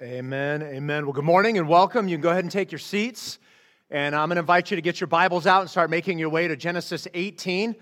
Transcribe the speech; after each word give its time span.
Amen. 0.00 0.62
Amen. 0.62 1.06
Well, 1.06 1.12
good 1.12 1.24
morning 1.24 1.58
and 1.58 1.68
welcome. 1.68 2.06
You 2.06 2.18
can 2.18 2.22
go 2.22 2.30
ahead 2.30 2.44
and 2.44 2.52
take 2.52 2.70
your 2.70 2.78
seats. 2.78 3.40
And 3.90 4.14
I'm 4.14 4.28
going 4.28 4.36
to 4.36 4.40
invite 4.42 4.70
you 4.70 4.76
to 4.76 4.80
get 4.80 5.00
your 5.00 5.08
Bibles 5.08 5.44
out 5.44 5.62
and 5.62 5.68
start 5.68 5.90
making 5.90 6.20
your 6.20 6.28
way 6.28 6.46
to 6.46 6.54
Genesis 6.54 7.08
18. 7.14 7.74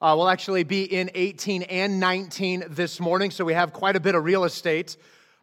Uh, 0.00 0.14
we'll 0.16 0.28
actually 0.28 0.62
be 0.62 0.84
in 0.84 1.10
18 1.16 1.64
and 1.64 1.98
19 1.98 2.66
this 2.68 3.00
morning, 3.00 3.32
so 3.32 3.44
we 3.44 3.54
have 3.54 3.72
quite 3.72 3.96
a 3.96 4.00
bit 4.00 4.14
of 4.14 4.22
real 4.22 4.44
estate 4.44 4.96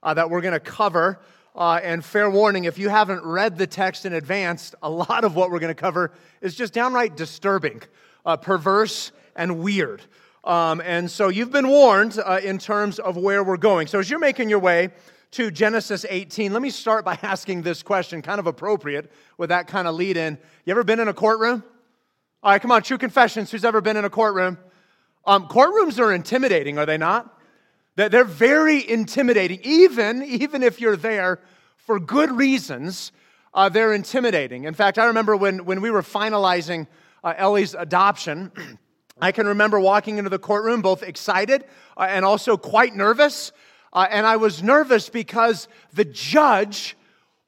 uh, 0.03 0.13
that 0.13 0.29
we're 0.29 0.39
going 0.39 0.53
to 0.53 0.61
cover. 0.61 1.19
Uh, 1.53 1.81
and 1.83 2.05
fair 2.05 2.29
warning, 2.29 2.63
if 2.63 2.77
you 2.77 2.87
haven't 2.87 3.25
read 3.25 3.57
the 3.57 3.67
text 3.67 4.05
in 4.05 4.13
advance, 4.13 4.73
a 4.81 4.89
lot 4.89 5.25
of 5.25 5.35
what 5.35 5.51
we're 5.51 5.59
going 5.59 5.75
to 5.75 5.81
cover 5.81 6.13
is 6.39 6.55
just 6.55 6.71
downright 6.71 7.17
disturbing, 7.17 7.81
uh, 8.25 8.37
perverse, 8.37 9.11
and 9.35 9.59
weird. 9.59 10.01
Um, 10.45 10.81
and 10.85 11.11
so 11.11 11.27
you've 11.27 11.51
been 11.51 11.67
warned 11.67 12.17
uh, 12.23 12.39
in 12.41 12.57
terms 12.57 12.99
of 12.99 13.17
where 13.17 13.43
we're 13.43 13.57
going. 13.57 13.87
So 13.87 13.99
as 13.99 14.09
you're 14.09 14.17
making 14.17 14.49
your 14.49 14.59
way, 14.59 14.91
to 15.31 15.49
Genesis 15.49 16.05
18, 16.09 16.51
let 16.51 16.61
me 16.61 16.69
start 16.69 17.05
by 17.05 17.17
asking 17.23 17.61
this 17.61 17.83
question, 17.83 18.21
kind 18.21 18.39
of 18.39 18.47
appropriate 18.47 19.11
with 19.37 19.49
that 19.49 19.67
kind 19.67 19.87
of 19.87 19.95
lead 19.95 20.17
in. 20.17 20.37
You 20.65 20.71
ever 20.71 20.83
been 20.83 20.99
in 20.99 21.07
a 21.07 21.13
courtroom? 21.13 21.63
All 22.43 22.51
right, 22.51 22.61
come 22.61 22.71
on, 22.71 22.81
true 22.83 22.97
confessions. 22.97 23.51
Who's 23.51 23.65
ever 23.65 23.81
been 23.81 23.97
in 23.97 24.05
a 24.05 24.09
courtroom? 24.09 24.57
Um, 25.25 25.47
courtrooms 25.47 25.99
are 25.99 26.11
intimidating, 26.11 26.77
are 26.77 26.85
they 26.85 26.97
not? 26.97 27.37
They're 27.95 28.23
very 28.23 28.89
intimidating, 28.89 29.59
even, 29.63 30.23
even 30.23 30.63
if 30.63 30.81
you're 30.81 30.95
there 30.95 31.39
for 31.77 31.99
good 31.99 32.31
reasons. 32.31 33.11
Uh, 33.53 33.69
they're 33.69 33.93
intimidating. 33.93 34.63
In 34.63 34.73
fact, 34.73 34.97
I 34.97 35.05
remember 35.05 35.35
when, 35.35 35.65
when 35.65 35.81
we 35.81 35.91
were 35.91 36.01
finalizing 36.01 36.87
uh, 37.23 37.33
Ellie's 37.37 37.75
adoption, 37.75 38.51
I 39.21 39.31
can 39.31 39.45
remember 39.45 39.79
walking 39.79 40.17
into 40.17 40.29
the 40.29 40.39
courtroom 40.39 40.81
both 40.81 41.03
excited 41.03 41.65
uh, 41.95 42.07
and 42.09 42.25
also 42.25 42.57
quite 42.57 42.95
nervous 42.95 43.51
uh, 43.93 44.07
and 44.09 44.25
I 44.25 44.37
was 44.37 44.63
nervous 44.63 45.09
because 45.09 45.67
the 45.93 46.05
judge 46.05 46.95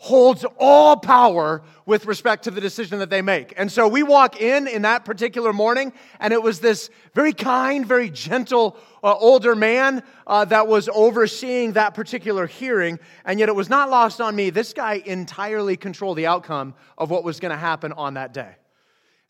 holds 0.04 0.44
all 0.60 0.98
power 0.98 1.62
with 1.86 2.06
respect 2.06 2.44
to 2.44 2.52
the 2.52 2.60
decision 2.60 3.00
that 3.00 3.10
they 3.10 3.22
make. 3.22 3.54
And 3.56 3.72
so 3.72 3.88
we 3.88 4.04
walk 4.04 4.42
in 4.42 4.68
in 4.68 4.82
that 4.82 5.06
particular 5.06 5.54
morning, 5.54 5.94
and 6.20 6.34
it 6.34 6.44
was 6.44 6.60
this 6.60 6.90
very 7.16 7.32
kind, 7.32 7.86
very 7.86 8.10
gentle 8.10 8.76
uh, 9.02 9.16
older 9.16 9.56
man 9.56 10.04
uh, 10.28 10.44
that 10.46 10.68
was 10.68 10.90
overseeing 10.94 11.72
that 11.74 11.94
particular 11.94 12.48
hearing. 12.48 13.00
And 13.24 13.40
yet 13.40 13.48
it 13.48 13.56
was 13.56 13.70
not 13.70 13.90
lost 13.90 14.20
on 14.20 14.36
me. 14.36 14.50
This 14.50 14.74
guy 14.74 15.02
entirely 15.06 15.78
controlled 15.78 16.18
the 16.18 16.28
outcome 16.28 16.74
of 16.98 17.10
what 17.10 17.24
was 17.24 17.40
going 17.40 17.52
to 17.52 17.58
happen 17.58 17.94
on 17.94 18.16
that 18.16 18.34
day. 18.34 18.56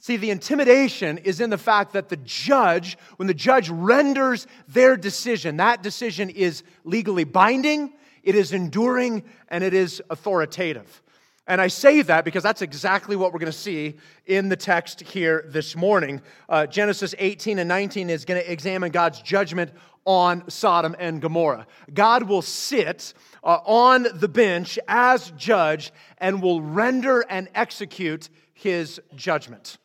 See, 0.03 0.17
the 0.17 0.31
intimidation 0.31 1.17
is 1.19 1.39
in 1.39 1.49
the 1.49 1.57
fact 1.57 1.93
that 1.93 2.09
the 2.09 2.17
judge, 2.17 2.97
when 3.15 3.27
the 3.27 3.33
judge 3.33 3.69
renders 3.69 4.47
their 4.67 4.97
decision, 4.97 5.55
that 5.55 5.81
decision 5.81 6.29
is 6.29 6.63
legally 6.83 7.23
binding, 7.23 7.93
it 8.21 8.35
is 8.35 8.51
enduring, 8.51 9.23
and 9.47 9.63
it 9.63 9.73
is 9.73 10.03
authoritative. 10.09 11.01
And 11.47 11.61
I 11.61 11.69
say 11.69 12.01
that 12.01 12.25
because 12.25 12.43
that's 12.43 12.61
exactly 12.61 13.15
what 13.15 13.31
we're 13.31 13.39
going 13.39 13.53
to 13.53 13.57
see 13.57 13.95
in 14.25 14.49
the 14.49 14.57
text 14.57 14.99
here 14.99 15.45
this 15.47 15.73
morning. 15.73 16.21
Uh, 16.49 16.65
Genesis 16.65 17.15
18 17.17 17.59
and 17.59 17.69
19 17.69 18.09
is 18.09 18.25
going 18.25 18.43
to 18.43 18.51
examine 18.51 18.91
God's 18.91 19.21
judgment 19.21 19.71
on 20.03 20.43
Sodom 20.49 20.97
and 20.99 21.21
Gomorrah. 21.21 21.65
God 21.93 22.23
will 22.23 22.41
sit 22.41 23.13
uh, 23.41 23.59
on 23.65 24.07
the 24.15 24.27
bench 24.27 24.77
as 24.89 25.31
judge 25.37 25.93
and 26.17 26.41
will 26.41 26.61
render 26.61 27.21
and 27.29 27.47
execute 27.55 28.27
his 28.53 28.99
judgment. 29.15 29.77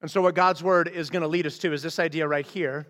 And 0.00 0.10
so, 0.10 0.22
what 0.22 0.34
God's 0.34 0.62
word 0.62 0.88
is 0.88 1.10
going 1.10 1.22
to 1.22 1.28
lead 1.28 1.46
us 1.46 1.58
to 1.58 1.72
is 1.72 1.82
this 1.82 1.98
idea 1.98 2.26
right 2.28 2.46
here 2.46 2.86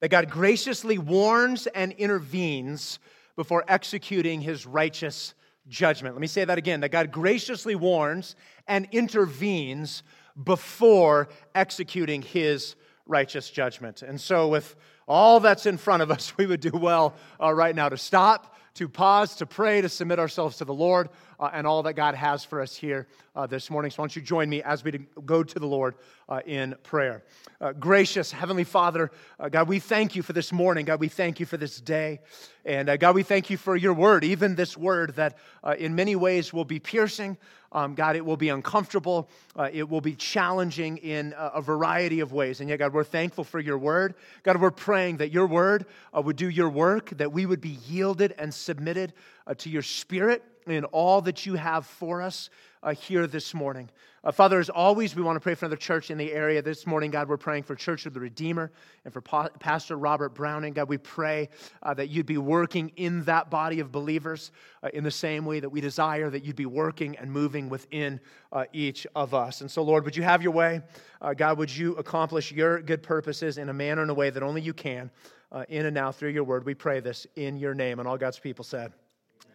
that 0.00 0.10
God 0.10 0.30
graciously 0.30 0.98
warns 0.98 1.66
and 1.68 1.92
intervenes 1.92 2.98
before 3.36 3.64
executing 3.68 4.40
his 4.40 4.66
righteous 4.66 5.34
judgment. 5.68 6.14
Let 6.14 6.20
me 6.20 6.26
say 6.26 6.44
that 6.44 6.58
again 6.58 6.80
that 6.80 6.90
God 6.90 7.10
graciously 7.10 7.74
warns 7.74 8.36
and 8.66 8.86
intervenes 8.92 10.02
before 10.42 11.28
executing 11.54 12.22
his 12.22 12.76
righteous 13.06 13.50
judgment. 13.50 14.02
And 14.02 14.20
so, 14.20 14.48
with 14.48 14.76
all 15.08 15.40
that's 15.40 15.66
in 15.66 15.78
front 15.78 16.02
of 16.02 16.10
us, 16.10 16.34
we 16.38 16.44
would 16.44 16.60
do 16.60 16.72
well 16.74 17.14
uh, 17.40 17.52
right 17.52 17.74
now 17.74 17.88
to 17.88 17.96
stop, 17.96 18.56
to 18.74 18.88
pause, 18.88 19.36
to 19.36 19.46
pray, 19.46 19.80
to 19.80 19.88
submit 19.88 20.18
ourselves 20.18 20.58
to 20.58 20.64
the 20.64 20.74
Lord 20.74 21.08
uh, 21.38 21.50
and 21.52 21.66
all 21.66 21.82
that 21.84 21.94
God 21.94 22.14
has 22.14 22.44
for 22.44 22.60
us 22.60 22.76
here 22.76 23.06
uh, 23.34 23.46
this 23.46 23.70
morning. 23.70 23.90
So, 23.90 23.96
why 23.96 24.04
don't 24.04 24.16
you 24.16 24.22
join 24.22 24.48
me 24.48 24.62
as 24.62 24.84
we 24.84 24.92
go 25.24 25.42
to 25.42 25.58
the 25.58 25.66
Lord 25.66 25.94
uh, 26.28 26.40
in 26.46 26.74
prayer? 26.82 27.24
Uh, 27.60 27.72
gracious 27.72 28.30
Heavenly 28.30 28.64
Father, 28.64 29.10
uh, 29.38 29.48
God, 29.48 29.68
we 29.68 29.78
thank 29.78 30.14
you 30.14 30.22
for 30.22 30.32
this 30.32 30.52
morning. 30.52 30.84
God, 30.84 31.00
we 31.00 31.08
thank 31.08 31.40
you 31.40 31.46
for 31.46 31.56
this 31.56 31.80
day. 31.80 32.20
And 32.64 32.88
uh, 32.88 32.96
God, 32.96 33.14
we 33.14 33.22
thank 33.22 33.50
you 33.50 33.56
for 33.56 33.74
your 33.76 33.94
word, 33.94 34.24
even 34.24 34.54
this 34.54 34.76
word 34.76 35.16
that 35.16 35.38
in 35.78 35.94
many 35.94 36.16
ways 36.16 36.52
will 36.52 36.64
be 36.64 36.78
piercing. 36.78 37.38
Um, 37.72 37.94
God, 37.94 38.16
it 38.16 38.24
will 38.24 38.36
be 38.36 38.48
uncomfortable. 38.48 39.28
it 39.72 39.88
will 39.88 40.00
be 40.00 40.16
challenging 40.16 40.96
in 40.98 41.34
a, 41.38 41.52
a, 41.54 41.62
variety 41.62 42.20
of 42.20 42.32
ways. 42.32 42.60
And 42.60 42.68
yet, 42.68 42.80
God, 42.80 42.92
we're 42.92 43.04
thankful 43.04 43.44
for 43.44 43.60
your 43.60 43.78
word. 43.78 44.14
God, 44.42 44.60
we're 44.60 44.72
praying 44.72 45.18
that 45.18 45.30
your 45.30 45.46
word 45.46 45.86
would 46.12 46.36
do 46.36 46.48
your 46.48 46.68
work, 46.68 47.10
that 47.10 47.32
we 47.32 47.46
would 47.46 47.60
be 47.60 47.78
yielded 47.86 48.34
and 48.38 48.52
submitted 48.52 49.12
to 49.58 49.70
your 49.70 49.82
spirit 49.82 50.42
in 50.66 50.84
all 50.86 51.20
that 51.22 51.46
you 51.46 51.54
have 51.54 51.86
for 51.86 52.22
us 52.22 52.50
uh, 52.82 52.94
here 52.94 53.26
this 53.26 53.54
morning. 53.54 53.88
Uh, 54.22 54.30
Father, 54.30 54.60
as 54.60 54.68
always, 54.68 55.16
we 55.16 55.22
want 55.22 55.36
to 55.36 55.40
pray 55.40 55.54
for 55.54 55.64
another 55.64 55.78
church 55.78 56.10
in 56.10 56.18
the 56.18 56.30
area. 56.30 56.60
This 56.60 56.86
morning, 56.86 57.10
God, 57.10 57.26
we're 57.26 57.38
praying 57.38 57.62
for 57.62 57.74
Church 57.74 58.04
of 58.04 58.12
the 58.12 58.20
Redeemer 58.20 58.70
and 59.06 59.14
for 59.14 59.22
pa- 59.22 59.48
Pastor 59.58 59.96
Robert 59.96 60.34
Browning. 60.34 60.74
God, 60.74 60.90
we 60.90 60.98
pray 60.98 61.48
uh, 61.82 61.94
that 61.94 62.10
you'd 62.10 62.26
be 62.26 62.36
working 62.36 62.92
in 62.96 63.24
that 63.24 63.48
body 63.48 63.80
of 63.80 63.90
believers 63.90 64.52
uh, 64.82 64.90
in 64.92 65.04
the 65.04 65.10
same 65.10 65.46
way 65.46 65.58
that 65.58 65.70
we 65.70 65.80
desire 65.80 66.28
that 66.28 66.44
you'd 66.44 66.54
be 66.54 66.66
working 66.66 67.16
and 67.16 67.32
moving 67.32 67.70
within 67.70 68.20
uh, 68.52 68.66
each 68.74 69.06
of 69.14 69.32
us. 69.32 69.62
And 69.62 69.70
so, 69.70 69.80
Lord, 69.82 70.04
would 70.04 70.14
you 70.14 70.22
have 70.22 70.42
your 70.42 70.52
way? 70.52 70.82
Uh, 71.22 71.32
God, 71.32 71.56
would 71.56 71.74
you 71.74 71.96
accomplish 71.96 72.52
your 72.52 72.82
good 72.82 73.02
purposes 73.02 73.56
in 73.56 73.70
a 73.70 73.74
manner 73.74 74.02
and 74.02 74.10
a 74.10 74.14
way 74.14 74.28
that 74.28 74.42
only 74.42 74.60
you 74.60 74.74
can, 74.74 75.10
in 75.70 75.86
and 75.86 75.94
now 75.94 76.12
through 76.12 76.30
your 76.30 76.44
word? 76.44 76.66
We 76.66 76.74
pray 76.74 77.00
this 77.00 77.26
in 77.36 77.56
your 77.56 77.72
name. 77.72 77.98
And 77.98 78.06
all 78.06 78.18
God's 78.18 78.38
people 78.38 78.66
said, 78.66 78.92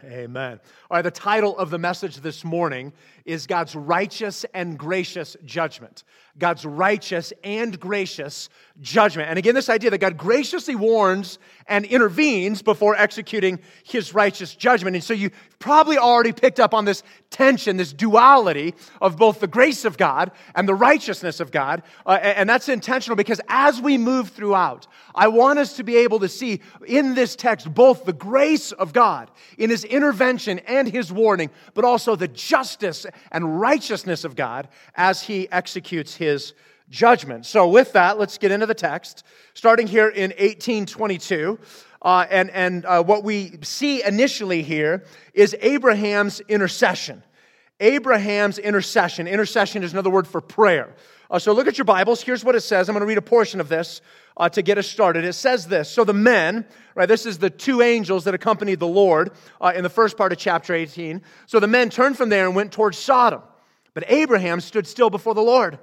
Amen. 0.04 0.60
All 0.92 0.98
right, 0.98 1.02
the 1.02 1.12
title 1.12 1.58
of 1.58 1.70
the 1.70 1.78
message 1.78 2.18
this 2.18 2.44
morning 2.44 2.92
is 3.24 3.48
God's 3.48 3.76
righteous 3.76 4.46
and 4.54 4.78
gracious 4.78 5.38
judgment. 5.46 6.04
God's 6.38 6.66
righteous 6.66 7.32
and 7.46 7.80
gracious 7.80 8.50
judgment. 8.82 9.30
And 9.30 9.40
again, 9.40 9.56
this 9.56 9.70
idea 9.70 9.90
that 9.90 10.00
God 10.00 10.18
graciously 10.18 10.76
warns 10.76 11.40
and 11.68 11.86
intervenes 11.86 12.62
before 12.62 12.96
executing 12.98 13.60
his 13.86 14.14
righteous 14.14 14.54
judgment. 14.54 14.98
And 14.98 15.04
so 15.04 15.14
you 15.14 15.32
probably 15.60 15.98
already 15.98 16.34
picked 16.34 16.60
up 16.60 16.74
on 16.74 16.84
this 16.84 17.02
tension, 17.30 17.78
this 17.78 17.94
duality 17.94 18.76
of 19.02 19.16
both 19.16 19.40
the 19.40 19.48
grace 19.48 19.86
of 19.86 19.98
God 19.98 20.32
and 20.56 20.68
the 20.68 20.76
righteousness 20.76 21.40
of 21.40 21.52
God. 21.52 21.84
Uh, 22.06 22.20
and 22.22 22.50
that's 22.50 22.68
intentional 22.68 23.16
because 23.16 23.40
as 23.48 23.82
we 23.82 23.98
move 23.98 24.30
throughout, 24.30 24.88
I 25.16 25.30
want 25.30 25.58
us 25.60 25.78
to 25.78 25.84
be 25.84 25.96
able 25.98 26.20
to 26.20 26.28
see 26.28 26.60
in 26.86 27.16
this 27.16 27.38
text 27.38 27.74
both 27.74 28.04
the 28.04 28.14
grace 28.14 28.74
of 28.74 28.92
God 28.92 29.32
in 29.58 29.70
his 29.70 29.85
intervention 29.86 30.60
and 30.60 30.88
his 30.88 31.12
warning, 31.12 31.50
but 31.74 31.86
also 31.86 32.16
the 32.16 32.28
justice 32.28 33.06
and 33.32 33.60
righteousness 33.60 34.24
of 34.24 34.36
God 34.36 34.68
as 34.96 35.22
he 35.22 35.50
executes 35.52 36.16
his 36.16 36.54
judgment. 36.90 37.46
So, 37.46 37.68
with 37.68 37.94
that, 37.94 38.20
let's 38.20 38.38
get 38.38 38.52
into 38.52 38.66
the 38.66 38.74
text, 38.74 39.24
starting 39.54 39.88
here 39.88 40.10
in 40.10 40.32
1822. 40.32 41.60
Uh, 42.02 42.26
and 42.30 42.52
and 42.52 42.86
uh, 42.86 43.02
what 43.02 43.24
we 43.24 43.58
see 43.64 44.04
initially 44.04 44.62
here 44.62 45.04
is 45.34 45.56
Abraham's 45.62 46.40
intercession. 46.42 47.24
Abraham's 47.80 48.58
intercession. 48.58 49.28
Intercession 49.28 49.84
is 49.84 49.92
another 49.92 50.10
word 50.10 50.28
for 50.28 50.40
prayer. 50.40 50.96
Uh, 51.30 51.40
so 51.40 51.54
look 51.54 51.68
at 51.68 51.78
your 51.78 51.86
Bibles. 51.86 52.22
Here's 52.22 52.44
what 52.44 52.56
it 52.56 52.62
says. 52.62 52.88
I'm 52.88 52.94
going 52.94 53.02
to 53.02 53.08
read 53.08 53.18
a 53.18 53.22
portion 53.22 53.60
of 53.60 53.70
this 53.70 54.02
uh, 54.38 54.50
to 54.50 54.62
get 54.62 54.78
us 54.78 54.88
started. 54.88 55.26
It 55.26 55.34
says 55.34 55.68
this 55.68 55.90
So 55.90 56.04
the 56.04 56.14
men, 56.14 56.66
right, 56.94 57.08
this 57.08 57.26
is 57.26 57.38
the 57.38 57.50
two 57.50 57.82
angels 57.82 58.26
that 58.26 58.34
accompanied 58.34 58.80
the 58.80 58.88
Lord 58.88 59.32
uh, 59.60 59.74
in 59.76 59.84
the 59.84 59.90
first 59.90 60.18
part 60.18 60.32
of 60.32 60.38
chapter 60.38 60.74
18. 60.74 61.22
So 61.48 61.60
the 61.60 61.68
men 61.68 61.90
turned 61.90 62.18
from 62.18 62.30
there 62.30 62.46
and 62.46 62.56
went 62.56 62.72
towards 62.72 62.98
Sodom. 62.98 63.42
But 63.94 64.06
Abraham 64.08 64.60
stood 64.60 64.86
still 64.86 65.10
before 65.10 65.34
the 65.34 65.42
Lord. 65.42 65.80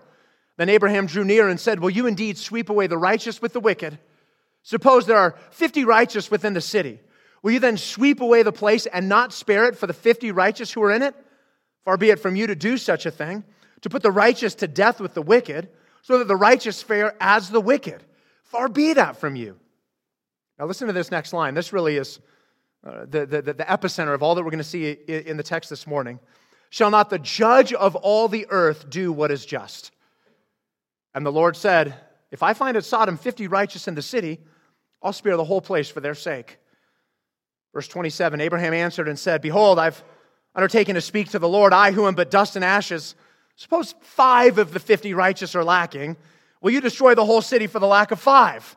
Then 0.58 0.68
Abraham 0.68 1.06
drew 1.06 1.24
near 1.24 1.48
and 1.48 1.58
said, 1.58 1.80
Will 1.80 1.90
you 1.90 2.06
indeed 2.06 2.38
sweep 2.38 2.68
away 2.68 2.86
the 2.86 2.98
righteous 2.98 3.40
with 3.40 3.52
the 3.52 3.60
wicked? 3.60 3.98
Suppose 4.62 5.06
there 5.06 5.18
are 5.18 5.34
50 5.50 5.84
righteous 5.84 6.30
within 6.30 6.54
the 6.54 6.60
city. 6.60 7.00
Will 7.42 7.52
you 7.52 7.58
then 7.58 7.76
sweep 7.76 8.20
away 8.20 8.42
the 8.42 8.52
place 8.52 8.86
and 8.86 9.08
not 9.08 9.32
spare 9.32 9.64
it 9.64 9.76
for 9.76 9.86
the 9.86 9.92
50 9.92 10.30
righteous 10.30 10.70
who 10.72 10.82
are 10.84 10.92
in 10.92 11.02
it? 11.02 11.14
Far 11.84 11.96
be 11.96 12.10
it 12.10 12.20
from 12.20 12.36
you 12.36 12.46
to 12.46 12.54
do 12.54 12.76
such 12.76 13.06
a 13.06 13.10
thing, 13.10 13.42
to 13.82 13.90
put 13.90 14.02
the 14.02 14.10
righteous 14.10 14.54
to 14.56 14.68
death 14.68 15.00
with 15.00 15.14
the 15.14 15.22
wicked, 15.22 15.68
so 16.02 16.18
that 16.18 16.28
the 16.28 16.36
righteous 16.36 16.82
fare 16.82 17.14
as 17.20 17.50
the 17.50 17.60
wicked. 17.60 18.02
Far 18.44 18.68
be 18.68 18.94
that 18.94 19.16
from 19.16 19.36
you. 19.36 19.58
Now, 20.58 20.66
listen 20.66 20.86
to 20.86 20.92
this 20.92 21.10
next 21.10 21.32
line. 21.32 21.54
This 21.54 21.72
really 21.72 21.96
is 21.96 22.20
uh, 22.84 23.06
the, 23.08 23.26
the, 23.26 23.42
the 23.42 23.54
epicenter 23.54 24.14
of 24.14 24.22
all 24.22 24.34
that 24.34 24.42
we're 24.42 24.50
going 24.50 24.58
to 24.58 24.64
see 24.64 24.90
in 24.90 25.36
the 25.36 25.42
text 25.42 25.70
this 25.70 25.86
morning. 25.86 26.18
Shall 26.70 26.90
not 26.90 27.10
the 27.10 27.18
judge 27.18 27.72
of 27.72 27.96
all 27.96 28.28
the 28.28 28.46
earth 28.50 28.88
do 28.88 29.12
what 29.12 29.30
is 29.30 29.46
just? 29.46 29.92
And 31.14 31.24
the 31.24 31.32
Lord 31.32 31.56
said, 31.56 31.94
If 32.30 32.42
I 32.42 32.54
find 32.54 32.76
at 32.76 32.84
Sodom 32.84 33.16
50 33.16 33.46
righteous 33.46 33.88
in 33.88 33.94
the 33.94 34.02
city, 34.02 34.40
I'll 35.02 35.12
spare 35.12 35.36
the 35.36 35.44
whole 35.44 35.60
place 35.60 35.90
for 35.90 36.00
their 36.00 36.14
sake. 36.14 36.58
Verse 37.74 37.88
27 37.88 38.40
Abraham 38.40 38.74
answered 38.74 39.08
and 39.08 39.18
said, 39.18 39.42
Behold, 39.42 39.78
I've 39.78 40.02
undertaken 40.54 40.94
to 40.94 41.00
speak 41.00 41.30
to 41.30 41.38
the 41.38 41.48
Lord, 41.48 41.72
I 41.72 41.92
who 41.92 42.06
am 42.06 42.14
but 42.14 42.30
dust 42.30 42.56
and 42.56 42.64
ashes. 42.64 43.14
Suppose 43.62 43.94
five 44.00 44.58
of 44.58 44.72
the 44.72 44.80
50 44.80 45.14
righteous 45.14 45.54
are 45.54 45.62
lacking. 45.62 46.16
Will 46.60 46.72
you 46.72 46.80
destroy 46.80 47.14
the 47.14 47.24
whole 47.24 47.40
city 47.40 47.68
for 47.68 47.78
the 47.78 47.86
lack 47.86 48.10
of 48.10 48.18
five? 48.18 48.76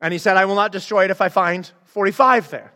And 0.00 0.14
he 0.14 0.18
said, 0.18 0.38
I 0.38 0.46
will 0.46 0.54
not 0.54 0.72
destroy 0.72 1.04
it 1.04 1.10
if 1.10 1.20
I 1.20 1.28
find 1.28 1.70
45 1.84 2.48
there. 2.48 2.72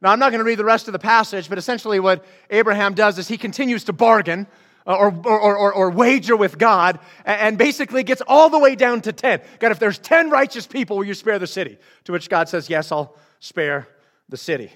Now, 0.00 0.12
I'm 0.12 0.20
not 0.20 0.30
going 0.30 0.38
to 0.38 0.44
read 0.44 0.60
the 0.60 0.64
rest 0.64 0.86
of 0.86 0.92
the 0.92 1.00
passage, 1.00 1.48
but 1.48 1.58
essentially 1.58 1.98
what 1.98 2.24
Abraham 2.50 2.94
does 2.94 3.18
is 3.18 3.26
he 3.26 3.36
continues 3.36 3.82
to 3.82 3.92
bargain 3.92 4.46
uh, 4.86 4.94
or, 4.94 5.12
or, 5.24 5.56
or, 5.56 5.74
or, 5.74 5.90
wager 5.90 6.36
with 6.36 6.56
God 6.56 7.00
and 7.24 7.58
basically 7.58 8.04
gets 8.04 8.22
all 8.28 8.48
the 8.48 8.58
way 8.60 8.76
down 8.76 9.00
to 9.00 9.12
10. 9.12 9.40
God, 9.58 9.72
if 9.72 9.80
there's 9.80 9.98
10 9.98 10.30
righteous 10.30 10.68
people, 10.68 10.98
will 10.98 11.04
you 11.04 11.14
spare 11.14 11.40
the 11.40 11.48
city? 11.48 11.78
To 12.04 12.12
which 12.12 12.28
God 12.28 12.48
says, 12.48 12.70
Yes, 12.70 12.92
I'll 12.92 13.16
spare 13.40 13.88
the 14.28 14.36
city. 14.36 14.70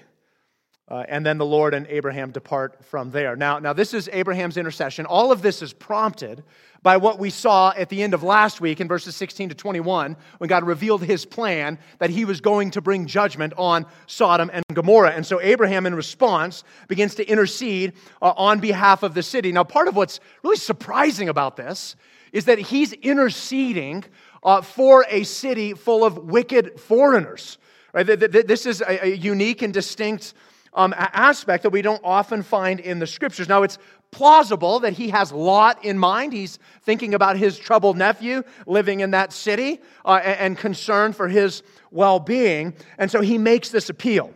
Uh, 0.91 1.05
and 1.07 1.25
then 1.25 1.37
the 1.37 1.45
Lord 1.45 1.73
and 1.73 1.87
Abraham 1.87 2.31
depart 2.31 2.83
from 2.83 3.11
there. 3.11 3.37
Now, 3.37 3.59
now, 3.59 3.71
this 3.71 3.93
is 3.93 4.09
Abraham's 4.11 4.57
intercession. 4.57 5.05
All 5.05 5.31
of 5.31 5.41
this 5.41 5.61
is 5.61 5.71
prompted 5.71 6.43
by 6.83 6.97
what 6.97 7.17
we 7.17 7.29
saw 7.29 7.71
at 7.77 7.87
the 7.87 8.03
end 8.03 8.13
of 8.13 8.23
last 8.23 8.59
week 8.59 8.81
in 8.81 8.89
verses 8.89 9.15
16 9.15 9.47
to 9.49 9.55
21, 9.55 10.17
when 10.39 10.47
God 10.49 10.65
revealed 10.65 11.01
his 11.01 11.25
plan 11.25 11.79
that 11.99 12.09
he 12.09 12.25
was 12.25 12.41
going 12.41 12.71
to 12.71 12.81
bring 12.81 13.05
judgment 13.05 13.53
on 13.55 13.85
Sodom 14.05 14.51
and 14.51 14.65
Gomorrah. 14.73 15.11
And 15.11 15.25
so 15.25 15.39
Abraham, 15.39 15.85
in 15.85 15.95
response, 15.95 16.65
begins 16.89 17.15
to 17.15 17.25
intercede 17.25 17.93
uh, 18.21 18.33
on 18.35 18.59
behalf 18.59 19.01
of 19.01 19.13
the 19.13 19.23
city. 19.23 19.53
Now, 19.53 19.63
part 19.63 19.87
of 19.87 19.95
what's 19.95 20.19
really 20.43 20.57
surprising 20.57 21.29
about 21.29 21.55
this 21.55 21.95
is 22.33 22.43
that 22.45 22.59
he's 22.59 22.91
interceding 22.91 24.03
uh, 24.43 24.61
for 24.61 25.05
a 25.07 25.23
city 25.23 25.73
full 25.73 26.03
of 26.03 26.17
wicked 26.17 26.81
foreigners. 26.81 27.59
Right? 27.93 28.03
This 28.03 28.65
is 28.65 28.83
a 28.85 29.15
unique 29.15 29.61
and 29.61 29.73
distinct 29.73 30.33
um, 30.73 30.93
aspect 30.97 31.63
that 31.63 31.69
we 31.71 31.81
don't 31.81 32.01
often 32.03 32.43
find 32.43 32.79
in 32.79 32.99
the 32.99 33.07
scriptures. 33.07 33.47
Now, 33.49 33.63
it's 33.63 33.77
plausible 34.11 34.79
that 34.81 34.93
he 34.93 35.09
has 35.09 35.31
Lot 35.31 35.83
in 35.83 35.97
mind. 35.97 36.33
He's 36.33 36.59
thinking 36.83 37.13
about 37.13 37.37
his 37.37 37.57
troubled 37.57 37.97
nephew 37.97 38.43
living 38.65 38.99
in 38.99 39.11
that 39.11 39.33
city 39.33 39.79
uh, 40.05 40.19
and, 40.23 40.39
and 40.39 40.57
concern 40.57 41.13
for 41.13 41.27
his 41.27 41.63
well 41.91 42.19
being. 42.19 42.73
And 42.97 43.09
so 43.09 43.21
he 43.21 43.37
makes 43.37 43.69
this 43.69 43.89
appeal. 43.89 44.33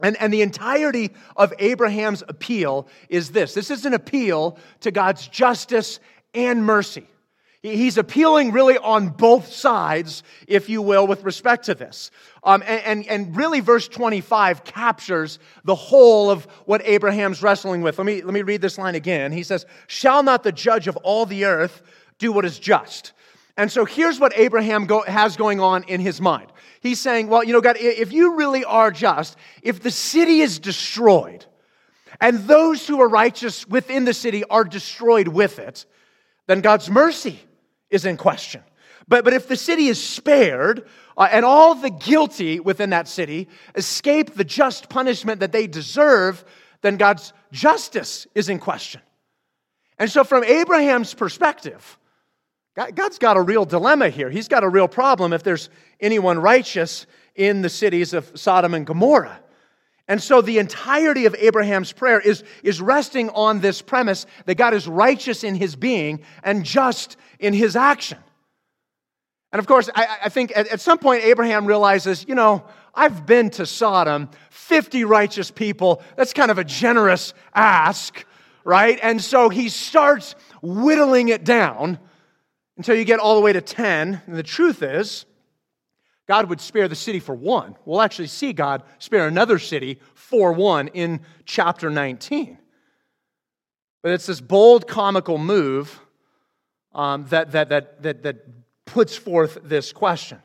And, 0.00 0.20
and 0.20 0.32
the 0.32 0.42
entirety 0.42 1.10
of 1.36 1.52
Abraham's 1.58 2.24
appeal 2.26 2.88
is 3.08 3.30
this 3.30 3.54
this 3.54 3.70
is 3.70 3.86
an 3.86 3.94
appeal 3.94 4.58
to 4.80 4.90
God's 4.90 5.28
justice 5.28 6.00
and 6.34 6.64
mercy. 6.64 7.06
He's 7.62 7.96
appealing 7.96 8.50
really 8.50 8.76
on 8.76 9.10
both 9.10 9.52
sides, 9.52 10.24
if 10.48 10.68
you 10.68 10.82
will, 10.82 11.06
with 11.06 11.22
respect 11.22 11.66
to 11.66 11.76
this. 11.76 12.10
Um, 12.42 12.60
and, 12.66 12.82
and, 12.82 13.06
and, 13.06 13.36
really, 13.36 13.60
verse 13.60 13.86
25 13.86 14.64
captures 14.64 15.38
the 15.62 15.76
whole 15.76 16.28
of 16.28 16.44
what 16.66 16.82
Abraham's 16.84 17.40
wrestling 17.40 17.82
with. 17.82 17.98
Let 17.98 18.04
me, 18.04 18.20
let 18.20 18.34
me 18.34 18.42
read 18.42 18.62
this 18.62 18.78
line 18.78 18.96
again. 18.96 19.30
He 19.30 19.44
says, 19.44 19.64
Shall 19.86 20.24
not 20.24 20.42
the 20.42 20.50
judge 20.50 20.88
of 20.88 20.96
all 20.98 21.24
the 21.24 21.44
earth 21.44 21.82
do 22.18 22.32
what 22.32 22.44
is 22.44 22.58
just? 22.58 23.12
And 23.56 23.70
so 23.70 23.84
here's 23.84 24.18
what 24.18 24.32
Abraham 24.36 24.86
go, 24.86 25.02
has 25.02 25.36
going 25.36 25.60
on 25.60 25.84
in 25.84 26.00
his 26.00 26.20
mind. 26.20 26.50
He's 26.80 27.00
saying, 27.00 27.28
Well, 27.28 27.44
you 27.44 27.52
know, 27.52 27.60
God, 27.60 27.76
if 27.78 28.12
you 28.12 28.34
really 28.34 28.64
are 28.64 28.90
just, 28.90 29.38
if 29.62 29.80
the 29.80 29.92
city 29.92 30.40
is 30.40 30.58
destroyed, 30.58 31.46
and 32.20 32.40
those 32.40 32.88
who 32.88 33.00
are 33.00 33.08
righteous 33.08 33.68
within 33.68 34.04
the 34.04 34.14
city 34.14 34.42
are 34.42 34.64
destroyed 34.64 35.28
with 35.28 35.60
it, 35.60 35.86
then 36.48 36.60
God's 36.60 36.90
mercy 36.90 37.40
is 37.92 38.04
in 38.04 38.16
question. 38.16 38.62
But, 39.06 39.24
but 39.24 39.32
if 39.32 39.46
the 39.46 39.56
city 39.56 39.86
is 39.86 40.02
spared, 40.02 40.88
uh, 41.16 41.28
and 41.30 41.44
all 41.44 41.74
the 41.74 41.90
guilty 41.90 42.58
within 42.58 42.90
that 42.90 43.06
city 43.06 43.48
escape 43.74 44.34
the 44.34 44.44
just 44.44 44.88
punishment 44.88 45.40
that 45.40 45.52
they 45.52 45.66
deserve, 45.66 46.44
then 46.80 46.96
God's 46.96 47.32
justice 47.52 48.26
is 48.34 48.48
in 48.48 48.58
question. 48.58 49.00
And 49.98 50.10
so, 50.10 50.24
from 50.24 50.42
Abraham's 50.44 51.14
perspective, 51.14 51.98
God's 52.74 53.18
got 53.18 53.36
a 53.36 53.42
real 53.42 53.66
dilemma 53.66 54.08
here. 54.08 54.30
He's 54.30 54.48
got 54.48 54.64
a 54.64 54.68
real 54.68 54.88
problem 54.88 55.32
if 55.32 55.42
there's 55.42 55.68
anyone 56.00 56.38
righteous 56.38 57.06
in 57.34 57.60
the 57.60 57.68
cities 57.68 58.14
of 58.14 58.30
Sodom 58.34 58.72
and 58.72 58.86
Gomorrah. 58.86 59.38
And 60.08 60.22
so 60.22 60.40
the 60.40 60.58
entirety 60.58 61.26
of 61.26 61.34
Abraham's 61.36 61.92
prayer 61.92 62.20
is, 62.20 62.42
is 62.62 62.80
resting 62.80 63.30
on 63.30 63.60
this 63.60 63.80
premise 63.80 64.26
that 64.46 64.56
God 64.56 64.74
is 64.74 64.88
righteous 64.88 65.44
in 65.44 65.54
his 65.54 65.76
being 65.76 66.20
and 66.42 66.64
just 66.64 67.16
in 67.38 67.54
his 67.54 67.76
action. 67.76 68.18
And 69.52 69.60
of 69.60 69.66
course, 69.66 69.88
I, 69.94 70.18
I 70.24 70.28
think 70.28 70.52
at, 70.56 70.68
at 70.68 70.80
some 70.80 70.98
point 70.98 71.24
Abraham 71.24 71.66
realizes, 71.66 72.24
you 72.26 72.34
know, 72.34 72.64
I've 72.94 73.26
been 73.26 73.50
to 73.50 73.66
Sodom, 73.66 74.28
50 74.50 75.04
righteous 75.04 75.50
people. 75.50 76.02
That's 76.16 76.32
kind 76.32 76.50
of 76.50 76.58
a 76.58 76.64
generous 76.64 77.32
ask, 77.54 78.24
right? 78.64 78.98
And 79.02 79.20
so 79.22 79.48
he 79.48 79.68
starts 79.68 80.34
whittling 80.62 81.28
it 81.28 81.44
down 81.44 81.98
until 82.76 82.96
you 82.96 83.04
get 83.04 83.18
all 83.18 83.34
the 83.34 83.40
way 83.40 83.52
to 83.52 83.60
10. 83.60 84.22
And 84.26 84.36
the 84.36 84.42
truth 84.42 84.82
is, 84.82 85.26
God 86.32 86.48
would 86.48 86.62
spare 86.62 86.88
the 86.88 86.94
city 86.94 87.20
for 87.20 87.34
one. 87.34 87.76
We'll 87.84 88.00
actually 88.00 88.28
see 88.28 88.54
God 88.54 88.84
spare 88.98 89.28
another 89.28 89.58
city 89.58 90.00
for 90.14 90.54
one 90.54 90.88
in 90.88 91.20
chapter 91.44 91.90
19. 91.90 92.56
But 94.02 94.12
it's 94.12 94.24
this 94.24 94.40
bold, 94.40 94.88
comical 94.88 95.36
move 95.36 96.00
um, 96.94 97.26
that, 97.28 97.52
that, 97.52 97.68
that, 97.68 98.02
that, 98.02 98.22
that 98.22 98.36
puts 98.86 99.14
forth 99.14 99.58
this 99.62 99.92
question 99.92 100.40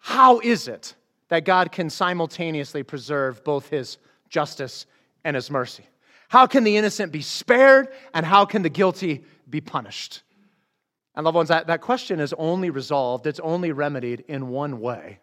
How 0.00 0.40
is 0.40 0.68
it 0.68 0.94
that 1.28 1.46
God 1.46 1.72
can 1.72 1.88
simultaneously 1.88 2.82
preserve 2.82 3.42
both 3.42 3.70
his 3.70 3.96
justice 4.28 4.84
and 5.24 5.34
his 5.34 5.50
mercy? 5.50 5.86
How 6.28 6.46
can 6.46 6.62
the 6.62 6.76
innocent 6.76 7.10
be 7.10 7.22
spared, 7.22 7.88
and 8.12 8.26
how 8.26 8.44
can 8.44 8.60
the 8.60 8.68
guilty 8.68 9.24
be 9.48 9.62
punished? 9.62 10.20
And, 11.16 11.24
loved 11.24 11.34
ones, 11.34 11.48
that, 11.48 11.66
that 11.68 11.80
question 11.80 12.20
is 12.20 12.34
only 12.36 12.70
resolved, 12.70 13.26
it's 13.26 13.40
only 13.40 13.72
remedied 13.72 14.24
in 14.28 14.48
one 14.48 14.80
way, 14.80 15.18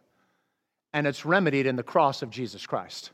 and 0.92 1.06
it's 1.06 1.26
remedied 1.26 1.68
in 1.68 1.76
the 1.76 1.84
cross 1.84 2.22
of 2.24 2.32
Jesus 2.32 2.66
Christ. 2.66 3.12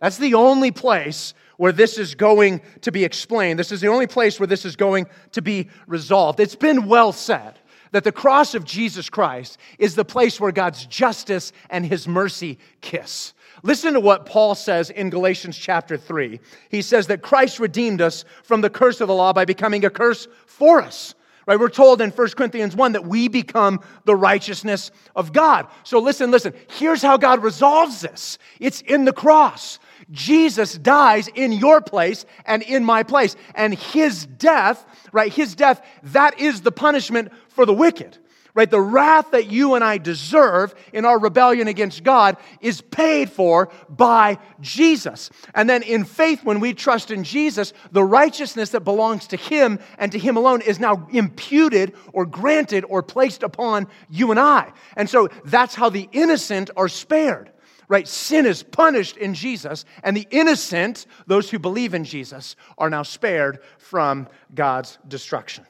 That's 0.00 0.18
the 0.18 0.34
only 0.34 0.70
place 0.70 1.34
where 1.56 1.72
this 1.72 1.98
is 1.98 2.14
going 2.14 2.60
to 2.82 2.92
be 2.92 3.04
explained. 3.04 3.58
This 3.58 3.72
is 3.72 3.80
the 3.80 3.88
only 3.88 4.06
place 4.06 4.38
where 4.38 4.46
this 4.46 4.64
is 4.64 4.76
going 4.76 5.06
to 5.32 5.42
be 5.42 5.68
resolved. 5.86 6.40
It's 6.40 6.56
been 6.56 6.86
well 6.86 7.12
said 7.12 7.58
that 7.92 8.04
the 8.04 8.12
cross 8.12 8.54
of 8.54 8.64
Jesus 8.64 9.08
Christ 9.08 9.56
is 9.78 9.94
the 9.94 10.04
place 10.04 10.40
where 10.40 10.52
God's 10.52 10.84
justice 10.86 11.52
and 11.70 11.86
his 11.86 12.06
mercy 12.06 12.58
kiss. 12.80 13.32
Listen 13.62 13.94
to 13.94 14.00
what 14.00 14.26
Paul 14.26 14.54
says 14.54 14.90
in 14.90 15.10
Galatians 15.10 15.56
chapter 15.56 15.96
3. 15.96 16.38
He 16.68 16.82
says 16.82 17.06
that 17.06 17.22
Christ 17.22 17.58
redeemed 17.58 18.02
us 18.02 18.24
from 18.42 18.60
the 18.60 18.70
curse 18.70 19.00
of 19.00 19.08
the 19.08 19.14
law 19.14 19.32
by 19.32 19.44
becoming 19.44 19.84
a 19.84 19.90
curse 19.90 20.28
for 20.44 20.82
us. 20.82 21.14
Right? 21.46 21.58
We're 21.58 21.68
told 21.68 22.00
in 22.00 22.10
1 22.10 22.28
Corinthians 22.30 22.74
1 22.74 22.92
that 22.92 23.06
we 23.06 23.28
become 23.28 23.80
the 24.04 24.16
righteousness 24.16 24.90
of 25.14 25.32
God. 25.32 25.66
So 25.82 25.98
listen, 25.98 26.30
listen. 26.30 26.54
Here's 26.70 27.02
how 27.02 27.16
God 27.16 27.42
resolves 27.42 28.00
this. 28.00 28.38
It's 28.60 28.80
in 28.80 29.04
the 29.04 29.12
cross. 29.12 29.78
Jesus 30.10 30.78
dies 30.78 31.28
in 31.28 31.52
your 31.52 31.80
place 31.80 32.24
and 32.46 32.62
in 32.62 32.84
my 32.84 33.02
place. 33.02 33.36
And 33.54 33.74
his 33.74 34.26
death, 34.26 34.84
right? 35.12 35.32
His 35.32 35.54
death, 35.54 35.84
that 36.02 36.40
is 36.40 36.62
the 36.62 36.72
punishment 36.72 37.30
for 37.48 37.66
the 37.66 37.74
wicked 37.74 38.18
right? 38.54 38.70
The 38.70 38.80
wrath 38.80 39.32
that 39.32 39.50
you 39.50 39.74
and 39.74 39.82
I 39.82 39.98
deserve 39.98 40.74
in 40.92 41.04
our 41.04 41.18
rebellion 41.18 41.66
against 41.66 42.04
God 42.04 42.36
is 42.60 42.80
paid 42.80 43.30
for 43.30 43.68
by 43.88 44.38
Jesus. 44.60 45.30
And 45.54 45.68
then 45.68 45.82
in 45.82 46.04
faith, 46.04 46.44
when 46.44 46.60
we 46.60 46.72
trust 46.72 47.10
in 47.10 47.24
Jesus, 47.24 47.72
the 47.90 48.04
righteousness 48.04 48.70
that 48.70 48.80
belongs 48.80 49.26
to 49.28 49.36
Him 49.36 49.80
and 49.98 50.12
to 50.12 50.18
Him 50.18 50.36
alone 50.36 50.62
is 50.62 50.78
now 50.78 51.08
imputed 51.12 51.94
or 52.12 52.24
granted 52.24 52.84
or 52.88 53.02
placed 53.02 53.42
upon 53.42 53.88
you 54.08 54.30
and 54.30 54.38
I. 54.38 54.72
And 54.96 55.10
so 55.10 55.28
that's 55.44 55.74
how 55.74 55.88
the 55.88 56.08
innocent 56.12 56.70
are 56.76 56.88
spared. 56.88 57.50
Right? 57.86 58.08
Sin 58.08 58.46
is 58.46 58.62
punished 58.62 59.18
in 59.18 59.34
Jesus, 59.34 59.84
and 60.02 60.16
the 60.16 60.26
innocent, 60.30 61.04
those 61.26 61.50
who 61.50 61.58
believe 61.58 61.92
in 61.92 62.04
Jesus, 62.04 62.56
are 62.78 62.88
now 62.88 63.02
spared 63.02 63.58
from 63.76 64.26
God's 64.54 64.96
destruction. 65.06 65.66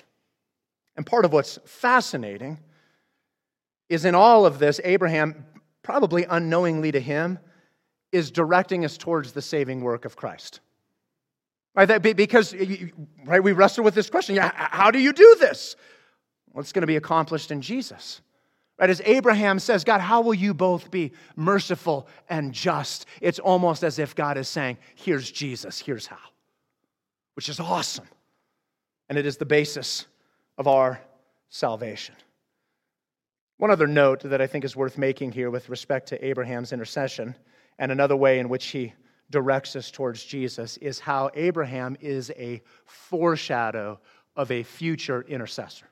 And 0.97 1.05
part 1.05 1.25
of 1.25 1.33
what's 1.33 1.59
fascinating 1.65 2.61
is 3.89 4.05
in 4.05 4.15
all 4.15 4.47
of 4.47 4.59
this, 4.59 4.81
Abraham, 4.85 5.45
probably 5.83 6.25
unknowingly 6.25 6.93
to 6.93 7.01
him, 7.01 7.39
is 8.13 8.31
directing 8.31 8.85
us 8.85 8.97
towards 8.97 9.33
the 9.33 9.43
saving 9.43 9.81
work 9.81 10.05
of 10.05 10.17
Christ. 10.17 10.61
Right? 11.75 11.87
That, 11.87 12.03
because 12.03 12.55
right, 13.25 13.43
we 13.43 13.53
wrestle 13.53 13.85
with 13.85 13.95
this 13.95 14.09
question 14.09 14.37
yeah, 14.37 14.53
how 14.55 14.91
do 14.91 14.99
you 14.99 15.13
do 15.13 15.37
this? 15.41 15.77
Well, 16.53 16.61
it's 16.61 16.73
going 16.73 16.83
to 16.83 16.87
be 16.87 16.97
accomplished 16.97 17.51
in 17.51 17.61
Jesus. 17.61 18.21
Right? 18.79 18.91
As 18.91 19.03
Abraham 19.05 19.59
says, 19.59 19.83
God, 19.83 20.01
how 20.01 20.21
will 20.21 20.35
you 20.35 20.55
both 20.55 20.91
be 20.91 21.13
merciful 21.37 22.07
and 22.29 22.53
just? 22.53 23.07
It's 23.21 23.41
almost 23.41 23.83
as 23.83 23.99
if 23.99 24.15
God 24.15 24.39
is 24.39 24.49
saying, 24.49 24.79
here's 24.95 25.31
Jesus, 25.31 25.79
here's 25.79 26.07
how, 26.07 26.19
which 27.35 27.49
is 27.49 27.59
awesome. 27.59 28.07
And 29.09 29.19
it 29.19 29.27
is 29.27 29.37
the 29.37 29.45
basis 29.45 30.07
of 30.57 30.69
our 30.69 31.01
salvation. 31.51 32.15
One 33.59 33.71
other 33.71 33.87
note 33.87 34.21
that 34.21 34.41
I 34.41 34.47
think 34.47 34.65
is 34.65 34.75
worth 34.75 34.99
making 34.99 35.33
here 35.33 35.51
with 35.51 35.69
respect 35.69 36.09
to 36.09 36.25
Abraham's 36.25 36.73
intercession 36.73 37.37
and 37.79 37.93
another 37.93 38.17
way 38.17 38.39
in 38.39 38.49
which 38.49 38.67
he 38.67 38.93
directs 39.31 39.77
us 39.77 39.91
towards 39.91 40.25
Jesus 40.25 40.77
is 40.79 40.99
how 40.99 41.31
Abraham 41.35 41.97
is 42.01 42.31
a 42.37 42.63
foreshadow 42.85 44.01
of 44.37 44.51
a 44.51 44.63
future 44.63 45.25
intercessor. 45.29 45.87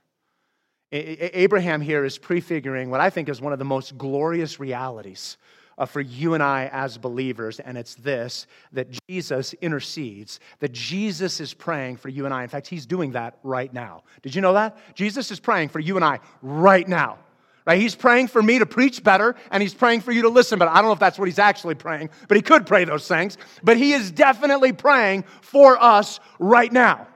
Abraham 0.93 1.81
here 1.81 2.05
is 2.05 2.19
prefiguring 2.19 2.91
what 2.91 3.01
I 3.01 3.09
think 3.09 3.29
is 3.29 3.41
one 3.41 3.53
of 3.53 3.59
the 3.59 3.65
most 3.65 3.97
glorious 3.97 4.61
realities 4.61 5.39
uh, 5.79 5.87
for 5.87 6.03
you 6.03 6.35
and 6.35 6.43
I 6.43 6.69
as 6.71 6.99
believers, 6.99 7.59
and 7.59 7.79
it's 7.79 7.95
this 7.95 8.47
that 8.73 8.89
Jesus 9.09 9.55
intercedes, 9.55 10.39
that 10.59 10.73
Jesus 10.73 11.41
is 11.41 11.55
praying 11.55 11.97
for 11.97 12.11
you 12.11 12.27
and 12.27 12.35
I. 12.35 12.43
In 12.43 12.49
fact, 12.51 12.67
he's 12.67 12.85
doing 12.85 13.13
that 13.13 13.39
right 13.43 13.73
now. 13.73 14.03
Did 14.21 14.35
you 14.35 14.43
know 14.43 14.53
that? 14.53 14.77
Jesus 14.95 15.31
is 15.31 15.41
praying 15.41 15.71
for 15.71 15.81
you 15.81 15.97
and 15.97 16.05
I 16.05 16.21
right 16.43 16.87
now. 16.87 17.19
Right? 17.67 17.81
He's 17.81 17.95
praying 17.95 18.29
for 18.29 18.43
me 18.43 18.59
to 18.59 18.67
preach 18.67 19.05
better, 19.05 19.37
and 19.51 19.63
he's 19.63 19.75
praying 19.75 20.01
for 20.01 20.11
you 20.11 20.23
to 20.23 20.29
listen 20.29 20.59
better. 20.59 20.71
I 20.71 20.77
don't 20.77 20.87
know 20.87 20.93
if 20.93 20.99
that's 20.99 21.19
what 21.19 21.29
he's 21.29 21.39
actually 21.39 21.77
praying, 21.77 22.11
but 22.27 22.37
he 22.37 22.43
could 22.43 22.67
pray 22.67 22.85
those 22.85 23.07
things. 23.07 23.39
But 23.63 23.77
he 23.77 23.93
is 23.93 24.11
definitely 24.11 24.73
praying 24.73 25.25
for 25.41 25.81
us 25.81 26.19
right 26.41 26.73
now. 26.73 27.07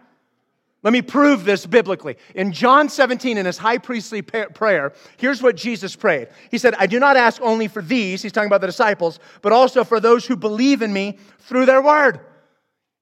Let 0.82 0.92
me 0.92 1.02
prove 1.02 1.44
this 1.44 1.66
biblically. 1.66 2.16
In 2.36 2.52
John 2.52 2.88
17, 2.88 3.38
in 3.38 3.44
his 3.44 3.58
high 3.58 3.78
priestly 3.78 4.22
prayer, 4.22 4.92
here's 5.16 5.42
what 5.42 5.56
Jesus 5.56 5.96
prayed. 5.96 6.28
He 6.48 6.58
said, 6.58 6.74
I 6.78 6.86
do 6.86 7.00
not 7.00 7.16
ask 7.16 7.42
only 7.42 7.66
for 7.66 7.82
these, 7.82 8.22
he's 8.22 8.30
talking 8.30 8.46
about 8.46 8.60
the 8.60 8.68
disciples, 8.68 9.18
but 9.42 9.52
also 9.52 9.82
for 9.82 9.98
those 9.98 10.26
who 10.26 10.36
believe 10.36 10.82
in 10.82 10.92
me 10.92 11.18
through 11.40 11.66
their 11.66 11.82
word. 11.82 12.20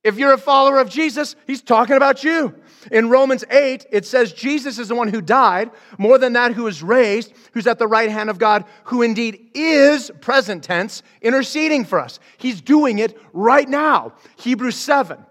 If 0.05 0.19
you're 0.19 0.35
a 0.35 0.39
follower 0.39 0.79
of 0.79 0.91
Jesus, 0.91 1.35
he's 1.47 1.63
talking 1.63 1.97
about 1.97 2.23
you. 2.23 2.55
In 2.93 3.09
Romans 3.09 3.43
8, 3.51 3.87
it 3.91 4.05
says 4.05 4.35
Jesus 4.35 4.79
is 4.79 4.89
the 4.89 4.95
one 4.95 5.09
who 5.09 5.23
died, 5.23 5.71
more 5.97 6.19
than 6.19 6.35
that, 6.35 6.53
who 6.53 6.67
is 6.67 6.83
raised, 6.83 7.33
who's 7.53 7.67
at 7.67 7.79
the 7.79 7.87
right 7.87 8.11
hand 8.11 8.29
of 8.29 8.39
God, 8.39 8.67
who 8.85 9.01
indeed 9.01 9.51
is, 9.55 10.11
present 10.21 10.63
tense, 10.63 11.03
interceding 11.23 11.87
for 11.87 11.99
us. 11.99 12.21
He's 12.37 12.61
doing 12.61 12.99
it 12.99 13.19
right 13.33 13.67
now. 13.67 14.13
Hebrews 14.37 14.77
7. 14.77 15.25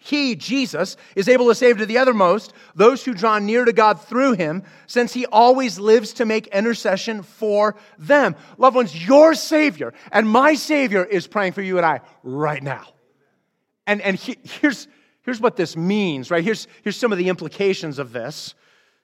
He, 0.00 0.36
Jesus, 0.36 0.96
is 1.16 1.28
able 1.28 1.48
to 1.48 1.54
save 1.54 1.78
to 1.78 1.86
the 1.86 1.98
uttermost 1.98 2.54
those 2.74 3.04
who 3.04 3.14
draw 3.14 3.38
near 3.38 3.66
to 3.66 3.72
God 3.72 4.00
through 4.00 4.32
him, 4.32 4.62
since 4.86 5.12
he 5.12 5.26
always 5.26 5.78
lives 5.78 6.14
to 6.14 6.24
make 6.24 6.46
intercession 6.46 7.22
for 7.22 7.76
them. 7.98 8.36
Loved 8.56 8.76
ones, 8.76 9.06
your 9.06 9.34
Savior 9.34 9.92
and 10.12 10.28
my 10.28 10.54
Savior 10.54 11.04
is 11.04 11.26
praying 11.26 11.52
for 11.52 11.62
you 11.62 11.76
and 11.76 11.86
I 11.86 12.00
right 12.22 12.62
now. 12.62 12.86
And, 13.86 14.00
and 14.00 14.16
he, 14.16 14.36
here's, 14.42 14.88
here's 15.22 15.40
what 15.40 15.56
this 15.56 15.76
means, 15.76 16.30
right? 16.30 16.44
Here's, 16.44 16.66
here's 16.82 16.96
some 16.96 17.12
of 17.12 17.18
the 17.18 17.28
implications 17.28 17.98
of 17.98 18.12
this. 18.12 18.54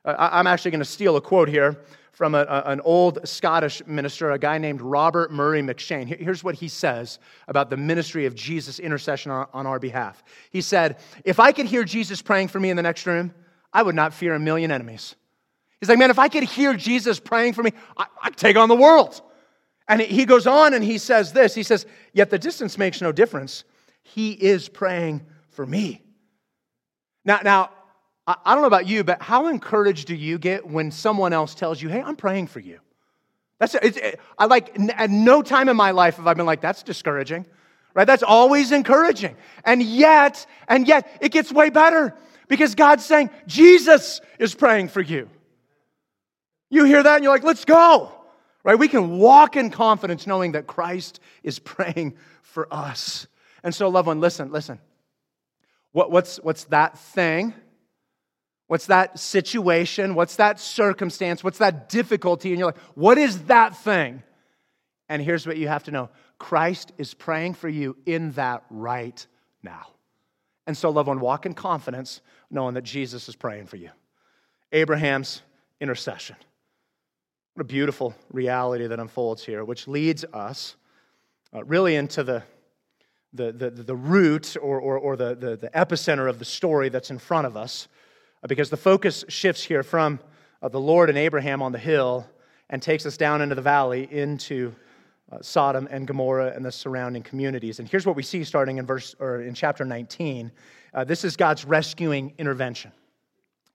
Uh, 0.05 0.15
I'm 0.19 0.47
actually 0.47 0.71
going 0.71 0.81
to 0.81 0.85
steal 0.87 1.17
a 1.17 1.21
quote 1.21 1.49
here 1.49 1.79
from 2.13 2.35
a, 2.35 2.41
a, 2.41 2.63
an 2.67 2.81
old 2.83 3.27
Scottish 3.27 3.83
minister, 3.87 4.31
a 4.31 4.39
guy 4.39 4.59
named 4.59 4.81
Robert 4.81 5.33
Murray 5.33 5.63
M'Cheyne. 5.63 6.07
Here's 6.07 6.45
what 6.45 6.55
he 6.55 6.69
says 6.69 7.19
about 7.49 7.71
the 7.71 7.77
ministry 7.77 8.27
of 8.27 8.35
Jesus' 8.35 8.79
intercession 8.79 9.31
on, 9.31 9.47
on 9.53 9.67
our 9.67 9.79
behalf. 9.79 10.23
He 10.51 10.61
said, 10.61 10.99
If 11.25 11.41
I 11.41 11.53
could 11.53 11.67
hear 11.67 11.85
Jesus 11.85 12.21
praying 12.21 12.49
for 12.49 12.61
me 12.61 12.71
in 12.71 12.77
the 12.77 12.83
next 12.83 13.07
room, 13.07 13.35
I 13.73 13.83
would 13.83 13.95
not 13.95 14.13
fear 14.13 14.35
a 14.35 14.39
million 14.39 14.71
enemies. 14.71 15.15
He's 15.81 15.89
like, 15.89 15.99
Man, 15.99 16.11
if 16.11 16.19
I 16.19 16.29
could 16.29 16.45
hear 16.45 16.75
Jesus 16.75 17.19
praying 17.21 17.55
for 17.55 17.63
me, 17.63 17.73
I, 17.97 18.07
I'd 18.23 18.37
take 18.37 18.57
on 18.57 18.69
the 18.69 18.77
world. 18.77 19.23
And 19.89 20.01
he 20.01 20.25
goes 20.25 20.47
on 20.47 20.75
and 20.75 20.85
he 20.85 20.99
says 20.99 21.33
this 21.33 21.55
He 21.55 21.63
says, 21.63 21.87
Yet 22.13 22.31
the 22.31 22.39
distance 22.39 22.77
makes 22.77 23.01
no 23.01 23.13
difference. 23.13 23.65
He 24.03 24.33
is 24.33 24.69
praying 24.69 25.27
for 25.51 25.65
me. 25.67 26.03
Now, 27.25 27.41
now 27.45 27.71
I 28.27 28.55
don't 28.55 28.63
know 28.63 28.69
about 28.69 28.87
you, 28.87 29.05
but 29.05 29.21
how 29.23 29.49
encouraged 29.49 30.07
do 30.07 30.15
you 30.15 30.39
get 30.39 30.67
when 30.67 30.91
someone 30.91 31.33
else 31.33 31.55
tells 31.55 31.81
you, 31.81 31.89
hey, 31.89 32.03
I'm 32.03 32.17
praying 32.17 32.49
for 32.49 32.61
you? 32.61 32.81
That's, 33.59 33.75
it's, 33.75 33.97
it, 33.97 34.21
I 34.39 34.47
like, 34.47 34.77
at 34.97 35.11
no 35.11 35.43
time 35.43 35.69
in 35.69 35.77
my 35.77 35.91
life 35.91 36.17
have 36.17 36.27
I 36.27 36.35
been 36.35 36.47
like, 36.47 36.61
that's 36.61 36.83
discouraging, 36.83 37.47
right? 37.93 38.07
That's 38.07 38.23
always 38.23 38.73
encouraging. 38.73 39.37
And 39.65 39.83
yet, 39.83 40.47
and 40.69 40.89
yet, 40.89 41.19
it 41.21 41.31
gets 41.31 41.53
way 41.53 41.71
better 41.71 42.15
because 42.49 42.75
God's 42.75 43.05
saying, 43.05 43.31
Jesus 43.47 44.21
is 44.39 44.55
praying 44.55 44.89
for 44.89 45.01
you. 45.01 45.29
You 46.71 46.85
hear 46.85 47.03
that 47.03 47.17
and 47.17 47.25
you're 47.25 47.33
like, 47.33 47.43
let's 47.45 47.65
go, 47.65 48.13
right? 48.65 48.79
We 48.79 48.89
can 48.89 49.19
walk 49.19 49.57
in 49.57 49.71
confidence 49.71 50.27
knowing 50.27 50.53
that 50.53 50.67
Christ 50.67 51.21
is 51.43 51.59
praying 51.59 52.17
for 52.43 52.73
us. 52.73 53.27
And 53.63 53.75
so, 53.75 53.89
loved 53.89 54.07
one, 54.07 54.21
listen, 54.21 54.53
listen. 54.53 54.79
What, 55.93 56.11
what's, 56.11 56.37
what's 56.39 56.65
that 56.65 56.99
thing? 56.99 57.55
What's 58.69 58.87
that 58.87 59.19
situation? 59.19 60.15
What's 60.15 60.37
that 60.37 60.61
circumstance? 60.61 61.43
What's 61.43 61.59
that 61.59 61.89
difficulty? 61.89 62.51
And 62.51 62.59
you're 62.59 62.69
like, 62.69 62.79
what 62.95 63.19
is 63.19 63.45
that 63.45 63.77
thing? 63.77 64.23
And 65.09 65.21
here's 65.21 65.47
what 65.47 65.57
you 65.57 65.67
have 65.67 65.85
to 65.85 65.91
know 65.91 66.09
Christ 66.39 66.93
is 66.97 67.13
praying 67.13 67.55
for 67.55 67.69
you 67.69 67.97
in 68.07 68.31
that 68.33 68.65
right 68.71 69.27
now. 69.63 69.89
And 70.67 70.77
so, 70.77 70.91
loved 70.91 71.09
one, 71.09 71.21
walk 71.21 71.47
in 71.47 71.55
confidence 71.55 72.21
knowing 72.51 72.75
that 72.75 72.85
Jesus 72.85 73.29
is 73.29 73.35
praying 73.35 73.67
for 73.67 73.77
you. 73.77 73.91
Abraham's 74.73 75.43
intercession. 75.81 76.37
What 77.55 77.63
a 77.63 77.65
beautiful 77.65 78.15
reality 78.33 78.87
that 78.87 79.01
unfolds 79.01 79.45
here, 79.45 79.65
which 79.65 79.89
leads 79.89 80.25
us 80.33 80.77
uh, 81.53 81.65
really 81.65 81.97
into 81.97 82.23
the, 82.23 82.45
the, 83.33 83.53
the, 83.53 83.71
the 83.71 83.95
root 83.95 84.57
or, 84.61 84.81
or, 84.81 84.99
or 84.99 85.17
the, 85.17 85.35
the, 85.35 85.57
the 85.57 85.71
epicenter 85.71 86.29
of 86.29 86.39
the 86.39 86.45
story 86.45 86.89
that's 86.89 87.11
in 87.11 87.19
front 87.19 87.47
of 87.47 87.57
us 87.57 87.89
uh, 88.43 88.47
because 88.47 88.71
the 88.71 88.77
focus 88.77 89.25
shifts 89.29 89.63
here 89.63 89.83
from 89.83 90.19
uh, 90.63 90.69
the 90.69 90.81
Lord 90.81 91.09
and 91.09 91.19
Abraham 91.19 91.63
on 91.63 91.73
the 91.73 91.79
hill 91.79 92.27
and 92.69 92.83
takes 92.83 93.07
us 93.07 93.17
down 93.17 93.41
into 93.41 93.55
the 93.55 93.63
valley 93.63 94.09
into 94.11 94.75
uh, 95.31 95.39
Sodom 95.43 95.87
and 95.91 96.07
Gomorrah 96.07 96.53
and 96.55 96.65
the 96.65 96.73
surrounding 96.73 97.23
communities. 97.23 97.79
And 97.79 97.89
here's 97.89 98.07
what 98.07 98.17
we 98.17 98.23
see 98.23 98.43
starting 98.43 98.79
in 98.79 98.87
verse 98.87 99.15
or 99.21 99.43
in 99.43 99.55
chapter 99.55 99.85
19. 99.85 100.51
Uh, 100.93 101.05
this 101.05 101.25
is 101.25 101.37
God's 101.37 101.65
rescuing 101.65 102.35
intervention. 102.39 102.93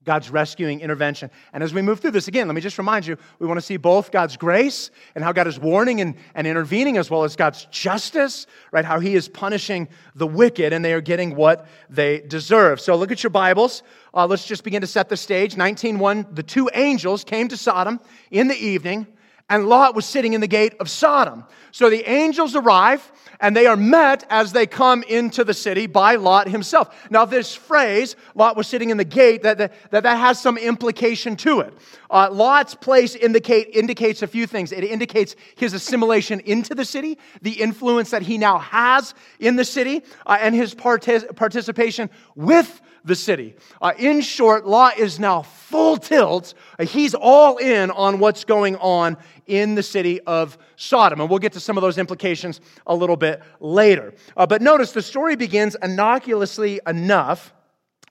God's 0.06 0.30
rescuing 0.30 0.82
intervention. 0.82 1.32
And 1.52 1.64
as 1.64 1.74
we 1.74 1.82
move 1.82 2.00
through 2.00 2.12
this, 2.12 2.28
again, 2.28 2.48
let 2.48 2.54
me 2.54 2.62
just 2.62 2.78
remind 2.78 3.06
you 3.06 3.18
we 3.40 3.48
want 3.48 3.58
to 3.58 3.66
see 3.66 3.78
both 3.78 4.12
God's 4.12 4.38
grace 4.38 4.92
and 5.16 5.24
how 5.24 5.32
God 5.34 5.48
is 5.48 5.60
warning 5.60 6.00
and, 6.00 6.16
and 6.36 6.46
intervening, 6.46 6.98
as 6.98 7.10
well 7.10 7.24
as 7.24 7.36
God's 7.36 7.66
justice, 7.66 8.48
right? 8.72 8.86
How 8.86 9.00
He 9.00 9.16
is 9.16 9.28
punishing 9.28 9.88
the 10.14 10.28
wicked 10.28 10.72
and 10.72 10.86
they 10.86 10.94
are 10.94 11.02
getting 11.02 11.36
what 11.36 11.68
they 11.90 12.22
deserve. 12.22 12.80
So 12.80 12.96
look 12.96 13.12
at 13.12 13.24
your 13.24 13.32
Bibles. 13.32 13.84
Uh, 14.14 14.28
let's 14.28 14.46
just 14.46 14.64
begin 14.64 14.82
to 14.82 14.88
set 14.88 15.10
the 15.10 15.18
stage. 15.18 15.56
19.1 15.56 16.36
The 16.36 16.44
two 16.44 16.70
angels 16.74 17.24
came 17.24 17.48
to 17.50 17.58
Sodom 17.58 18.00
in 18.32 18.48
the 18.48 18.56
evening, 18.56 19.08
and 19.50 19.68
Lot 19.68 19.96
was 19.96 20.06
sitting 20.06 20.34
in 20.34 20.42
the 20.42 20.48
gate 20.48 20.74
of 20.80 20.90
Sodom. 20.90 21.44
So 21.72 21.90
the 21.90 22.10
angels 22.10 22.56
arrive 22.56 23.12
and 23.40 23.56
they 23.56 23.68
are 23.68 23.76
met 23.76 24.26
as 24.30 24.54
they 24.54 24.66
come 24.66 25.04
into 25.04 25.44
the 25.44 25.54
city 25.54 25.88
by 25.88 26.16
Lot 26.16 26.48
himself. 26.48 26.96
Now, 27.12 27.26
this 27.26 27.54
phrase, 27.54 28.16
Lot 28.34 28.56
was 28.56 28.66
sitting 28.66 28.90
in 28.90 28.98
the 28.98 29.06
gate, 29.06 29.44
that, 29.44 29.58
that, 29.58 29.92
that 29.92 30.06
has 30.06 30.42
some 30.42 30.58
implication 30.58 31.36
to 31.38 31.60
it. 31.60 31.74
Uh, 32.10 32.30
Lot's 32.32 32.74
place 32.76 33.14
indicate, 33.14 33.70
indicates 33.76 34.22
a 34.22 34.28
few 34.28 34.48
things. 34.48 34.72
It 34.72 34.84
indicates 34.84 35.36
his 35.56 35.74
assimilation 35.74 36.40
into 36.40 36.74
the 36.74 36.86
city, 36.86 37.20
the 37.42 37.62
influence 37.62 38.10
that 38.12 38.22
he 38.22 38.38
now 38.38 38.58
has 38.60 39.14
in 39.40 39.58
the 39.58 39.66
city, 39.66 40.02
uh, 40.26 40.38
and 40.40 40.56
his 40.56 40.74
partic- 40.74 41.36
participation 41.36 42.10
with 42.36 42.82
the 43.06 43.16
city. 43.16 43.56
Uh, 43.82 43.94
in 43.98 44.20
short, 44.20 44.66
Lot 44.66 44.98
is 44.98 45.20
now 45.20 45.44
full 45.44 45.96
tilt. 45.96 46.56
Uh, 46.78 46.86
he's 46.86 47.14
all 47.14 47.58
in 47.58 47.92
on 47.92 48.20
what's 48.20 48.44
going 48.44 48.76
on 48.78 49.16
in 49.46 49.76
the 49.76 49.84
city 49.84 50.20
of 50.22 50.58
Sodom. 50.76 51.22
And 51.22 51.30
we'll 51.30 51.40
get 51.40 51.54
to 51.54 51.60
some 51.60 51.78
of 51.78 51.82
those 51.82 51.98
implications 51.98 52.62
a 52.88 52.96
little 52.96 53.16
bit 53.16 53.42
later. 53.60 54.14
Uh, 54.36 54.46
but 54.48 54.62
notice 54.62 54.92
the 54.92 55.02
story 55.02 55.36
begins 55.36 55.76
innocuously 55.82 56.80
enough 56.88 57.54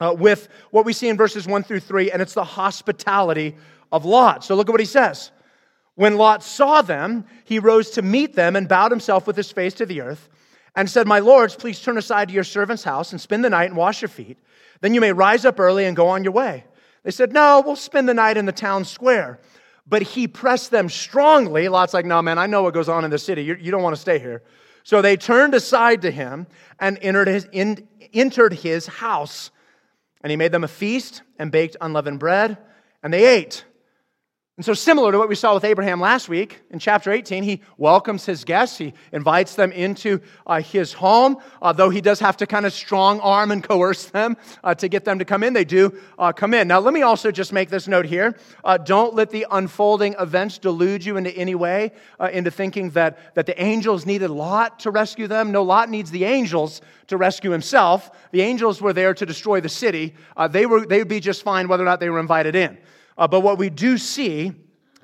uh, 0.01 0.15
with 0.17 0.49
what 0.71 0.85
we 0.85 0.93
see 0.93 1.09
in 1.09 1.17
verses 1.17 1.47
1 1.47 1.63
through 1.65 1.81
3, 1.81 2.11
and 2.11 2.23
it's 2.23 2.35
the 2.35 2.45
hospitality 2.45 3.57
of 3.93 4.05
Lot. 4.05 4.45
So 4.45 4.55
look 4.55 4.69
at 4.69 4.73
what 4.73 4.81
he 4.81 4.87
says. 4.87 5.31
When 5.97 6.17
Lot 6.17 6.43
saw 6.43 6.83
them, 6.83 7.25
he 7.45 7.59
rose 7.59 7.91
to 7.91 8.03
meet 8.03 8.35
them 8.35 8.57
and 8.57 8.69
bowed 8.69 8.91
himself 8.91 9.27
with 9.27 9.37
his 9.37 9.53
face 9.53 9.75
to 9.75 9.87
the 9.87 10.01
earth 10.01 10.29
and 10.77 10.89
said, 10.89 11.07
My 11.07 11.21
lords, 11.21 11.55
please 11.55 11.81
turn 11.81 11.99
aside 11.99 12.29
to 12.29 12.35
your 12.35 12.45
servant's 12.45 12.85
house 12.85 13.13
and 13.13 13.21
spend 13.21 13.45
the 13.45 13.51
night 13.51 13.71
and 13.71 13.77
wash 13.77 14.03
your 14.03 14.09
feet. 14.09 14.39
Then 14.81 14.95
you 14.95 15.01
may 15.01 15.13
rise 15.13 15.45
up 15.45 15.61
early 15.61 15.85
and 15.85 15.97
go 15.97 16.09
on 16.09 16.25
your 16.25 16.33
way. 16.33 16.65
They 17.03 17.11
said, 17.11 17.33
No, 17.33 17.63
we'll 17.65 17.77
spend 17.77 18.09
the 18.09 18.15
night 18.15 18.37
in 18.37 18.47
the 18.47 18.53
town 18.53 18.85
square. 18.85 19.41
But 19.87 20.03
he 20.03 20.27
pressed 20.27 20.71
them 20.71 20.89
strongly. 20.89 21.69
Lot's 21.69 21.95
like, 21.95 22.07
No, 22.07 22.21
man, 22.23 22.39
I 22.39 22.47
know 22.47 22.63
what 22.63 22.75
goes 22.75 22.89
on 22.89 23.05
in 23.05 23.11
the 23.11 23.19
city. 23.19 23.45
You, 23.45 23.55
you 23.55 23.71
don't 23.71 23.83
want 23.83 23.95
to 23.95 24.01
stay 24.01 24.19
here. 24.19 24.43
So 24.83 25.01
they 25.01 25.17
turned 25.17 25.55
aside 25.55 26.03
to 26.03 26.11
him 26.11 26.47
and 26.79 26.99
entered 27.01 27.29
his, 27.29 27.49
in, 27.53 27.89
entered 28.13 28.53
his 28.53 28.87
house. 28.87 29.51
And 30.23 30.31
he 30.31 30.37
made 30.37 30.53
them 30.53 30.65
a 30.65 30.69
feast 30.69 31.23
and 31.39 31.51
baked 31.51 31.77
unleavened 31.81 32.19
bread, 32.19 32.57
and 33.03 33.13
they 33.13 33.27
ate. 33.27 33.65
And 34.57 34.65
so, 34.65 34.73
similar 34.73 35.11
to 35.11 35.19
what 35.19 35.29
we 35.29 35.35
saw 35.35 35.53
with 35.53 35.65
Abraham 35.65 35.99
last 36.01 36.29
week 36.29 36.61
in 36.71 36.79
chapter 36.79 37.11
18, 37.11 37.43
he 37.43 37.61
welcomes 37.77 38.25
his 38.25 38.45
guests. 38.45 38.79
He 38.79 38.95
invites 39.11 39.57
them 39.57 39.73
into 39.73 40.21
uh, 40.47 40.61
his 40.61 40.93
home, 40.93 41.39
uh, 41.61 41.73
though 41.73 41.91
he 41.91 42.01
does 42.01 42.21
have 42.21 42.37
to 42.37 42.47
kind 42.47 42.65
of 42.65 42.73
strong 42.73 43.19
arm 43.19 43.51
and 43.51 43.65
coerce 43.69 44.05
them 44.05 44.37
uh, 44.63 44.73
to 44.77 44.87
get 44.87 45.05
them 45.05 45.19
to 45.19 45.25
come 45.25 45.43
in. 45.43 45.55
They 45.55 45.65
do 45.65 45.99
uh, 46.21 46.31
come 46.31 46.55
in. 46.55 46.69
Now, 46.69 46.79
let 46.79 46.95
me 46.95 47.03
also 47.03 47.33
just 47.33 47.53
make 47.53 47.69
this 47.69 47.89
note 47.89 48.07
here. 48.07 48.39
Uh, 48.63 48.79
don't 48.79 49.17
let 49.17 49.31
the 49.31 49.45
unfolding 49.51 50.15
events 50.21 50.59
delude 50.59 51.05
you 51.05 51.17
into 51.17 51.33
any 51.33 51.57
way 51.57 51.91
uh, 52.21 52.31
into 52.33 52.53
thinking 52.53 52.91
that, 52.91 53.35
that 53.35 53.47
the 53.47 53.61
angels 53.61 54.07
needed 54.07 54.31
Lot 54.31 54.79
to 54.81 54.93
rescue 54.93 55.27
them. 55.27 55.51
No, 55.51 55.65
Lot 55.65 55.91
needs 55.91 56.13
the 56.13 56.23
angels 56.23 56.81
to 57.09 57.17
rescue 57.17 57.51
himself. 57.51 58.09
The 58.31 58.43
angels 58.43 58.81
were 58.81 58.93
there 58.93 59.15
to 59.15 59.27
destroy 59.27 59.61
the 59.61 59.69
city. 59.69 60.15
they, 60.51 60.65
would 60.65 61.09
be 61.09 61.19
just 61.19 61.43
fine 61.43 61.67
whether 61.67 61.83
or 61.83 61.87
not 61.87 61.99
they 61.99 62.09
were 62.09 62.21
invited 62.21 62.55
in. 62.55 62.79
Uh, 63.17 63.29
but 63.29 63.41
what 63.41 63.59
we 63.59 63.71
do 63.71 63.97
see 63.99 64.53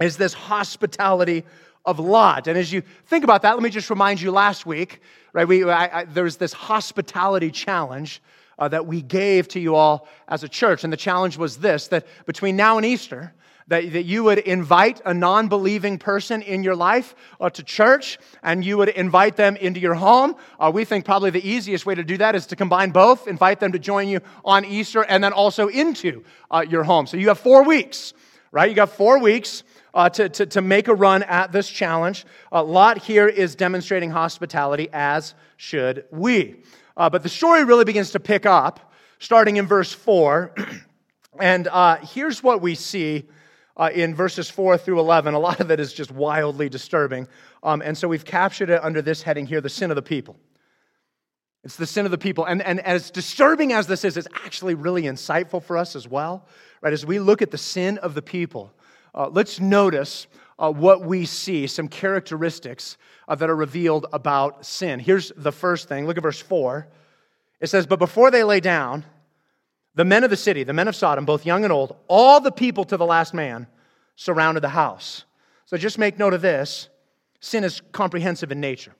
is 0.00 0.16
this 0.16 0.32
hospitality 0.32 1.44
of 1.84 1.98
Lot. 1.98 2.46
And 2.46 2.58
as 2.58 2.72
you 2.72 2.82
think 3.06 3.24
about 3.24 3.42
that, 3.42 3.54
let 3.54 3.62
me 3.62 3.70
just 3.70 3.90
remind 3.90 4.20
you 4.20 4.30
last 4.30 4.66
week, 4.66 5.00
right? 5.32 5.46
We, 5.46 5.64
I, 5.64 6.00
I, 6.00 6.04
there 6.04 6.24
was 6.24 6.36
this 6.36 6.52
hospitality 6.52 7.50
challenge 7.50 8.22
uh, 8.58 8.68
that 8.68 8.86
we 8.86 9.02
gave 9.02 9.48
to 9.48 9.60
you 9.60 9.74
all 9.74 10.06
as 10.28 10.42
a 10.42 10.48
church. 10.48 10.84
And 10.84 10.92
the 10.92 10.96
challenge 10.96 11.38
was 11.38 11.56
this 11.58 11.88
that 11.88 12.06
between 12.26 12.56
now 12.56 12.76
and 12.76 12.84
Easter, 12.84 13.32
that, 13.70 13.92
that 13.92 14.02
you 14.02 14.24
would 14.24 14.40
invite 14.40 15.00
a 15.04 15.14
non 15.14 15.48
believing 15.48 15.96
person 15.96 16.42
in 16.42 16.64
your 16.64 16.74
life 16.74 17.14
uh, 17.40 17.48
to 17.50 17.62
church 17.62 18.18
and 18.42 18.64
you 18.64 18.76
would 18.76 18.88
invite 18.90 19.36
them 19.36 19.56
into 19.56 19.78
your 19.78 19.94
home. 19.94 20.34
Uh, 20.58 20.70
we 20.74 20.84
think 20.84 21.04
probably 21.04 21.30
the 21.30 21.48
easiest 21.48 21.86
way 21.86 21.94
to 21.94 22.02
do 22.02 22.16
that 22.18 22.34
is 22.34 22.46
to 22.46 22.56
combine 22.56 22.90
both, 22.90 23.28
invite 23.28 23.60
them 23.60 23.70
to 23.70 23.78
join 23.78 24.08
you 24.08 24.20
on 24.44 24.64
Easter 24.64 25.04
and 25.04 25.22
then 25.22 25.32
also 25.32 25.68
into 25.68 26.24
uh, 26.50 26.64
your 26.68 26.82
home. 26.82 27.06
So 27.06 27.16
you 27.16 27.28
have 27.28 27.38
four 27.38 27.62
weeks, 27.62 28.12
right? 28.50 28.68
You 28.68 28.74
got 28.74 28.90
four 28.90 29.18
weeks. 29.18 29.62
Uh, 29.92 30.08
to, 30.08 30.28
to, 30.28 30.46
to, 30.46 30.60
make 30.60 30.86
a 30.86 30.94
run 30.94 31.24
at 31.24 31.50
this 31.50 31.68
challenge. 31.68 32.24
Uh, 32.52 32.62
Lot 32.62 32.98
here 32.98 33.26
is 33.26 33.56
demonstrating 33.56 34.08
hospitality, 34.08 34.88
as 34.92 35.34
should 35.56 36.04
we. 36.12 36.62
Uh, 36.96 37.10
but 37.10 37.24
the 37.24 37.28
story 37.28 37.64
really 37.64 37.84
begins 37.84 38.12
to 38.12 38.20
pick 38.20 38.46
up 38.46 38.92
starting 39.18 39.56
in 39.56 39.66
verse 39.66 39.92
4. 39.92 40.54
and 41.40 41.66
uh, 41.66 41.96
here's 41.96 42.40
what 42.40 42.62
we 42.62 42.76
see 42.76 43.26
uh, 43.80 43.88
in 43.94 44.14
verses 44.14 44.50
4 44.50 44.76
through 44.76 45.00
11. 45.00 45.32
A 45.32 45.38
lot 45.38 45.58
of 45.58 45.70
it 45.70 45.80
is 45.80 45.94
just 45.94 46.10
wildly 46.10 46.68
disturbing. 46.68 47.26
Um, 47.62 47.80
and 47.80 47.96
so 47.96 48.06
we've 48.06 48.26
captured 48.26 48.68
it 48.68 48.84
under 48.84 49.00
this 49.00 49.22
heading 49.22 49.46
here 49.46 49.62
the 49.62 49.70
sin 49.70 49.90
of 49.90 49.94
the 49.94 50.02
people. 50.02 50.36
It's 51.64 51.76
the 51.76 51.86
sin 51.86 52.04
of 52.04 52.10
the 52.10 52.18
people. 52.18 52.44
And, 52.44 52.60
and 52.62 52.80
as 52.80 53.10
disturbing 53.10 53.72
as 53.72 53.86
this 53.86 54.04
is, 54.04 54.18
it's 54.18 54.28
actually 54.44 54.74
really 54.74 55.04
insightful 55.04 55.62
for 55.62 55.78
us 55.78 55.96
as 55.96 56.06
well. 56.06 56.46
Right? 56.82 56.92
As 56.92 57.06
we 57.06 57.18
look 57.18 57.40
at 57.40 57.50
the 57.50 57.58
sin 57.58 57.96
of 57.98 58.14
the 58.14 58.22
people, 58.22 58.70
uh, 59.14 59.28
let's 59.28 59.60
notice 59.60 60.26
uh, 60.58 60.70
what 60.70 61.02
we 61.02 61.24
see, 61.24 61.66
some 61.66 61.88
characteristics 61.88 62.98
uh, 63.28 63.34
that 63.34 63.48
are 63.48 63.56
revealed 63.56 64.06
about 64.12 64.66
sin. 64.66 65.00
Here's 65.00 65.32
the 65.36 65.52
first 65.52 65.88
thing. 65.88 66.06
Look 66.06 66.18
at 66.18 66.22
verse 66.22 66.40
4. 66.40 66.86
It 67.60 67.68
says, 67.68 67.86
But 67.86 67.98
before 67.98 68.30
they 68.30 68.44
lay 68.44 68.60
down, 68.60 69.06
the 69.94 70.04
men 70.04 70.24
of 70.24 70.30
the 70.30 70.36
city, 70.36 70.62
the 70.62 70.72
men 70.72 70.88
of 70.88 70.96
Sodom, 70.96 71.24
both 71.24 71.44
young 71.44 71.64
and 71.64 71.72
old, 71.72 71.96
all 72.08 72.40
the 72.40 72.52
people 72.52 72.84
to 72.84 72.96
the 72.96 73.06
last 73.06 73.34
man 73.34 73.66
surrounded 74.16 74.60
the 74.60 74.68
house. 74.68 75.24
So 75.64 75.76
just 75.76 75.98
make 75.98 76.18
note 76.18 76.34
of 76.34 76.42
this 76.42 76.88
sin 77.40 77.64
is 77.64 77.80
comprehensive 77.92 78.52
in 78.52 78.60
nature. 78.60 78.94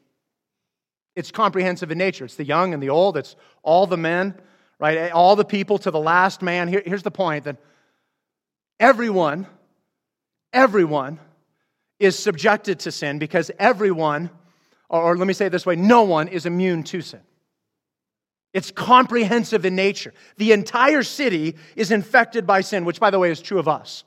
It's 1.15 1.31
comprehensive 1.31 1.91
in 1.91 1.99
nature. 1.99 2.25
It's 2.25 2.37
the 2.37 2.45
young 2.45 2.73
and 2.73 2.83
the 2.83 2.91
old, 2.91 3.17
it's 3.17 3.37
all 3.63 3.87
the 3.87 3.97
men, 3.97 4.35
right? 4.79 5.11
All 5.11 5.37
the 5.37 5.45
people 5.45 5.79
to 5.79 5.91
the 5.91 6.01
last 6.01 6.43
man. 6.43 6.69
Here, 6.69 6.83
here's 6.85 7.03
the 7.03 7.11
point 7.11 7.45
that 7.45 7.57
everyone, 8.79 9.47
everyone 10.53 11.21
is 11.99 12.19
subjected 12.19 12.81
to 12.81 12.93
sin 12.93 13.19
because 13.19 13.51
everyone, 13.59 14.31
or, 14.89 15.03
or 15.03 15.17
let 15.17 15.27
me 15.27 15.35
say 15.35 15.47
it 15.47 15.51
this 15.51 15.67
way, 15.67 15.77
no 15.77 16.03
one 16.03 16.29
is 16.29 16.47
immune 16.47 16.83
to 16.85 17.03
sin. 17.03 17.21
It's 18.53 18.71
comprehensive 18.71 19.65
in 19.65 19.77
nature. 19.77 20.13
The 20.37 20.53
entire 20.53 21.03
city 21.03 21.57
is 21.77 21.93
infected 21.93 22.47
by 22.47 22.63
sin, 22.63 22.85
which, 22.85 22.99
by 22.99 23.11
the 23.11 23.19
way, 23.19 23.31
is 23.31 23.41
true 23.41 23.59
of 23.59 23.69
us. 23.69 24.05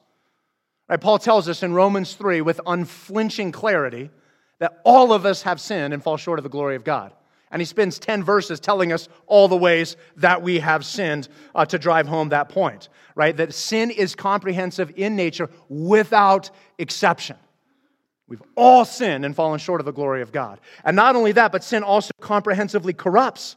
Right? 0.89 0.99
Paul 0.99 1.17
tells 1.17 1.47
us 1.47 1.63
in 1.63 1.73
Romans 1.73 2.13
3 2.15 2.41
with 2.41 2.59
unflinching 2.65 3.51
clarity 3.53 4.09
that 4.59 4.81
all 4.83 5.13
of 5.13 5.25
us 5.25 5.43
have 5.43 5.61
sinned 5.61 5.93
and 5.93 6.03
fall 6.03 6.17
short 6.17 6.39
of 6.39 6.43
the 6.43 6.49
glory 6.49 6.75
of 6.75 6.83
God. 6.83 7.13
And 7.51 7.61
he 7.61 7.65
spends 7.65 7.99
10 7.99 8.23
verses 8.23 8.59
telling 8.59 8.91
us 8.91 9.07
all 9.27 9.47
the 9.47 9.55
ways 9.55 9.95
that 10.17 10.41
we 10.41 10.59
have 10.59 10.83
sinned 10.83 11.29
uh, 11.53 11.65
to 11.65 11.77
drive 11.77 12.07
home 12.07 12.29
that 12.29 12.49
point, 12.49 12.89
right? 13.15 13.37
That 13.37 13.53
sin 13.53 13.91
is 13.91 14.15
comprehensive 14.15 14.91
in 14.95 15.15
nature 15.15 15.49
without 15.69 16.49
exception. 16.79 17.37
We've 18.27 18.41
all 18.55 18.85
sinned 18.85 19.23
and 19.23 19.35
fallen 19.35 19.59
short 19.59 19.81
of 19.81 19.85
the 19.85 19.91
glory 19.93 20.23
of 20.23 20.31
God. 20.31 20.59
And 20.83 20.95
not 20.95 21.15
only 21.15 21.33
that, 21.33 21.51
but 21.51 21.63
sin 21.63 21.83
also 21.83 22.11
comprehensively 22.19 22.93
corrupts 22.93 23.55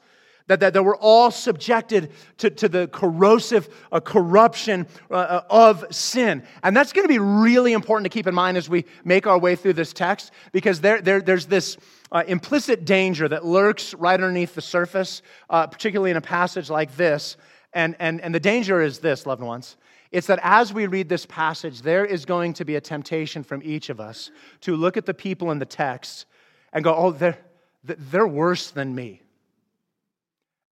that, 0.49 0.61
that, 0.61 0.75
that 0.75 0.83
we're 0.83 0.97
all 0.97 1.31
subjected 1.31 2.13
to, 2.39 2.51
to 2.51 2.69
the 2.69 2.89
corrosive 2.89 3.69
uh, 3.91 4.01
corruption 4.01 4.87
uh, 5.11 5.15
uh, 5.15 5.43
of 5.51 5.85
sin. 5.91 6.43
And 6.63 6.77
that's 6.77 6.93
going 6.93 7.05
to 7.05 7.13
be 7.13 7.19
really 7.19 7.73
important 7.73 8.05
to 8.05 8.17
keep 8.17 8.27
in 8.27 8.35
mind 8.35 8.57
as 8.57 8.69
we 8.69 8.85
make 9.05 9.27
our 9.27 9.39
way 9.39 9.57
through 9.57 9.75
this 9.75 9.93
text 9.93 10.33
because 10.53 10.81
there, 10.81 11.01
there, 11.01 11.21
there's 11.21 11.47
this 11.47 11.77
uh, 12.13 12.23
implicit 12.27 12.85
danger 12.85 13.29
that 13.29 13.45
lurks 13.45 13.93
right 13.95 14.15
underneath 14.15 14.55
the 14.55 14.63
surface, 14.63 15.23
uh, 15.51 15.67
particularly 15.67 16.11
in 16.11 16.17
a 16.17 16.23
passage 16.23 16.71
like 16.71 16.97
this. 16.97 17.37
And, 17.73 17.97
and, 17.99 18.21
and 18.21 18.35
the 18.35 18.41
danger 18.41 18.81
is 18.81 19.01
this, 19.01 19.27
loved 19.27 19.43
ones. 19.43 19.77
It's 20.13 20.29
that 20.29 20.39
as 20.43 20.73
we 20.73 20.87
read 20.87 21.09
this 21.09 21.27
passage, 21.27 21.83
there 21.83 22.05
is 22.05 22.25
going 22.25 22.53
to 22.55 22.65
be 22.65 22.77
a 22.77 22.81
temptation 22.81 23.43
from 23.43 23.61
each 23.65 23.91
of 23.91 24.01
us 24.01 24.31
to 24.61 24.77
look 24.77 24.97
at 24.97 25.05
the 25.05 25.13
people 25.13 25.51
in 25.51 25.59
the 25.59 25.67
text 25.67 26.27
and 26.73 26.85
go, 26.85 26.95
oh, 26.95 27.11
they're, 27.11 27.39
they're 27.83 28.27
worse 28.27 28.71
than 28.71 28.95
me. 28.95 29.21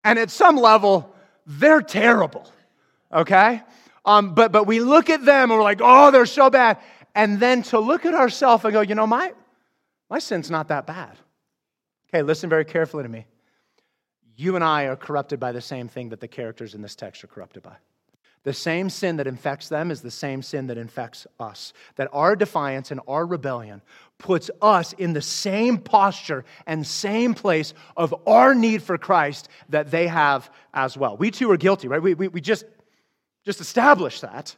And 0.04 0.18
at 0.18 0.30
some 0.30 0.56
level, 0.56 1.14
they're 1.46 1.82
terrible, 1.82 2.50
okay? 3.12 3.62
Um, 4.04 4.34
but, 4.34 4.52
but 4.52 4.66
we 4.66 4.80
look 4.80 5.08
at 5.10 5.24
them 5.24 5.50
and 5.50 5.58
we're 5.58 5.64
like, 5.64 5.80
oh, 5.82 6.10
they're 6.10 6.26
so 6.26 6.50
bad. 6.50 6.78
And 7.14 7.40
then 7.40 7.62
to 7.64 7.80
look 7.80 8.04
at 8.04 8.14
ourselves 8.14 8.64
and 8.64 8.72
go, 8.72 8.82
you 8.82 8.94
know, 8.94 9.06
my, 9.06 9.32
my 10.10 10.18
sin's 10.18 10.50
not 10.50 10.68
that 10.68 10.86
bad. 10.86 11.16
Okay, 12.08 12.22
listen 12.22 12.50
very 12.50 12.64
carefully 12.64 13.02
to 13.02 13.08
me. 13.08 13.26
You 14.36 14.56
and 14.56 14.64
I 14.64 14.84
are 14.84 14.96
corrupted 14.96 15.40
by 15.40 15.52
the 15.52 15.60
same 15.60 15.88
thing 15.88 16.10
that 16.10 16.20
the 16.20 16.28
characters 16.28 16.74
in 16.74 16.82
this 16.82 16.94
text 16.94 17.24
are 17.24 17.28
corrupted 17.28 17.62
by. 17.62 17.76
The 18.44 18.52
same 18.52 18.90
sin 18.90 19.16
that 19.16 19.26
infects 19.26 19.68
them 19.70 19.90
is 19.90 20.02
the 20.02 20.10
same 20.10 20.42
sin 20.42 20.66
that 20.66 20.76
infects 20.76 21.26
us. 21.40 21.72
That 21.96 22.10
our 22.12 22.36
defiance 22.36 22.90
and 22.90 23.00
our 23.08 23.24
rebellion 23.24 23.80
puts 24.18 24.50
us 24.60 24.92
in 24.92 25.14
the 25.14 25.22
same 25.22 25.78
posture 25.78 26.44
and 26.66 26.86
same 26.86 27.32
place 27.32 27.72
of 27.96 28.14
our 28.26 28.54
need 28.54 28.82
for 28.82 28.98
Christ 28.98 29.48
that 29.70 29.90
they 29.90 30.06
have 30.06 30.50
as 30.74 30.96
well. 30.96 31.16
We 31.16 31.30
too 31.30 31.50
are 31.50 31.56
guilty, 31.56 31.88
right? 31.88 32.02
We, 32.02 32.12
we, 32.12 32.28
we 32.28 32.40
just, 32.42 32.64
just 33.46 33.60
established 33.60 34.20
that. 34.20 34.54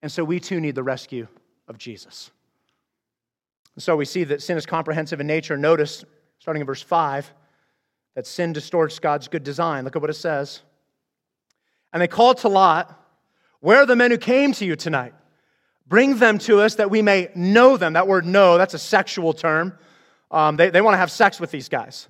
And 0.00 0.10
so 0.10 0.22
we 0.22 0.38
too 0.38 0.60
need 0.60 0.76
the 0.76 0.84
rescue 0.84 1.26
of 1.66 1.78
Jesus. 1.78 2.30
So 3.76 3.96
we 3.96 4.04
see 4.04 4.24
that 4.24 4.40
sin 4.40 4.56
is 4.56 4.66
comprehensive 4.66 5.20
in 5.20 5.26
nature. 5.26 5.56
Notice, 5.56 6.04
starting 6.38 6.60
in 6.60 6.66
verse 6.66 6.82
5, 6.82 7.32
that 8.14 8.26
sin 8.26 8.52
distorts 8.52 8.98
God's 9.00 9.26
good 9.26 9.44
design. 9.44 9.84
Look 9.84 9.96
at 9.96 10.02
what 10.02 10.10
it 10.10 10.14
says. 10.14 10.62
And 11.92 12.02
they 12.02 12.08
called 12.08 12.38
to 12.38 12.48
Lot, 12.48 12.94
Where 13.60 13.78
are 13.78 13.86
the 13.86 13.96
men 13.96 14.10
who 14.10 14.18
came 14.18 14.52
to 14.54 14.64
you 14.64 14.76
tonight? 14.76 15.14
Bring 15.86 16.18
them 16.18 16.38
to 16.40 16.60
us 16.60 16.74
that 16.74 16.90
we 16.90 17.00
may 17.00 17.30
know 17.34 17.76
them. 17.76 17.94
That 17.94 18.06
word 18.06 18.26
know, 18.26 18.58
that's 18.58 18.74
a 18.74 18.78
sexual 18.78 19.32
term. 19.32 19.76
Um, 20.30 20.56
they, 20.56 20.68
they 20.68 20.82
want 20.82 20.94
to 20.94 20.98
have 20.98 21.10
sex 21.10 21.40
with 21.40 21.50
these 21.50 21.68
guys. 21.68 22.08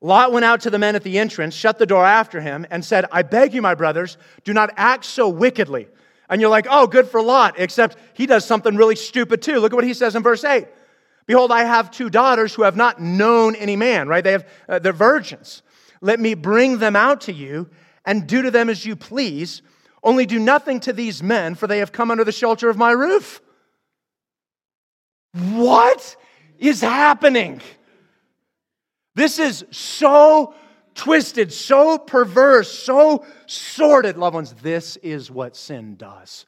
Lot 0.00 0.30
went 0.30 0.44
out 0.44 0.60
to 0.60 0.70
the 0.70 0.78
men 0.78 0.94
at 0.94 1.02
the 1.02 1.18
entrance, 1.18 1.54
shut 1.54 1.78
the 1.78 1.86
door 1.86 2.04
after 2.04 2.40
him, 2.40 2.66
and 2.70 2.84
said, 2.84 3.06
I 3.10 3.22
beg 3.22 3.54
you, 3.54 3.62
my 3.62 3.74
brothers, 3.74 4.18
do 4.44 4.52
not 4.52 4.70
act 4.76 5.04
so 5.04 5.28
wickedly. 5.28 5.88
And 6.28 6.40
you're 6.40 6.50
like, 6.50 6.66
oh, 6.68 6.86
good 6.86 7.08
for 7.08 7.22
Lot, 7.22 7.54
except 7.58 7.96
he 8.14 8.26
does 8.26 8.44
something 8.44 8.76
really 8.76 8.96
stupid 8.96 9.42
too. 9.42 9.58
Look 9.58 9.72
at 9.72 9.76
what 9.76 9.84
he 9.84 9.94
says 9.94 10.14
in 10.14 10.22
verse 10.22 10.44
8. 10.44 10.66
Behold, 11.26 11.50
I 11.50 11.64
have 11.64 11.90
two 11.90 12.10
daughters 12.10 12.54
who 12.54 12.62
have 12.62 12.76
not 12.76 13.00
known 13.00 13.56
any 13.56 13.74
man, 13.74 14.06
right? 14.06 14.22
They 14.22 14.32
have, 14.32 14.48
uh, 14.68 14.78
they're 14.78 14.92
virgins. 14.92 15.62
Let 16.00 16.20
me 16.20 16.34
bring 16.34 16.78
them 16.78 16.94
out 16.94 17.22
to 17.22 17.32
you 17.32 17.68
and 18.06 18.26
do 18.26 18.40
to 18.42 18.50
them 18.50 18.70
as 18.70 18.86
you 18.86 18.96
please. 18.96 19.60
Only 20.02 20.24
do 20.24 20.38
nothing 20.38 20.80
to 20.80 20.92
these 20.92 21.22
men, 21.22 21.56
for 21.56 21.66
they 21.66 21.80
have 21.80 21.92
come 21.92 22.10
under 22.10 22.24
the 22.24 22.32
shelter 22.32 22.70
of 22.70 22.76
my 22.76 22.92
roof. 22.92 23.40
What 25.52 26.16
is 26.58 26.80
happening? 26.80 27.60
This 29.16 29.38
is 29.38 29.64
so 29.70 30.54
twisted, 30.94 31.52
so 31.52 31.98
perverse, 31.98 32.72
so 32.72 33.26
sordid, 33.46 34.16
loved 34.16 34.34
ones. 34.34 34.54
This 34.62 34.96
is 34.96 35.30
what 35.30 35.56
sin 35.56 35.96
does 35.96 36.46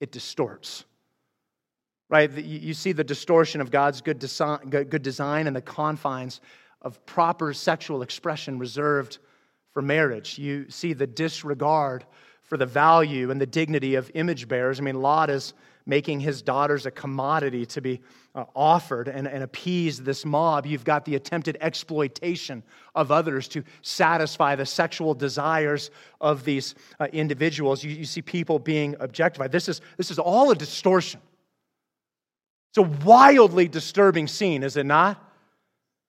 it 0.00 0.10
distorts. 0.10 0.84
Right? 2.08 2.30
You 2.32 2.72
see 2.72 2.92
the 2.92 3.04
distortion 3.04 3.60
of 3.60 3.70
God's 3.70 4.00
good 4.00 4.18
design, 4.18 5.46
and 5.46 5.56
the 5.56 5.62
confines 5.62 6.40
of 6.80 7.04
proper 7.04 7.52
sexual 7.52 8.02
expression 8.02 8.58
reserved 8.58 9.18
for 9.76 9.82
marriage. 9.82 10.38
You 10.38 10.70
see 10.70 10.94
the 10.94 11.06
disregard 11.06 12.06
for 12.44 12.56
the 12.56 12.64
value 12.64 13.30
and 13.30 13.38
the 13.38 13.44
dignity 13.44 13.96
of 13.96 14.10
image 14.14 14.48
bearers. 14.48 14.80
I 14.80 14.82
mean, 14.82 15.02
Lot 15.02 15.28
is 15.28 15.52
making 15.84 16.20
his 16.20 16.40
daughters 16.40 16.86
a 16.86 16.90
commodity 16.90 17.66
to 17.66 17.82
be 17.82 18.00
uh, 18.34 18.44
offered 18.54 19.06
and, 19.06 19.28
and 19.28 19.42
appease 19.42 20.02
this 20.02 20.24
mob. 20.24 20.64
You've 20.64 20.82
got 20.82 21.04
the 21.04 21.14
attempted 21.14 21.58
exploitation 21.60 22.62
of 22.94 23.12
others 23.12 23.48
to 23.48 23.64
satisfy 23.82 24.56
the 24.56 24.64
sexual 24.64 25.12
desires 25.12 25.90
of 26.22 26.42
these 26.42 26.74
uh, 26.98 27.08
individuals. 27.12 27.84
You, 27.84 27.90
you 27.90 28.06
see 28.06 28.22
people 28.22 28.58
being 28.58 28.96
objectified. 28.98 29.52
This 29.52 29.68
is, 29.68 29.82
this 29.98 30.10
is 30.10 30.18
all 30.18 30.50
a 30.50 30.54
distortion. 30.54 31.20
It's 32.70 32.78
a 32.78 33.04
wildly 33.04 33.68
disturbing 33.68 34.26
scene, 34.26 34.62
is 34.62 34.78
it 34.78 34.86
not? 34.86 35.22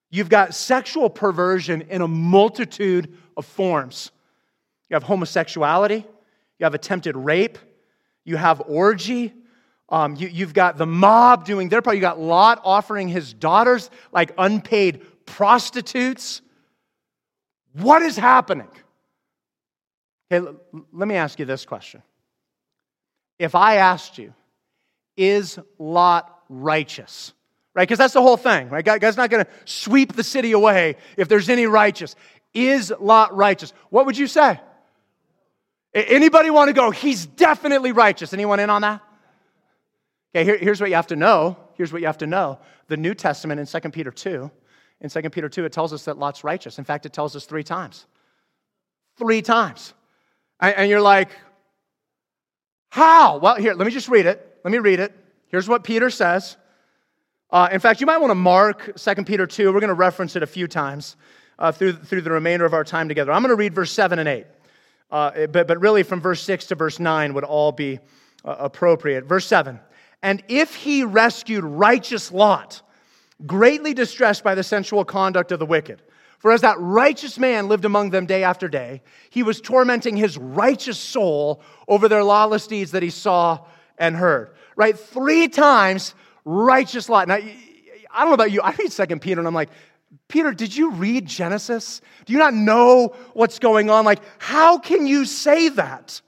You've 0.10 0.30
got 0.30 0.56
sexual 0.56 1.10
perversion 1.10 1.82
in 1.82 2.02
a 2.02 2.08
multitude 2.08 3.18
of 3.38 3.46
forms. 3.46 4.12
You 4.90 4.96
have 4.96 5.04
homosexuality, 5.04 6.06
you 6.60 6.64
have 6.64 6.74
attempted 6.74 7.16
rape, 7.16 7.58
you 8.26 8.36
have 8.36 8.62
orgy, 8.68 9.34
um, 9.90 10.16
you, 10.16 10.28
you've 10.28 10.54
got 10.54 10.78
the 10.78 10.86
mob 10.86 11.46
doing 11.46 11.70
their 11.70 11.82
part. 11.82 11.96
You 11.96 12.02
got 12.02 12.20
Lot 12.20 12.62
offering 12.64 13.08
his 13.08 13.34
daughters 13.34 13.90
like 14.12 14.32
unpaid 14.38 15.02
prostitutes. 15.26 16.42
What 17.74 18.02
is 18.02 18.18
happening? 18.18 18.68
Okay, 20.30 20.46
l- 20.46 20.60
let 20.92 21.08
me 21.08 21.16
ask 21.16 21.40
you 21.40 21.46
this 21.46 21.66
question. 21.66 22.04
If 23.40 23.56
I 23.56 23.76
asked 23.76 24.18
you, 24.18 24.34
is 25.16 25.58
Lot 25.80 26.38
righteous? 26.50 27.34
Right? 27.74 27.88
Because 27.88 28.00
that's 28.00 28.14
the 28.14 28.22
whole 28.24 28.38
thing, 28.38 28.70
right? 28.70 28.84
God's 28.84 29.18
not 29.18 29.30
going 29.30 29.46
to 29.46 29.52
sweep 29.66 30.14
the 30.14 30.24
city 30.24 30.52
away 30.52 30.96
if 31.16 31.30
there's 31.30 31.48
any 31.48 31.68
righteous. 31.68 32.16
Is 32.54 32.94
Lot 33.00 33.36
righteous? 33.36 33.74
What 33.90 34.06
would 34.06 34.18
you 34.18 34.28
say? 34.28 34.60
Anybody 35.94 36.50
want 36.50 36.70
to 36.70 36.74
go, 36.74 36.92
he's 36.92 37.26
definitely 37.26 37.92
righteous? 37.92 38.34
Anyone 38.34 38.60
in 38.60 38.70
on 38.70 38.82
that? 38.84 39.02
Okay, 40.36 40.44
here, 40.44 40.58
here's 40.58 40.80
what 40.80 40.90
you 40.90 40.96
have 40.96 41.08
to 41.08 41.16
know. 41.16 41.58
Here's 41.74 41.92
what 41.92 42.02
you 42.02 42.08
have 42.08 42.20
to 42.20 42.28
know. 42.28 42.60
The 42.88 42.98
New 42.98 43.14
Testament 43.14 43.60
in 43.60 43.66
2 43.66 43.90
Peter 43.90 44.12
2, 44.12 44.52
in 45.02 45.10
2 45.10 45.30
Peter 45.30 45.50
2, 45.50 45.66
it 45.66 45.72
tells 45.72 45.94
us 45.94 46.06
that 46.06 46.18
Lot's 46.18 46.44
righteous. 46.44 46.78
In 46.78 46.84
fact, 46.84 47.06
it 47.06 47.14
tells 47.14 47.36
us 47.36 47.46
three 47.46 47.64
times. 47.64 48.06
Three 49.18 49.42
times. 49.42 49.94
And, 50.60 50.90
you're 50.90 51.02
like, 51.02 51.30
how? 52.90 53.38
Well, 53.38 53.56
here, 53.56 53.74
let 53.74 53.86
me 53.86 53.92
just 53.92 54.10
read 54.10 54.26
it. 54.26 54.60
Let 54.64 54.72
me 54.72 54.80
read 54.80 55.00
it. 55.00 55.14
Here's 55.48 55.68
what 55.68 55.84
Peter 55.84 56.10
says. 56.10 56.58
Uh, 57.50 57.70
in 57.72 57.80
fact, 57.80 58.02
you 58.02 58.08
might 58.08 58.18
want 58.18 58.32
to 58.32 58.36
mark 58.36 58.96
2 58.98 59.16
Peter 59.24 59.48
2. 59.48 59.72
We're 59.72 59.80
going 59.80 59.88
to 59.90 59.94
reference 59.94 60.36
it 60.36 60.44
a 60.44 60.48
few 60.48 60.68
times 60.68 61.16
uh, 61.60 61.72
through, 61.72 61.94
through 61.94 62.22
the 62.22 62.32
remainder 62.32 62.66
of 62.66 62.74
our 62.74 62.84
time 62.84 63.08
together. 63.08 63.32
I'm 63.32 63.42
going 63.42 63.50
to 63.50 63.56
read 63.56 63.74
verse 63.74 63.92
7 63.92 64.20
and 64.20 64.28
8. 64.28 64.46
Uh, 65.10 65.48
but, 65.48 65.68
but 65.68 65.80
really, 65.80 66.04
from 66.04 66.20
verse 66.20 66.42
6 66.42 66.68
to 66.68 66.76
verse 66.76 67.00
9 67.00 67.34
would 67.34 67.44
all 67.44 67.72
be 67.72 68.00
uh, 68.44 68.56
appropriate. 68.60 69.26
Verse 69.26 69.46
7 69.46 69.80
And 70.22 70.44
if 70.48 70.76
he 70.76 71.04
rescued 71.04 71.64
righteous 71.64 72.32
Lot, 72.32 72.82
greatly 73.46 73.94
distressed 73.94 74.44
by 74.44 74.56
the 74.56 74.64
sensual 74.64 75.06
conduct 75.06 75.52
of 75.52 75.60
the 75.60 75.66
wicked, 75.66 76.02
for 76.40 76.52
as 76.52 76.62
that 76.62 76.78
righteous 76.80 77.40
man 77.40 77.68
lived 77.68 77.86
among 77.86 78.12
them 78.12 78.26
day 78.26 78.44
after 78.44 78.68
day, 78.68 79.02
he 79.30 79.44
was 79.44 79.60
tormenting 79.60 80.16
his 80.16 80.38
righteous 80.38 81.00
soul 81.00 81.62
over 81.88 82.08
their 82.08 82.24
lawless 82.24 82.68
deeds 82.68 82.92
that 82.92 83.02
he 83.02 83.10
saw 83.10 83.66
and 83.98 84.16
heard. 84.16 84.56
Right? 84.76 84.98
Three 84.98 85.48
times, 85.48 86.14
righteous 86.46 87.10
Lot. 87.10 87.28
Now, 87.28 87.40
I 88.18 88.22
don't 88.22 88.30
know 88.30 88.34
about 88.34 88.52
you. 88.52 88.62
I 88.62 88.72
read 88.72 88.92
Second 88.92 89.22
Peter 89.22 89.40
and 89.40 89.48
I'm 89.48 89.54
like, 89.54 89.70
Peter, 90.28 90.52
did 90.52 90.76
you 90.76 90.92
read 90.92 91.26
Genesis? 91.26 92.02
Do 92.26 92.34
you 92.34 92.40
not 92.40 92.54
know 92.54 93.16
what's 93.34 93.60
going 93.60 93.90
on? 93.90 94.06
Like, 94.06 94.22
how 94.40 94.78
can 94.78 95.08
you 95.08 95.26
say 95.26 95.70
that? 95.70 96.22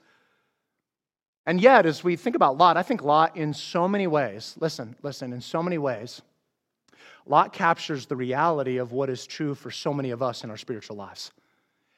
And 1.46 1.60
yet, 1.60 1.86
as 1.86 2.04
we 2.04 2.16
think 2.16 2.36
about 2.36 2.58
Lot, 2.58 2.76
I 2.76 2.82
think 2.82 3.02
Lot, 3.02 3.36
in 3.36 3.54
so 3.54 3.88
many 3.88 4.06
ways, 4.06 4.54
listen, 4.60 4.96
listen, 5.02 5.32
in 5.32 5.40
so 5.40 5.62
many 5.62 5.78
ways, 5.78 6.22
Lot 7.26 7.52
captures 7.52 8.06
the 8.06 8.16
reality 8.16 8.78
of 8.78 8.92
what 8.92 9.10
is 9.10 9.26
true 9.26 9.54
for 9.54 9.70
so 9.70 9.92
many 9.92 10.10
of 10.10 10.22
us 10.22 10.44
in 10.44 10.50
our 10.50 10.56
spiritual 10.56 10.96
lives. 10.96 11.32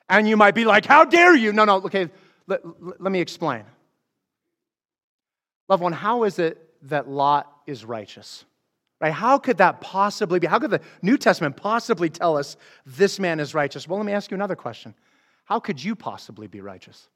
And 0.09 0.29
you 0.29 0.37
might 0.37 0.55
be 0.55 0.64
like, 0.64 0.87
how 0.87 1.05
dare 1.05 1.35
you? 1.37 1.53
No, 1.53 1.64
no, 1.64 1.77
okay, 1.77 2.09
let, 2.47 2.61
let 3.01 3.12
me 3.12 3.21
explain. 3.21 3.64
Loved 5.68 5.83
one, 5.83 5.92
how 5.92 6.25
is 6.25 6.38
it 6.38 6.59
that 6.88 7.09
Lot 7.09 7.51
is 7.66 7.85
righteous? 7.85 8.45
Right? 9.03 9.12
How 9.12 9.37
could 9.37 9.59
that 9.59 9.81
possibly 9.81 10.38
be? 10.38 10.47
How 10.47 10.61
could 10.61 10.71
the 10.71 10.81
New 11.03 11.19
Testament 11.19 11.57
possibly 11.57 12.09
tell 12.09 12.38
us 12.38 12.57
this 12.87 13.19
man 13.19 13.41
is 13.41 13.53
righteous? 13.53 13.88
Well, 13.88 13.99
let 13.99 14.07
me 14.07 14.12
ask 14.12 14.31
you 14.31 14.37
another 14.37 14.55
question. 14.55 14.95
How 15.45 15.59
could 15.59 15.83
you 15.83 15.97
possibly 15.97 16.47
be 16.47 16.61
righteous? 16.61 17.09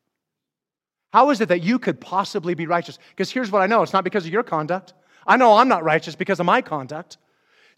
How 1.12 1.30
is 1.30 1.40
it 1.40 1.48
that 1.48 1.62
you 1.62 1.78
could 1.78 2.00
possibly 2.00 2.54
be 2.54 2.66
righteous? 2.66 2.98
Because 3.10 3.30
here's 3.30 3.52
what 3.52 3.62
I 3.62 3.66
know 3.68 3.82
it's 3.82 3.92
not 3.92 4.02
because 4.02 4.26
of 4.26 4.32
your 4.32 4.42
conduct. 4.42 4.94
I 5.28 5.36
know 5.36 5.56
I'm 5.56 5.68
not 5.68 5.84
righteous 5.84 6.16
because 6.16 6.40
of 6.40 6.46
my 6.46 6.60
conduct. 6.60 7.18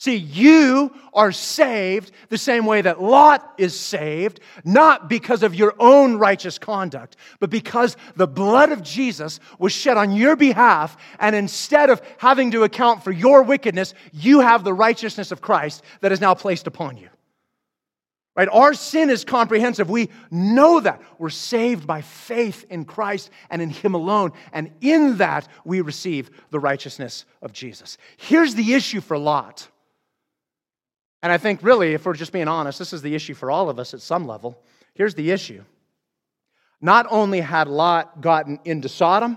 See, 0.00 0.14
you 0.14 0.94
are 1.12 1.32
saved 1.32 2.12
the 2.28 2.38
same 2.38 2.66
way 2.66 2.82
that 2.82 3.02
Lot 3.02 3.54
is 3.58 3.78
saved, 3.78 4.38
not 4.64 5.08
because 5.08 5.42
of 5.42 5.56
your 5.56 5.74
own 5.80 6.18
righteous 6.18 6.56
conduct, 6.56 7.16
but 7.40 7.50
because 7.50 7.96
the 8.14 8.28
blood 8.28 8.70
of 8.70 8.84
Jesus 8.84 9.40
was 9.58 9.72
shed 9.72 9.96
on 9.96 10.12
your 10.12 10.36
behalf, 10.36 10.96
and 11.18 11.34
instead 11.34 11.90
of 11.90 12.00
having 12.18 12.52
to 12.52 12.62
account 12.62 13.02
for 13.02 13.10
your 13.10 13.42
wickedness, 13.42 13.92
you 14.12 14.38
have 14.38 14.62
the 14.62 14.72
righteousness 14.72 15.32
of 15.32 15.40
Christ 15.40 15.82
that 16.00 16.12
is 16.12 16.20
now 16.20 16.32
placed 16.32 16.68
upon 16.68 16.96
you. 16.96 17.08
Right? 18.36 18.48
Our 18.52 18.74
sin 18.74 19.10
is 19.10 19.24
comprehensive. 19.24 19.90
We 19.90 20.10
know 20.30 20.78
that. 20.78 21.02
We're 21.18 21.28
saved 21.28 21.88
by 21.88 22.02
faith 22.02 22.64
in 22.70 22.84
Christ 22.84 23.30
and 23.50 23.60
in 23.60 23.70
Him 23.70 23.94
alone. 23.94 24.30
And 24.52 24.70
in 24.80 25.16
that, 25.16 25.48
we 25.64 25.80
receive 25.80 26.30
the 26.50 26.60
righteousness 26.60 27.24
of 27.42 27.52
Jesus. 27.52 27.98
Here's 28.16 28.54
the 28.54 28.74
issue 28.74 29.00
for 29.00 29.18
Lot. 29.18 29.66
And 31.22 31.32
I 31.32 31.38
think, 31.38 31.60
really, 31.62 31.94
if 31.94 32.06
we're 32.06 32.14
just 32.14 32.32
being 32.32 32.48
honest, 32.48 32.78
this 32.78 32.92
is 32.92 33.02
the 33.02 33.14
issue 33.14 33.34
for 33.34 33.50
all 33.50 33.68
of 33.68 33.78
us 33.78 33.92
at 33.94 34.00
some 34.00 34.26
level. 34.26 34.62
Here's 34.94 35.14
the 35.14 35.30
issue 35.30 35.64
not 36.80 37.06
only 37.10 37.40
had 37.40 37.66
Lot 37.66 38.20
gotten 38.20 38.60
into 38.64 38.88
Sodom, 38.88 39.36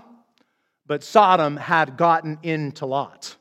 but 0.86 1.02
Sodom 1.02 1.56
had 1.56 1.96
gotten 1.96 2.38
into 2.42 2.86
Lot. 2.86 3.36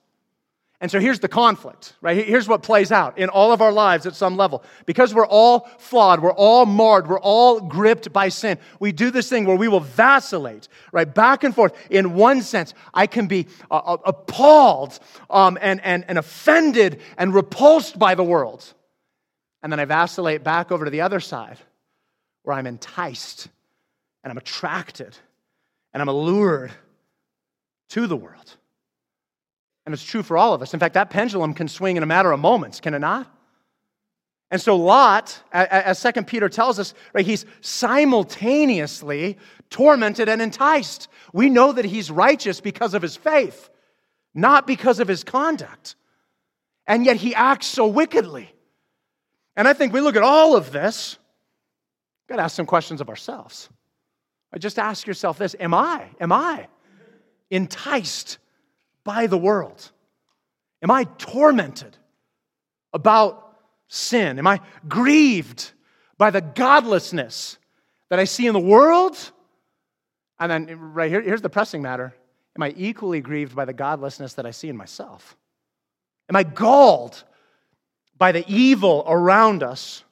And 0.81 0.89
so 0.89 0.99
here's 0.99 1.19
the 1.19 1.27
conflict, 1.27 1.93
right? 2.01 2.25
Here's 2.25 2.47
what 2.47 2.63
plays 2.63 2.91
out 2.91 3.19
in 3.19 3.29
all 3.29 3.53
of 3.53 3.61
our 3.61 3.71
lives 3.71 4.07
at 4.07 4.15
some 4.15 4.35
level. 4.35 4.63
Because 4.87 5.13
we're 5.13 5.27
all 5.27 5.69
flawed, 5.77 6.23
we're 6.23 6.33
all 6.33 6.65
marred, 6.65 7.07
we're 7.07 7.19
all 7.19 7.61
gripped 7.61 8.11
by 8.11 8.29
sin. 8.29 8.57
We 8.79 8.91
do 8.91 9.11
this 9.11 9.29
thing 9.29 9.45
where 9.45 9.55
we 9.55 9.67
will 9.67 9.81
vacillate, 9.81 10.67
right? 10.91 11.13
Back 11.13 11.43
and 11.43 11.53
forth. 11.53 11.73
In 11.91 12.15
one 12.15 12.41
sense, 12.41 12.73
I 12.95 13.05
can 13.05 13.27
be 13.27 13.45
uh, 13.69 13.75
uh, 13.75 13.97
appalled 14.05 14.99
um, 15.29 15.59
and, 15.61 15.79
and, 15.83 16.03
and 16.07 16.17
offended 16.17 16.99
and 17.15 17.31
repulsed 17.31 17.99
by 17.99 18.15
the 18.15 18.23
world. 18.23 18.73
And 19.61 19.71
then 19.71 19.79
I 19.79 19.85
vacillate 19.85 20.43
back 20.43 20.71
over 20.71 20.85
to 20.85 20.91
the 20.91 21.01
other 21.01 21.19
side 21.19 21.59
where 22.41 22.55
I'm 22.57 22.65
enticed 22.65 23.49
and 24.23 24.31
I'm 24.31 24.37
attracted 24.39 25.15
and 25.93 26.01
I'm 26.01 26.09
allured 26.09 26.71
to 27.89 28.07
the 28.07 28.17
world. 28.17 28.57
And 29.91 29.99
it's 29.99 30.05
true 30.05 30.23
for 30.23 30.37
all 30.37 30.53
of 30.53 30.61
us. 30.61 30.73
In 30.73 30.79
fact, 30.79 30.93
that 30.93 31.09
pendulum 31.09 31.53
can 31.53 31.67
swing 31.67 31.97
in 31.97 32.03
a 32.03 32.05
matter 32.05 32.31
of 32.31 32.39
moments, 32.39 32.79
can 32.79 32.93
it 32.93 32.99
not? 32.99 33.29
And 34.49 34.61
so 34.61 34.77
Lot, 34.77 35.37
as 35.51 35.99
Second 35.99 36.27
Peter 36.27 36.47
tells 36.47 36.79
us, 36.79 36.93
right, 37.11 37.25
he's 37.25 37.45
simultaneously 37.59 39.37
tormented 39.69 40.29
and 40.29 40.41
enticed. 40.41 41.09
We 41.33 41.49
know 41.49 41.73
that 41.73 41.83
he's 41.83 42.09
righteous 42.09 42.61
because 42.61 42.93
of 42.93 43.01
his 43.01 43.17
faith, 43.17 43.69
not 44.33 44.65
because 44.65 45.01
of 45.01 45.09
his 45.09 45.25
conduct. 45.25 45.97
And 46.87 47.05
yet 47.05 47.17
he 47.17 47.35
acts 47.35 47.67
so 47.67 47.85
wickedly. 47.85 48.49
And 49.57 49.67
I 49.67 49.73
think 49.73 49.91
we 49.91 49.99
look 49.99 50.15
at 50.15 50.23
all 50.23 50.55
of 50.55 50.71
this, 50.71 51.17
got 52.29 52.37
to 52.37 52.43
ask 52.43 52.55
some 52.55 52.65
questions 52.65 53.01
of 53.01 53.09
ourselves. 53.09 53.67
Just 54.57 54.79
ask 54.79 55.05
yourself 55.05 55.37
this 55.37 55.53
Am 55.59 55.73
I, 55.73 56.07
am 56.21 56.31
I 56.31 56.67
enticed 57.49 58.37
by 59.03 59.27
the 59.27 59.37
world? 59.37 59.91
Am 60.81 60.91
I 60.91 61.03
tormented 61.17 61.97
about 62.93 63.57
sin? 63.87 64.39
Am 64.39 64.47
I 64.47 64.61
grieved 64.87 65.71
by 66.17 66.31
the 66.31 66.41
godlessness 66.41 67.57
that 68.09 68.19
I 68.19 68.25
see 68.25 68.47
in 68.47 68.53
the 68.53 68.59
world? 68.59 69.17
And 70.39 70.51
then, 70.51 70.79
right 70.93 71.09
here, 71.09 71.21
here's 71.21 71.41
the 71.41 71.49
pressing 71.49 71.81
matter 71.81 72.13
Am 72.55 72.63
I 72.63 72.73
equally 72.75 73.21
grieved 73.21 73.55
by 73.55 73.65
the 73.65 73.73
godlessness 73.73 74.33
that 74.33 74.45
I 74.45 74.51
see 74.51 74.69
in 74.69 74.75
myself? 74.75 75.37
Am 76.29 76.35
I 76.35 76.43
galled 76.43 77.23
by 78.17 78.31
the 78.31 78.43
evil 78.47 79.03
around 79.07 79.63
us? 79.63 80.03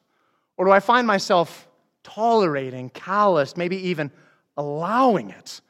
Or 0.58 0.66
do 0.66 0.72
I 0.72 0.80
find 0.80 1.06
myself 1.08 1.68
tolerating, 2.04 2.90
calloused, 2.90 3.58
maybe 3.58 3.90
even 3.90 4.12
allowing 4.58 5.30
it? 5.30 5.62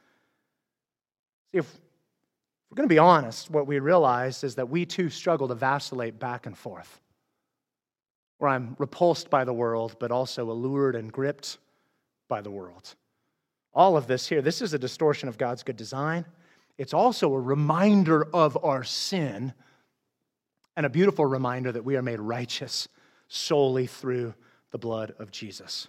See, 1.52 1.60
if 1.60 1.80
we're 2.70 2.76
going 2.76 2.88
to 2.88 2.94
be 2.94 3.00
honest, 3.00 3.50
what 3.50 3.68
we 3.68 3.80
realize 3.80 4.44
is 4.44 4.56
that 4.56 4.70
we 4.70 4.86
too 4.86 5.10
struggle 5.10 5.48
to 5.48 5.56
vacillate 5.56 6.20
back 6.20 6.46
and 6.46 6.58
forth, 6.58 7.02
where 8.38 8.52
I'm 8.52 8.76
repulsed 8.78 9.30
by 9.30 9.44
the 9.44 9.54
world, 9.54 9.96
but 10.00 10.12
also 10.12 10.52
allured 10.52 10.96
and 10.96 11.12
gripped 11.12 11.58
by 12.28 12.42
the 12.42 12.52
world. 12.52 12.96
all 13.74 13.98
of 13.98 14.08
this 14.08 14.28
here, 14.28 14.42
this 14.42 14.62
is 14.62 14.74
a 14.74 14.80
distortion 14.80 15.30
of 15.30 15.38
God's 15.38 15.64
good 15.64 15.78
design. 15.78 16.26
It's 16.78 16.94
also 16.94 17.34
a 17.34 17.40
reminder 17.40 18.24
of 18.34 18.58
our 18.64 18.84
sin 18.84 19.54
and 20.76 20.86
a 20.86 20.90
beautiful 20.90 21.26
reminder 21.26 21.72
that 21.72 21.84
we 21.84 21.96
are 21.96 22.02
made 22.02 22.20
righteous 22.20 22.88
solely 23.28 23.86
through 23.86 24.34
the 24.72 24.78
blood 24.78 25.14
of 25.20 25.32
Jesus. 25.32 25.88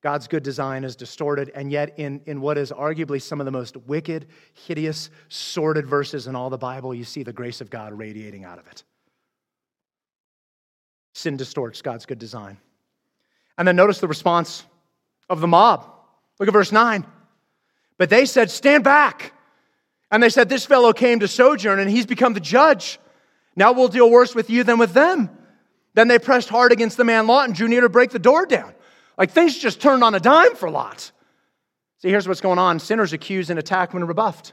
God's 0.00 0.28
good 0.28 0.44
design 0.44 0.84
is 0.84 0.94
distorted, 0.94 1.50
and 1.54 1.72
yet, 1.72 1.98
in, 1.98 2.20
in 2.26 2.40
what 2.40 2.56
is 2.56 2.70
arguably 2.70 3.20
some 3.20 3.40
of 3.40 3.46
the 3.46 3.50
most 3.50 3.76
wicked, 3.76 4.26
hideous, 4.54 5.10
sordid 5.28 5.86
verses 5.86 6.28
in 6.28 6.36
all 6.36 6.50
the 6.50 6.58
Bible, 6.58 6.94
you 6.94 7.02
see 7.02 7.24
the 7.24 7.32
grace 7.32 7.60
of 7.60 7.68
God 7.68 7.92
radiating 7.92 8.44
out 8.44 8.60
of 8.60 8.66
it. 8.68 8.84
Sin 11.14 11.36
distorts 11.36 11.82
God's 11.82 12.06
good 12.06 12.20
design. 12.20 12.58
And 13.56 13.66
then 13.66 13.74
notice 13.74 13.98
the 13.98 14.06
response 14.06 14.64
of 15.28 15.40
the 15.40 15.48
mob. 15.48 15.84
Look 16.38 16.48
at 16.48 16.52
verse 16.52 16.70
9. 16.70 17.04
But 17.96 18.08
they 18.08 18.24
said, 18.24 18.52
Stand 18.52 18.84
back. 18.84 19.32
And 20.12 20.22
they 20.22 20.28
said, 20.28 20.48
This 20.48 20.64
fellow 20.64 20.92
came 20.92 21.18
to 21.20 21.28
sojourn, 21.28 21.80
and 21.80 21.90
he's 21.90 22.06
become 22.06 22.34
the 22.34 22.40
judge. 22.40 23.00
Now 23.56 23.72
we'll 23.72 23.88
deal 23.88 24.08
worse 24.08 24.36
with 24.36 24.48
you 24.48 24.62
than 24.62 24.78
with 24.78 24.92
them. 24.92 25.28
Then 25.94 26.06
they 26.06 26.20
pressed 26.20 26.48
hard 26.48 26.70
against 26.70 26.96
the 26.96 27.04
man 27.04 27.26
Lot 27.26 27.46
and 27.46 27.54
drew 27.56 27.66
near 27.66 27.80
to 27.80 27.88
break 27.88 28.10
the 28.10 28.20
door 28.20 28.46
down. 28.46 28.72
Like 29.18 29.32
things 29.32 29.58
just 29.58 29.80
turned 29.80 30.04
on 30.04 30.14
a 30.14 30.20
dime 30.20 30.54
for 30.54 30.70
Lot. 30.70 31.10
See, 31.98 32.08
here's 32.08 32.28
what's 32.28 32.40
going 32.40 32.58
on 32.58 32.78
sinners 32.78 33.12
accuse 33.12 33.50
and 33.50 33.58
attack 33.58 33.92
when 33.92 34.04
rebuffed. 34.04 34.52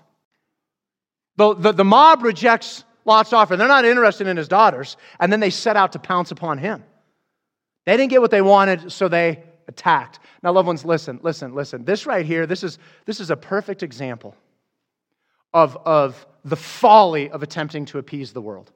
The, 1.37 1.53
the, 1.53 1.71
the 1.71 1.85
mob 1.85 2.23
rejects 2.23 2.83
Lot's 3.05 3.33
offer. 3.33 3.55
They're 3.55 3.67
not 3.67 3.85
interested 3.85 4.25
in 4.25 4.35
his 4.35 4.47
daughters, 4.47 4.97
and 5.19 5.31
then 5.31 5.39
they 5.39 5.51
set 5.51 5.77
out 5.77 5.91
to 5.91 5.99
pounce 5.99 6.31
upon 6.31 6.57
him. 6.57 6.83
They 7.85 7.95
didn't 7.97 8.09
get 8.09 8.21
what 8.21 8.31
they 8.31 8.41
wanted, 8.41 8.91
so 8.91 9.07
they 9.07 9.43
attacked. 9.67 10.19
Now, 10.41 10.53
loved 10.53 10.67
ones, 10.67 10.83
listen, 10.83 11.19
listen, 11.21 11.53
listen. 11.53 11.85
This 11.85 12.07
right 12.07 12.25
here, 12.25 12.47
this 12.47 12.63
is, 12.63 12.79
this 13.05 13.19
is 13.19 13.29
a 13.29 13.35
perfect 13.35 13.83
example 13.83 14.35
of, 15.53 15.77
of 15.85 16.25
the 16.43 16.55
folly 16.55 17.29
of 17.29 17.43
attempting 17.43 17.85
to 17.85 17.99
appease 17.99 18.33
the 18.33 18.41
world. 18.41 18.71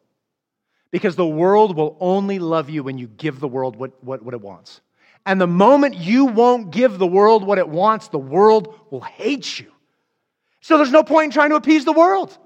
Because 0.92 1.16
the 1.16 1.28
world 1.28 1.76
will 1.76 1.98
only 2.00 2.40
love 2.40 2.70
you 2.70 2.84
when 2.84 2.98
you 2.98 3.08
give 3.08 3.40
the 3.40 3.48
world 3.48 3.76
what, 3.76 4.04
what, 4.04 4.22
what 4.22 4.34
it 4.34 4.42
wants. 4.42 4.82
And 5.26 5.40
the 5.40 5.48
moment 5.48 5.96
you 5.96 6.26
won't 6.26 6.72
give 6.72 6.98
the 6.98 7.08
world 7.08 7.44
what 7.44 7.58
it 7.58 7.68
wants, 7.68 8.08
the 8.08 8.20
world 8.20 8.80
will 8.90 9.02
hate 9.02 9.60
you. 9.60 9.72
So 10.62 10.78
there's 10.78 10.92
no 10.92 11.04
point 11.04 11.26
in 11.26 11.32
trying 11.32 11.50
to 11.52 11.56
appease 11.56 11.86
the 11.86 11.94
world, 11.94 12.38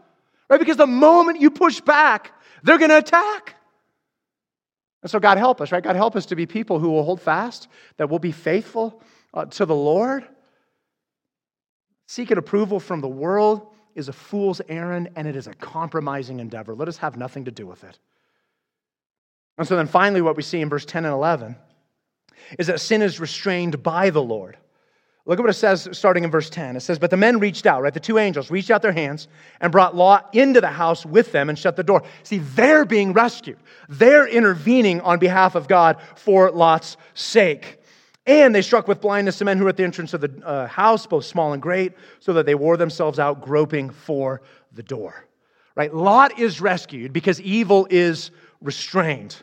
right? 0.50 0.60
Because 0.60 0.78
the 0.78 0.88
moment 0.88 1.42
you 1.42 1.50
push 1.50 1.82
back, 1.82 2.32
they're 2.64 2.78
going 2.78 2.90
to 2.90 2.98
attack. 2.98 3.56
And 5.02 5.12
so, 5.12 5.20
God 5.20 5.38
help 5.38 5.60
us, 5.60 5.72
right? 5.72 5.84
God 5.84 5.98
help 5.98 6.16
us 6.16 6.28
to 6.28 6.36
be 6.36 6.46
people 6.46 6.80
who 6.80 6.90
will 6.90 7.04
hold 7.04 7.20
fast, 7.20 7.68
that 7.98 8.10
will 8.10 8.20
be 8.20 8.32
faithful 8.32 9.02
uh, 9.34 9.46
to 9.46 9.66
the 9.66 9.76
Lord. 9.76 10.26
Seeking 12.08 12.38
approval 12.38 12.80
from 12.80 13.02
the 13.02 13.08
world 13.08 13.68
is 13.96 14.08
a 14.08 14.14
fool's 14.14 14.62
errand 14.70 15.10
and 15.16 15.28
it 15.28 15.36
is 15.36 15.48
a 15.48 15.54
compromising 15.54 16.40
endeavor. 16.40 16.74
Let 16.74 16.88
us 16.88 16.98
have 16.98 17.18
nothing 17.18 17.46
to 17.46 17.52
do 17.52 17.68
with 17.68 17.84
it. 17.84 18.00
And 19.58 19.68
so, 19.68 19.76
then 19.76 19.88
finally, 19.88 20.22
what 20.22 20.38
we 20.38 20.44
see 20.44 20.62
in 20.62 20.70
verse 20.70 20.86
10 20.86 21.04
and 21.04 21.14
11 21.14 21.58
is 22.58 22.68
that 22.68 22.80
sin 22.80 23.02
is 23.02 23.20
restrained 23.20 23.82
by 23.84 24.10
the 24.10 24.22
Lord. 24.22 24.58
Look 25.26 25.40
at 25.40 25.42
what 25.42 25.50
it 25.50 25.54
says 25.54 25.88
starting 25.94 26.26
in 26.26 26.32
verse 26.32 26.50
10. 26.50 26.76
It 26.76 26.82
says, 26.82 27.00
But 27.00 27.10
the 27.10 27.18
men 27.18 27.40
reached 27.40 27.66
out, 27.66 27.82
right? 27.82 27.94
The 27.94 28.00
two 28.02 28.18
angels 28.18 28.52
reached 28.52 28.70
out 28.70 28.82
their 28.82 28.92
hands 28.92 29.30
and 29.62 29.72
brought 29.72 29.96
Lot 29.96 30.30
into 30.34 30.60
the 30.60 30.68
house 30.68 31.06
with 31.06 31.32
them 31.32 31.48
and 31.48 31.58
shut 31.58 31.78
the 31.78 31.84
door. 31.84 32.04
See, 32.24 32.40
they're 32.40 32.84
being 32.84 33.14
rescued. 33.14 33.58
They're 33.88 34.28
intervening 34.28 35.00
on 35.00 35.20
behalf 35.20 35.56
of 35.56 35.70
God 35.70 35.98
for 36.16 36.52
Lot's 36.52 36.98
sake. 37.14 37.80
And 38.26 38.54
they 38.54 38.62
struck 38.62 38.88
with 38.88 39.00
blindness 39.00 39.40
the 39.40 39.46
men 39.46 39.58
who 39.58 39.64
were 39.64 39.70
at 39.70 39.78
the 39.78 39.84
entrance 39.84 40.14
of 40.14 40.22
the 40.22 40.46
uh, 40.46 40.68
house, 40.68 41.06
both 41.06 41.26
small 41.26 41.54
and 41.54 41.62
great, 41.62 41.94
so 42.20 42.34
that 42.34 42.46
they 42.46 42.56
wore 42.56 42.76
themselves 42.76 43.18
out, 43.18 43.42
groping 43.42 43.90
for 43.90 44.42
the 44.74 44.84
door. 44.84 45.26
Right? 45.76 45.94
Lot 45.94 46.38
is 46.38 46.60
rescued 46.60 47.14
because 47.14 47.40
evil 47.42 47.88
is 47.90 48.32
restrained. 48.62 49.38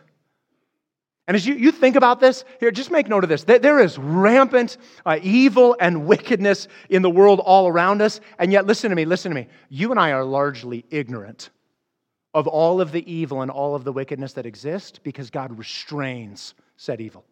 And 1.30 1.36
as 1.36 1.46
you, 1.46 1.54
you 1.54 1.70
think 1.70 1.94
about 1.94 2.18
this, 2.18 2.44
here, 2.58 2.72
just 2.72 2.90
make 2.90 3.06
note 3.06 3.22
of 3.22 3.30
this. 3.30 3.44
There 3.44 3.78
is 3.78 3.96
rampant 3.98 4.78
uh, 5.06 5.20
evil 5.22 5.76
and 5.78 6.04
wickedness 6.04 6.66
in 6.88 7.02
the 7.02 7.10
world 7.10 7.38
all 7.38 7.68
around 7.68 8.02
us. 8.02 8.20
And 8.40 8.50
yet, 8.50 8.66
listen 8.66 8.90
to 8.90 8.96
me, 8.96 9.04
listen 9.04 9.30
to 9.30 9.36
me. 9.36 9.46
You 9.68 9.92
and 9.92 10.00
I 10.00 10.10
are 10.10 10.24
largely 10.24 10.84
ignorant 10.90 11.50
of 12.34 12.48
all 12.48 12.80
of 12.80 12.90
the 12.90 13.08
evil 13.08 13.42
and 13.42 13.50
all 13.52 13.76
of 13.76 13.84
the 13.84 13.92
wickedness 13.92 14.32
that 14.32 14.44
exists 14.44 14.98
because 14.98 15.30
God 15.30 15.56
restrains 15.56 16.54
said 16.76 17.00
evil. 17.00 17.24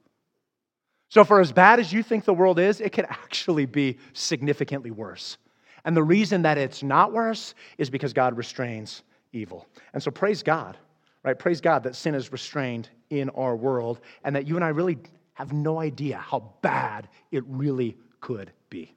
So, 1.09 1.25
for 1.25 1.41
as 1.41 1.51
bad 1.51 1.81
as 1.81 1.93
you 1.93 2.05
think 2.05 2.25
the 2.25 2.33
world 2.33 2.61
is, 2.61 2.81
it 2.81 2.93
could 2.93 3.07
actually 3.07 3.67
be 3.67 3.99
significantly 4.13 4.93
worse. 4.93 5.39
And 5.85 5.97
the 5.97 6.05
reason 6.05 6.43
that 6.43 6.57
it's 6.57 6.85
not 6.85 7.13
worse 7.13 7.53
is 7.79 7.91
because 7.91 8.13
God 8.13 8.37
restrains 8.37 9.03
evil. 9.33 9.67
And 9.93 10.01
so, 10.01 10.13
praise 10.13 10.45
God 10.45 10.79
right? 11.25 11.39
Praise 11.39 11.61
God 11.61 11.83
that 11.83 11.97
sin 11.97 12.15
is 12.15 12.33
restrained 12.33 12.89
in 13.11 13.31
our 13.31 13.57
world 13.57 14.01
and 14.25 14.37
that 14.37 14.47
you 14.47 14.57
and 14.57 14.65
I 14.65 14.69
really 14.69 14.99
have 15.35 15.53
no 15.53 15.81
idea 15.81 16.19
how 16.19 16.53
bad 16.63 17.09
it 17.31 17.45
really 17.47 17.97
could 18.21 18.51
be. 18.71 18.95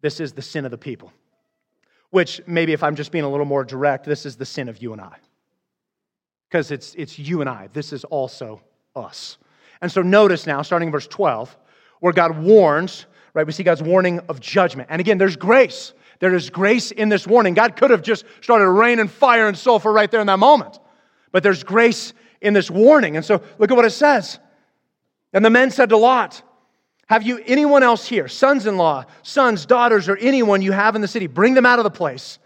This 0.00 0.20
is 0.20 0.32
the 0.32 0.42
sin 0.42 0.64
of 0.64 0.70
the 0.70 0.78
people, 0.78 1.12
which 2.10 2.40
maybe 2.46 2.72
if 2.72 2.82
I'm 2.82 2.96
just 2.96 3.12
being 3.12 3.24
a 3.24 3.30
little 3.30 3.46
more 3.46 3.64
direct, 3.64 4.06
this 4.06 4.24
is 4.24 4.36
the 4.36 4.46
sin 4.46 4.68
of 4.68 4.80
you 4.82 4.92
and 4.92 5.00
I. 5.00 5.16
Because 6.48 6.70
it's, 6.70 6.94
it's 6.94 7.18
you 7.18 7.42
and 7.42 7.50
I. 7.50 7.68
This 7.72 7.92
is 7.92 8.04
also 8.04 8.60
us. 8.96 9.36
And 9.80 9.92
so 9.92 10.02
notice 10.02 10.46
now, 10.46 10.62
starting 10.62 10.88
in 10.88 10.92
verse 10.92 11.06
12, 11.06 11.56
where 12.00 12.12
God 12.12 12.38
warns, 12.42 13.06
right? 13.34 13.46
We 13.46 13.52
see 13.52 13.62
God's 13.62 13.82
warning 13.82 14.20
of 14.28 14.40
judgment. 14.40 14.88
And 14.90 15.00
again, 15.00 15.18
there's 15.18 15.36
grace. 15.36 15.92
There 16.18 16.34
is 16.34 16.50
grace 16.50 16.90
in 16.90 17.08
this 17.08 17.26
warning. 17.26 17.54
God 17.54 17.76
could 17.76 17.90
have 17.90 18.02
just 18.02 18.24
started 18.40 18.68
rain 18.68 18.98
and 18.98 19.10
fire 19.10 19.48
and 19.48 19.56
sulfur 19.56 19.92
right 19.92 20.10
there 20.10 20.20
in 20.20 20.26
that 20.26 20.38
moment. 20.38 20.78
But 21.32 21.42
there's 21.42 21.62
grace 21.62 22.12
in 22.40 22.54
this 22.54 22.70
warning. 22.70 23.16
And 23.16 23.24
so 23.24 23.42
look 23.58 23.70
at 23.70 23.76
what 23.76 23.84
it 23.84 23.90
says. 23.90 24.38
And 25.32 25.44
the 25.44 25.50
men 25.50 25.70
said 25.70 25.90
to 25.90 25.96
Lot, 25.96 26.42
Have 27.06 27.22
you 27.22 27.42
anyone 27.46 27.82
else 27.82 28.06
here, 28.06 28.28
sons 28.28 28.66
in 28.66 28.76
law, 28.76 29.04
sons, 29.22 29.66
daughters, 29.66 30.08
or 30.08 30.16
anyone 30.16 30.62
you 30.62 30.72
have 30.72 30.94
in 30.94 31.02
the 31.02 31.08
city? 31.08 31.26
Bring 31.26 31.54
them 31.54 31.66
out 31.66 31.78
of 31.78 31.84
the 31.84 31.90
place. 31.90 32.38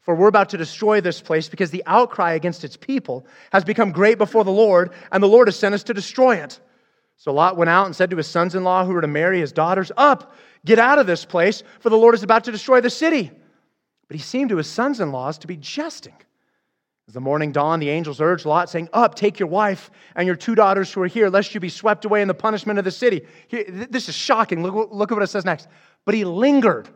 For 0.00 0.16
we're 0.16 0.28
about 0.28 0.48
to 0.48 0.58
destroy 0.58 1.00
this 1.00 1.20
place 1.20 1.48
because 1.48 1.70
the 1.70 1.84
outcry 1.86 2.32
against 2.32 2.64
its 2.64 2.76
people 2.76 3.24
has 3.52 3.64
become 3.64 3.92
great 3.92 4.18
before 4.18 4.42
the 4.42 4.50
Lord, 4.50 4.90
and 5.12 5.22
the 5.22 5.28
Lord 5.28 5.46
has 5.46 5.56
sent 5.56 5.74
us 5.74 5.84
to 5.84 5.94
destroy 5.94 6.36
it. 6.36 6.58
So 7.16 7.32
Lot 7.32 7.56
went 7.56 7.70
out 7.70 7.86
and 7.86 7.94
said 7.94 8.10
to 8.10 8.16
his 8.16 8.26
sons 8.26 8.56
in 8.56 8.64
law 8.64 8.84
who 8.84 8.94
were 8.94 9.00
to 9.00 9.06
marry 9.06 9.38
his 9.38 9.52
daughters, 9.52 9.92
Up, 9.96 10.34
get 10.64 10.80
out 10.80 10.98
of 10.98 11.06
this 11.06 11.24
place, 11.24 11.62
for 11.78 11.88
the 11.88 11.96
Lord 11.96 12.16
is 12.16 12.24
about 12.24 12.42
to 12.44 12.52
destroy 12.52 12.80
the 12.80 12.90
city. 12.90 13.30
But 14.08 14.16
he 14.16 14.22
seemed 14.22 14.50
to 14.50 14.56
his 14.56 14.66
sons 14.66 14.98
in 14.98 15.12
laws 15.12 15.38
to 15.38 15.46
be 15.46 15.56
jesting. 15.56 16.16
As 17.08 17.14
the 17.14 17.20
morning 17.20 17.50
dawned, 17.50 17.82
the 17.82 17.90
angels 17.90 18.20
urged 18.20 18.46
Lot, 18.46 18.70
saying, 18.70 18.88
Up, 18.92 19.14
take 19.14 19.38
your 19.40 19.48
wife 19.48 19.90
and 20.14 20.26
your 20.26 20.36
two 20.36 20.54
daughters 20.54 20.92
who 20.92 21.02
are 21.02 21.08
here, 21.08 21.28
lest 21.28 21.52
you 21.54 21.60
be 21.60 21.68
swept 21.68 22.04
away 22.04 22.22
in 22.22 22.28
the 22.28 22.34
punishment 22.34 22.78
of 22.78 22.84
the 22.84 22.90
city. 22.90 23.26
This 23.50 24.08
is 24.08 24.14
shocking. 24.14 24.62
Look, 24.62 24.92
look 24.92 25.10
at 25.10 25.14
what 25.14 25.22
it 25.24 25.28
says 25.28 25.44
next. 25.44 25.68
But 26.04 26.14
he 26.14 26.24
lingered. 26.24 26.88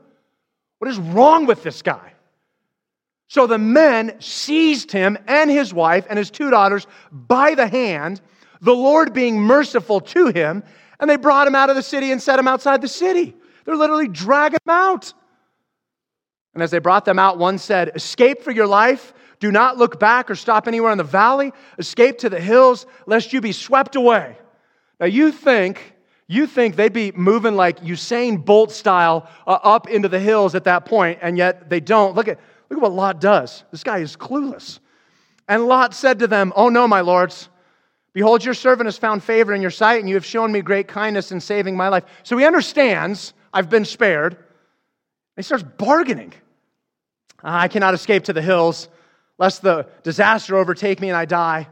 What 0.79 0.91
is 0.91 0.99
wrong 0.99 1.47
with 1.47 1.63
this 1.63 1.83
guy? 1.83 2.13
So 3.29 3.49
the 3.49 3.59
men 3.59 4.21
seized 4.21 4.93
him 4.93 5.19
and 5.27 5.51
his 5.51 5.75
wife 5.75 6.07
and 6.09 6.19
his 6.19 6.31
two 6.31 6.51
daughters 6.51 6.87
by 7.11 7.57
the 7.57 7.67
hand, 7.67 8.21
the 8.61 8.75
Lord 8.75 9.13
being 9.13 9.41
merciful 9.41 10.01
to 10.01 10.29
him, 10.29 10.63
and 11.01 11.11
they 11.11 11.17
brought 11.17 11.49
him 11.49 11.57
out 11.57 11.69
of 11.69 11.77
the 11.77 11.83
city 11.83 12.13
and 12.13 12.23
set 12.23 12.39
him 12.39 12.47
outside 12.47 12.81
the 12.81 12.89
city. 12.89 13.35
They're 13.65 13.77
literally 13.77 14.07
dragging 14.07 14.61
him 14.65 14.73
out. 14.73 15.13
And 16.55 16.63
as 16.63 16.71
they 16.71 16.79
brought 16.79 17.05
them 17.05 17.19
out, 17.19 17.37
one 17.37 17.59
said, 17.59 17.91
Escape 17.95 18.43
for 18.43 18.53
your 18.53 18.67
life 18.67 19.13
do 19.39 19.53
not 19.53 19.77
look 19.77 19.99
back 20.01 20.31
or 20.31 20.35
stop 20.35 20.67
anywhere 20.67 20.93
in 20.93 20.99
the 20.99 21.05
valley. 21.05 21.53
Escape 21.79 22.19
to 22.19 22.31
the 22.31 22.41
hills, 22.41 22.87
lest 23.07 23.33
you 23.33 23.41
be 23.41 23.53
swept 23.53 23.97
away. 23.97 24.37
Now, 24.99 25.07
you 25.07 25.31
think, 25.31 25.95
you 26.27 26.47
think 26.47 26.77
they'd 26.77 26.93
be 26.93 27.13
moving 27.13 27.55
like 27.55 27.81
Usain 27.81 28.43
Bolt 28.43 28.73
style 28.73 29.29
uh, 29.47 29.59
up 29.63 29.89
into 29.89 30.09
the 30.09 30.19
hills 30.19 30.55
at 30.55 30.65
that 30.65 30.87
point, 30.87 31.19
and 31.21 31.37
yet 31.37 31.69
they 31.69 31.81
don't. 31.81 32.15
Look 32.15 32.29
at, 32.29 32.41
look 32.71 32.79
at 32.79 32.83
what 32.83 32.93
Lot 32.93 33.21
does. 33.21 33.65
This 33.71 33.85
guy 33.85 33.99
is 33.99 34.17
clueless. 34.17 34.79
And 35.49 35.67
Lot 35.67 35.95
said 35.95 36.19
to 36.21 36.27
them, 36.27 36.53
Oh, 36.57 36.69
no, 36.69 36.89
my 36.89 37.03
lords. 37.03 37.51
Behold, 38.15 38.43
your 38.43 38.55
servant 38.55 38.87
has 38.87 38.97
found 38.97 39.23
favor 39.23 39.53
in 39.53 39.61
your 39.61 39.71
sight, 39.71 40.01
and 40.01 40.09
you 40.09 40.15
have 40.15 40.25
shown 40.25 40.51
me 40.51 40.63
great 40.63 40.89
kindness 40.89 41.33
in 41.33 41.41
saving 41.41 41.77
my 41.77 41.89
life. 41.89 42.05
So 42.23 42.39
he 42.39 42.47
understands 42.47 43.35
I've 43.53 43.69
been 43.69 43.85
spared. 43.85 44.39
He 45.37 45.43
starts 45.43 45.63
bargaining. 45.63 46.33
I 47.43 47.69
cannot 47.69 47.93
escape 47.93 48.25
to 48.25 48.33
the 48.33 48.41
hills 48.41 48.89
lest 49.39 49.63
the 49.63 49.87
disaster 50.03 50.57
overtake 50.57 51.01
me 51.01 51.09
and 51.09 51.17
I 51.17 51.25
die. 51.25 51.69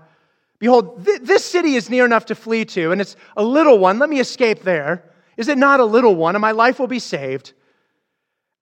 Behold, 0.59 1.05
th- 1.05 1.21
this 1.23 1.45
city 1.45 1.75
is 1.75 1.91
near 1.91 2.05
enough 2.05 2.27
to 2.27 2.35
flee 2.35 2.65
to, 2.67 2.93
and 2.93 3.01
it's 3.01 3.17
a 3.37 3.45
little 3.45 3.79
one. 3.79 3.99
Let 3.99 4.09
me 4.09 4.21
escape 4.21 4.63
there. 4.63 5.11
Is 5.37 5.49
it 5.49 5.59
not 5.59 5.81
a 5.81 5.85
little 5.85 6.15
one, 6.15 6.35
and 6.35 6.41
my 6.41 6.53
life 6.53 6.79
will 6.79 6.87
be 6.87 6.99
saved? 6.99 7.53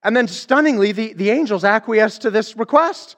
And 0.02 0.16
then 0.16 0.26
stunningly, 0.26 0.92
the, 0.92 1.12
the 1.12 1.30
angels 1.30 1.64
acquiesce 1.64 2.18
to 2.18 2.30
this 2.30 2.56
request. 2.56 3.16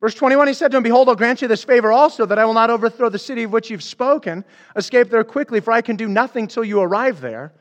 Verse 0.00 0.14
21, 0.14 0.48
he 0.48 0.54
said 0.54 0.72
to 0.72 0.78
him, 0.78 0.82
Behold, 0.82 1.08
I'll 1.08 1.14
grant 1.14 1.42
you 1.42 1.48
this 1.48 1.62
favor 1.62 1.92
also, 1.92 2.26
that 2.26 2.38
I 2.38 2.44
will 2.44 2.54
not 2.54 2.70
overthrow 2.70 3.08
the 3.08 3.18
city 3.18 3.44
of 3.44 3.52
which 3.52 3.70
you've 3.70 3.84
spoken. 3.84 4.44
Escape 4.74 5.10
there 5.10 5.22
quickly, 5.22 5.60
for 5.60 5.72
I 5.72 5.80
can 5.80 5.94
do 5.94 6.08
nothing 6.08 6.48
till 6.48 6.64
you 6.64 6.80
arrive 6.80 7.20
there. 7.20 7.52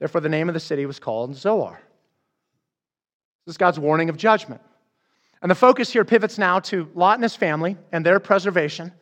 Therefore, 0.00 0.20
the 0.20 0.28
name 0.28 0.48
of 0.48 0.54
the 0.54 0.60
city 0.60 0.86
was 0.86 0.98
called 0.98 1.36
Zoar. 1.36 1.80
This 3.46 3.52
is 3.52 3.58
God's 3.58 3.78
warning 3.78 4.08
of 4.08 4.16
judgment. 4.16 4.60
And 5.42 5.50
the 5.50 5.54
focus 5.54 5.92
here 5.92 6.04
pivots 6.04 6.38
now 6.38 6.58
to 6.60 6.88
Lot 6.94 7.14
and 7.14 7.22
his 7.22 7.36
family 7.36 7.76
and 7.92 8.04
their 8.04 8.20
preservation. 8.20 8.92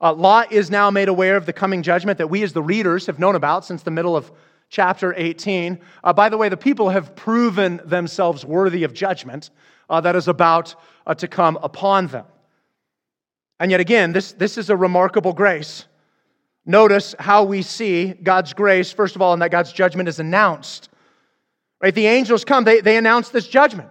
Uh, 0.00 0.12
Lot 0.12 0.52
is 0.52 0.70
now 0.70 0.90
made 0.90 1.08
aware 1.08 1.36
of 1.36 1.46
the 1.46 1.52
coming 1.52 1.82
judgment 1.82 2.18
that 2.18 2.28
we, 2.28 2.42
as 2.42 2.52
the 2.52 2.62
readers, 2.62 3.06
have 3.06 3.18
known 3.18 3.34
about 3.34 3.64
since 3.64 3.82
the 3.82 3.90
middle 3.90 4.16
of 4.16 4.30
chapter 4.68 5.14
18. 5.16 5.78
Uh, 6.04 6.12
by 6.12 6.28
the 6.28 6.36
way, 6.36 6.48
the 6.48 6.56
people 6.56 6.90
have 6.90 7.16
proven 7.16 7.80
themselves 7.84 8.44
worthy 8.44 8.84
of 8.84 8.92
judgment 8.92 9.50
uh, 9.90 10.00
that 10.00 10.16
is 10.16 10.28
about 10.28 10.74
uh, 11.06 11.14
to 11.14 11.26
come 11.26 11.58
upon 11.62 12.08
them. 12.08 12.24
And 13.60 13.70
yet 13.70 13.80
again, 13.80 14.12
this, 14.12 14.32
this 14.32 14.58
is 14.58 14.70
a 14.70 14.76
remarkable 14.76 15.32
grace. 15.32 15.84
Notice 16.64 17.14
how 17.18 17.44
we 17.44 17.62
see 17.62 18.12
God's 18.12 18.52
grace, 18.52 18.92
first 18.92 19.16
of 19.16 19.22
all, 19.22 19.32
in 19.32 19.40
that 19.40 19.50
God's 19.50 19.72
judgment 19.72 20.08
is 20.08 20.20
announced. 20.20 20.90
Right? 21.80 21.94
The 21.94 22.06
angels 22.06 22.44
come, 22.44 22.64
they, 22.64 22.80
they 22.80 22.96
announce 22.96 23.30
this 23.30 23.48
judgment. 23.48 23.88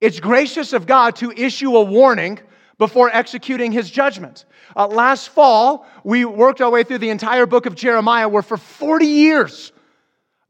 It's 0.00 0.20
gracious 0.20 0.72
of 0.72 0.86
God 0.86 1.16
to 1.16 1.32
issue 1.32 1.76
a 1.76 1.82
warning 1.82 2.38
before 2.78 3.10
executing 3.12 3.72
his 3.72 3.90
judgment. 3.90 4.44
Uh, 4.76 4.86
last 4.86 5.30
fall, 5.30 5.86
we 6.04 6.24
worked 6.24 6.60
our 6.60 6.70
way 6.70 6.84
through 6.84 6.98
the 6.98 7.10
entire 7.10 7.46
book 7.46 7.66
of 7.66 7.74
Jeremiah, 7.74 8.28
where 8.28 8.42
for 8.42 8.56
40 8.56 9.06
years, 9.06 9.72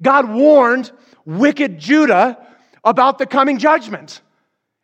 God 0.02 0.28
warned 0.28 0.92
wicked 1.24 1.78
Judah 1.78 2.38
about 2.84 3.18
the 3.18 3.26
coming 3.26 3.58
judgment. 3.58 4.20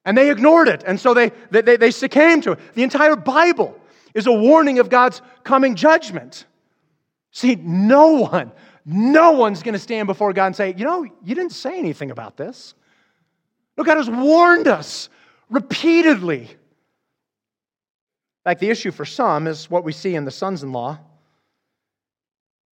And 0.06 0.16
they 0.16 0.30
ignored 0.30 0.68
it. 0.68 0.82
And 0.86 0.98
so 0.98 1.14
they, 1.14 1.32
they, 1.50 1.76
they 1.76 1.90
succumbed 1.90 2.42
to 2.44 2.52
it. 2.52 2.74
The 2.74 2.82
entire 2.82 3.16
Bible 3.16 3.78
is 4.14 4.26
a 4.26 4.32
warning 4.32 4.78
of 4.78 4.88
God's 4.88 5.22
coming 5.42 5.74
judgment. 5.74 6.44
See, 7.30 7.56
no 7.56 8.08
one, 8.08 8.52
no 8.84 9.32
one's 9.32 9.62
going 9.62 9.72
to 9.72 9.78
stand 9.78 10.06
before 10.06 10.32
God 10.32 10.46
and 10.46 10.56
say, 10.56 10.74
you 10.76 10.84
know, 10.84 11.04
you 11.04 11.34
didn't 11.34 11.52
say 11.52 11.78
anything 11.78 12.10
about 12.10 12.36
this. 12.36 12.74
No, 13.76 13.84
God 13.84 13.96
has 13.96 14.08
warned 14.08 14.68
us 14.68 15.08
repeatedly. 15.50 16.42
In 16.42 16.48
fact, 18.44 18.60
the 18.60 18.70
issue 18.70 18.90
for 18.90 19.04
some 19.04 19.46
is 19.46 19.70
what 19.70 19.84
we 19.84 19.92
see 19.92 20.14
in 20.14 20.24
the 20.24 20.30
sons 20.30 20.62
in 20.62 20.72
law. 20.72 20.98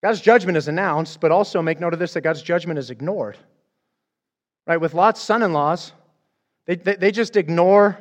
God's 0.03 0.21
judgment 0.21 0.59
is 0.59 0.69
announced, 0.69 1.21
but 1.21 1.31
also 1.31 1.63
make 1.63 1.81
note 1.81 1.93
of 1.93 1.99
this 1.99 2.13
that 2.15 2.23
God's 2.23 2.43
judgment 2.43 2.79
is 2.79 2.91
ignored. 2.91 3.39
Right? 4.67 4.81
With 4.81 4.95
Lot's 4.95 5.21
son 5.21 5.43
in 5.43 5.53
laws, 5.53 5.93
they, 6.67 6.77
they, 6.77 6.97
they 6.97 7.11
just 7.11 7.37
ignore 7.37 7.99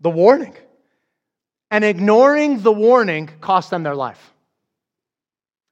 the 0.00 0.10
warning. 0.10 0.54
And 1.70 1.84
ignoring 1.84 2.60
the 2.60 2.72
warning 2.72 3.30
cost 3.40 3.70
them 3.70 3.82
their 3.82 3.94
life. 3.94 4.32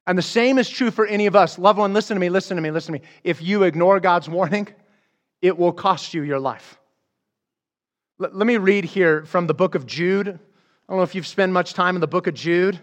And 0.06 0.16
the 0.16 0.22
same 0.22 0.58
is 0.58 0.68
true 0.68 0.90
for 0.90 1.06
any 1.06 1.26
of 1.26 1.36
us. 1.36 1.58
Loved 1.58 1.78
one, 1.78 1.92
listen 1.92 2.14
to 2.14 2.20
me, 2.20 2.30
listen 2.30 2.56
to 2.56 2.62
me, 2.62 2.70
listen 2.70 2.94
to 2.94 3.00
me. 3.00 3.06
If 3.22 3.42
you 3.42 3.64
ignore 3.64 4.00
God's 4.00 4.28
warning, 4.28 4.68
it 5.42 5.58
will 5.58 5.72
cost 5.72 6.14
you 6.14 6.22
your 6.22 6.40
life. 6.40 6.78
Let, 8.18 8.36
let 8.36 8.46
me 8.46 8.56
read 8.56 8.84
here 8.84 9.24
from 9.24 9.46
the 9.46 9.54
book 9.54 9.74
of 9.74 9.86
Jude. 9.86 10.28
I 10.28 10.32
don't 10.92 10.98
know 10.98 11.02
if 11.02 11.14
you've 11.14 11.26
spent 11.26 11.52
much 11.52 11.74
time 11.74 11.96
in 11.96 12.00
the 12.00 12.06
book 12.06 12.26
of 12.26 12.34
Jude. 12.34 12.78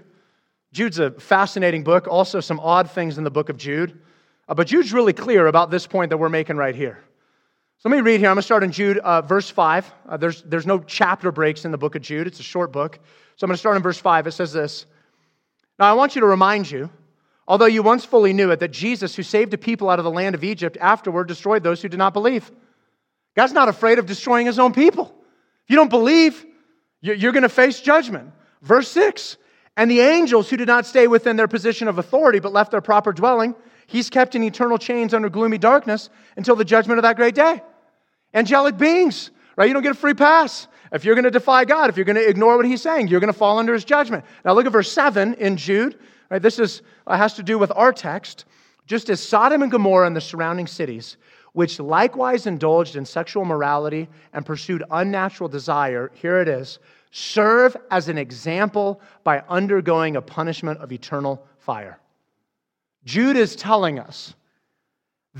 Jude's 0.74 1.00
a 1.00 1.12
fascinating 1.12 1.84
book, 1.84 2.08
also 2.08 2.40
some 2.40 2.60
odd 2.60 2.90
things 2.92 3.18
in 3.18 3.24
the 3.24 3.32
book 3.32 3.50
of 3.50 3.58
Jude. 3.58 4.00
Uh, 4.48 4.54
but 4.54 4.68
Jude's 4.68 4.94
really 4.94 5.14
clear 5.14 5.48
about 5.48 5.72
this 5.72 5.86
point 5.88 6.10
that 6.10 6.18
we're 6.18 6.30
making 6.30 6.58
right 6.58 6.76
here. 6.76 7.00
So 7.80 7.90
let 7.90 7.96
me 7.96 8.02
read 8.02 8.20
here. 8.20 8.30
I'm 8.30 8.36
going 8.36 8.42
to 8.42 8.46
start 8.46 8.64
in 8.64 8.72
Jude, 8.72 8.98
uh, 9.00 9.22
verse 9.22 9.50
5. 9.50 9.94
Uh, 10.10 10.18
there's, 10.18 10.42
there's 10.44 10.66
no 10.66 10.80
chapter 10.80 11.32
breaks 11.32 11.64
in 11.64 11.72
the 11.72 11.78
book 11.78 11.96
of 11.96 12.02
Jude, 12.02 12.28
it's 12.28 12.40
a 12.40 12.44
short 12.44 12.72
book. 12.72 13.00
So 13.36 13.46
I'm 13.46 13.50
going 13.50 13.56
to 13.56 13.60
start 13.60 13.76
in 13.78 13.84
verse 13.84 14.00
5. 14.00 14.26
It 14.26 14.32
says 14.32 14.52
this 14.52 14.88
Now 15.78 15.86
I 15.86 15.94
want 15.94 16.16
you 16.16 16.22
to 16.22 16.28
remind 16.28 16.70
you, 16.72 16.90
although 17.48 17.66
you 17.66 17.84
once 17.84 18.06
fully 18.06 18.34
knew 18.34 18.52
it, 18.52 18.60
that 18.60 18.72
Jesus, 18.72 19.16
who 19.16 19.24
saved 19.24 19.54
a 19.54 19.58
people 19.58 19.90
out 19.90 20.00
of 20.00 20.06
the 20.06 20.12
land 20.12 20.36
of 20.36 20.44
Egypt, 20.44 20.78
afterward 20.80 21.28
destroyed 21.28 21.64
those 21.64 21.82
who 21.82 21.90
did 21.90 21.98
not 21.98 22.14
believe. 22.14 22.52
God's 23.36 23.54
not 23.54 23.70
afraid 23.70 24.00
of 24.00 24.06
destroying 24.06 24.46
his 24.46 24.60
own 24.60 24.74
people. 24.74 25.14
If 25.64 25.70
you 25.70 25.76
don't 25.76 25.90
believe, 25.90 26.46
you're 27.02 27.32
going 27.32 27.44
to 27.44 27.50
face 27.50 27.80
judgment. 27.80 28.32
Verse 28.62 28.90
6 28.90 29.38
And 29.76 29.90
the 29.90 30.02
angels 30.02 30.50
who 30.50 30.58
did 30.58 30.68
not 30.68 30.86
stay 30.86 31.08
within 31.08 31.36
their 31.36 31.48
position 31.48 31.88
of 31.88 32.00
authority 32.00 32.40
but 32.40 32.52
left 32.52 32.72
their 32.72 32.82
proper 32.82 33.14
dwelling, 33.14 33.56
He's 33.88 34.10
kept 34.10 34.36
in 34.36 34.44
eternal 34.44 34.78
chains 34.78 35.14
under 35.14 35.30
gloomy 35.30 35.58
darkness 35.58 36.10
until 36.36 36.58
the 36.58 36.66
judgment 36.66 37.00
of 37.00 37.04
that 37.04 37.16
great 37.16 37.36
day. 37.36 37.62
Angelic 38.34 38.78
beings, 38.78 39.32
right? 39.56 39.68
You 39.68 39.74
don't 39.74 39.82
get 39.82 39.94
a 39.94 39.96
free 39.96 40.14
pass. 40.14 40.68
If 40.92 41.06
you're 41.06 41.16
going 41.16 41.24
to 41.24 41.32
defy 41.32 41.64
God, 41.66 41.90
if 41.90 41.96
you're 41.96 42.06
going 42.06 42.18
to 42.18 42.30
ignore 42.30 42.58
what 42.58 42.66
he's 42.66 42.82
saying, 42.82 43.08
you're 43.08 43.22
going 43.22 43.32
to 43.32 43.38
fall 43.38 43.60
under 43.60 43.74
his 43.74 43.86
judgment. 43.86 44.26
Now 44.44 44.54
look 44.54 44.66
at 44.66 44.72
verse 44.74 44.92
7 44.92 45.36
in 45.36 45.56
Jude. 45.56 45.98
Right? 46.30 46.42
This 46.42 46.60
is, 46.60 46.82
uh, 47.06 47.18
has 47.18 47.34
to 47.36 47.44
do 47.44 47.58
with 47.58 47.72
our 47.76 47.94
text. 47.94 48.46
Just 48.86 49.10
as 49.10 49.20
Sodom 49.20 49.62
and 49.62 49.72
Gomorrah 49.72 50.08
and 50.08 50.16
the 50.16 50.22
surrounding 50.22 50.68
cities, 50.68 51.18
which 51.54 51.80
likewise 51.80 52.48
indulged 52.48 52.96
in 52.96 53.06
sexual 53.06 53.44
morality 53.44 54.08
and 54.34 54.46
pursued 54.46 54.84
unnatural 54.92 55.50
desire, 55.50 56.12
here 56.14 56.40
it 56.40 56.48
is, 56.48 56.80
serve 57.12 57.76
as 57.92 58.10
an 58.10 58.18
example 58.18 59.02
by 59.24 59.44
undergoing 59.50 60.16
a 60.16 60.22
punishment 60.22 60.80
of 60.80 60.92
eternal 60.92 61.46
fire. 61.58 62.00
Jude 63.06 63.38
is 63.38 63.56
telling 63.56 64.00
us 64.00 64.36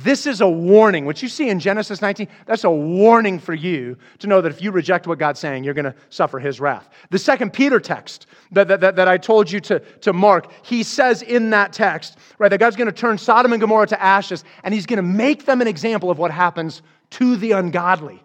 this 0.04 0.28
is 0.28 0.42
a 0.42 0.48
warning. 0.48 1.06
What 1.06 1.24
you 1.24 1.28
see 1.28 1.50
in 1.50 1.60
Genesis 1.60 2.02
19, 2.04 2.28
that's 2.46 2.64
a 2.66 2.70
warning 2.70 3.40
for 3.40 3.56
you 3.56 3.98
to 4.20 4.28
know 4.28 4.42
that 4.42 4.52
if 4.52 4.62
you 4.62 4.72
reject 4.72 5.08
what 5.08 5.18
God's 5.18 5.40
saying, 5.40 5.64
you're 5.64 5.74
going 5.74 5.86
to 5.86 5.96
suffer 6.10 6.38
his 6.38 6.60
wrath. 6.60 6.90
The 7.10 7.18
second 7.18 7.52
Peter 7.52 7.80
text 7.80 8.28
that, 8.52 8.68
that, 8.68 8.96
that, 8.96 9.08
I 9.08 9.18
told 9.18 9.50
you 9.50 9.60
to, 9.62 9.80
to 9.80 10.14
mark, 10.14 10.52
he 10.64 10.84
says 10.84 11.24
in 11.24 11.50
that 11.50 11.74
text, 11.74 12.18
right, 12.38 12.50
that 12.50 12.60
God's 12.60 12.76
going 12.76 12.88
to 12.88 12.92
turn 12.92 13.18
Sodom 13.18 13.54
and 13.54 13.60
Gomorrah 13.60 13.88
to 13.88 14.02
ashes 14.02 14.44
and 14.64 14.72
he's 14.72 14.86
going 14.86 14.98
to 14.98 15.04
make 15.04 15.46
them 15.46 15.62
an 15.62 15.68
example 15.68 16.12
of 16.12 16.20
what 16.20 16.30
happens 16.30 16.84
to 17.12 17.36
the 17.36 17.54
ungodly. 17.54 18.22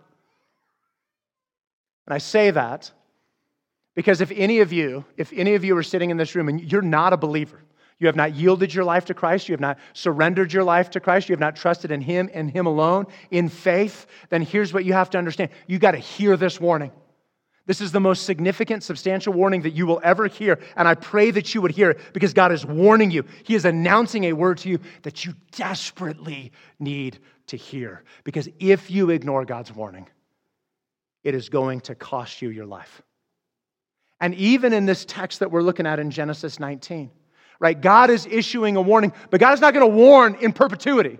And 2.06 2.14
I 2.14 2.18
say 2.18 2.50
that 2.50 2.90
because 3.94 4.20
if 4.20 4.30
any 4.32 4.60
of 4.60 4.74
you, 4.74 5.06
if 5.16 5.32
any 5.32 5.54
of 5.54 5.64
you 5.64 5.74
are 5.76 5.82
sitting 5.82 6.10
in 6.10 6.18
this 6.18 6.34
room 6.34 6.48
and 6.48 6.70
you're 6.70 6.82
not 6.82 7.14
a 7.14 7.16
believer, 7.16 7.60
you 7.98 8.06
have 8.06 8.16
not 8.16 8.34
yielded 8.34 8.74
your 8.74 8.84
life 8.84 9.04
to 9.06 9.14
Christ, 9.14 9.48
you 9.48 9.52
have 9.52 9.60
not 9.60 9.78
surrendered 9.92 10.52
your 10.52 10.64
life 10.64 10.90
to 10.90 11.00
Christ, 11.00 11.28
you 11.28 11.32
have 11.32 11.40
not 11.40 11.56
trusted 11.56 11.90
in 11.90 12.00
Him 12.00 12.28
and 12.32 12.50
Him 12.50 12.66
alone 12.66 13.06
in 13.30 13.48
faith, 13.48 14.06
then 14.28 14.42
here's 14.42 14.72
what 14.72 14.84
you 14.84 14.92
have 14.92 15.10
to 15.10 15.18
understand. 15.18 15.50
You 15.66 15.78
got 15.78 15.92
to 15.92 15.98
hear 15.98 16.36
this 16.36 16.60
warning. 16.60 16.92
This 17.64 17.80
is 17.80 17.92
the 17.92 18.00
most 18.00 18.24
significant, 18.24 18.82
substantial 18.82 19.32
warning 19.32 19.62
that 19.62 19.70
you 19.70 19.86
will 19.86 20.00
ever 20.02 20.26
hear. 20.26 20.58
And 20.76 20.88
I 20.88 20.94
pray 20.94 21.30
that 21.30 21.54
you 21.54 21.62
would 21.62 21.70
hear 21.70 21.90
it 21.90 22.00
because 22.12 22.34
God 22.34 22.50
is 22.50 22.66
warning 22.66 23.12
you. 23.12 23.24
He 23.44 23.54
is 23.54 23.64
announcing 23.64 24.24
a 24.24 24.32
word 24.32 24.58
to 24.58 24.68
you 24.68 24.80
that 25.02 25.24
you 25.24 25.34
desperately 25.52 26.50
need 26.80 27.20
to 27.46 27.56
hear. 27.56 28.02
Because 28.24 28.48
if 28.58 28.90
you 28.90 29.10
ignore 29.10 29.44
God's 29.44 29.72
warning, 29.72 30.08
it 31.22 31.34
is 31.34 31.48
going 31.48 31.82
to 31.82 31.94
cost 31.94 32.42
you 32.42 32.48
your 32.48 32.66
life. 32.66 33.02
And 34.20 34.34
even 34.34 34.72
in 34.72 34.86
this 34.86 35.04
text 35.04 35.38
that 35.40 35.50
we're 35.50 35.62
looking 35.62 35.86
at 35.86 36.00
in 36.00 36.10
Genesis 36.10 36.58
19, 36.58 37.10
right? 37.60 37.80
God 37.80 38.10
is 38.10 38.26
issuing 38.26 38.76
a 38.76 38.82
warning, 38.82 39.12
but 39.30 39.40
God 39.40 39.54
is 39.54 39.60
not 39.60 39.74
going 39.74 39.88
to 39.88 39.96
warn 39.96 40.36
in 40.40 40.52
perpetuity. 40.52 41.18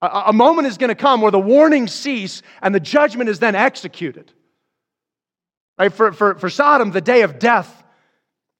A, 0.00 0.24
a 0.26 0.32
moment 0.32 0.66
is 0.66 0.78
going 0.78 0.88
to 0.88 0.94
come 0.94 1.20
where 1.20 1.30
the 1.30 1.38
warnings 1.38 1.92
cease 1.92 2.42
and 2.60 2.74
the 2.74 2.80
judgment 2.80 3.30
is 3.30 3.38
then 3.38 3.54
executed. 3.54 4.32
Right? 5.78 5.92
For, 5.92 6.12
for, 6.12 6.34
for 6.34 6.50
Sodom, 6.50 6.90
the 6.90 7.00
day 7.00 7.22
of 7.22 7.38
death 7.38 7.82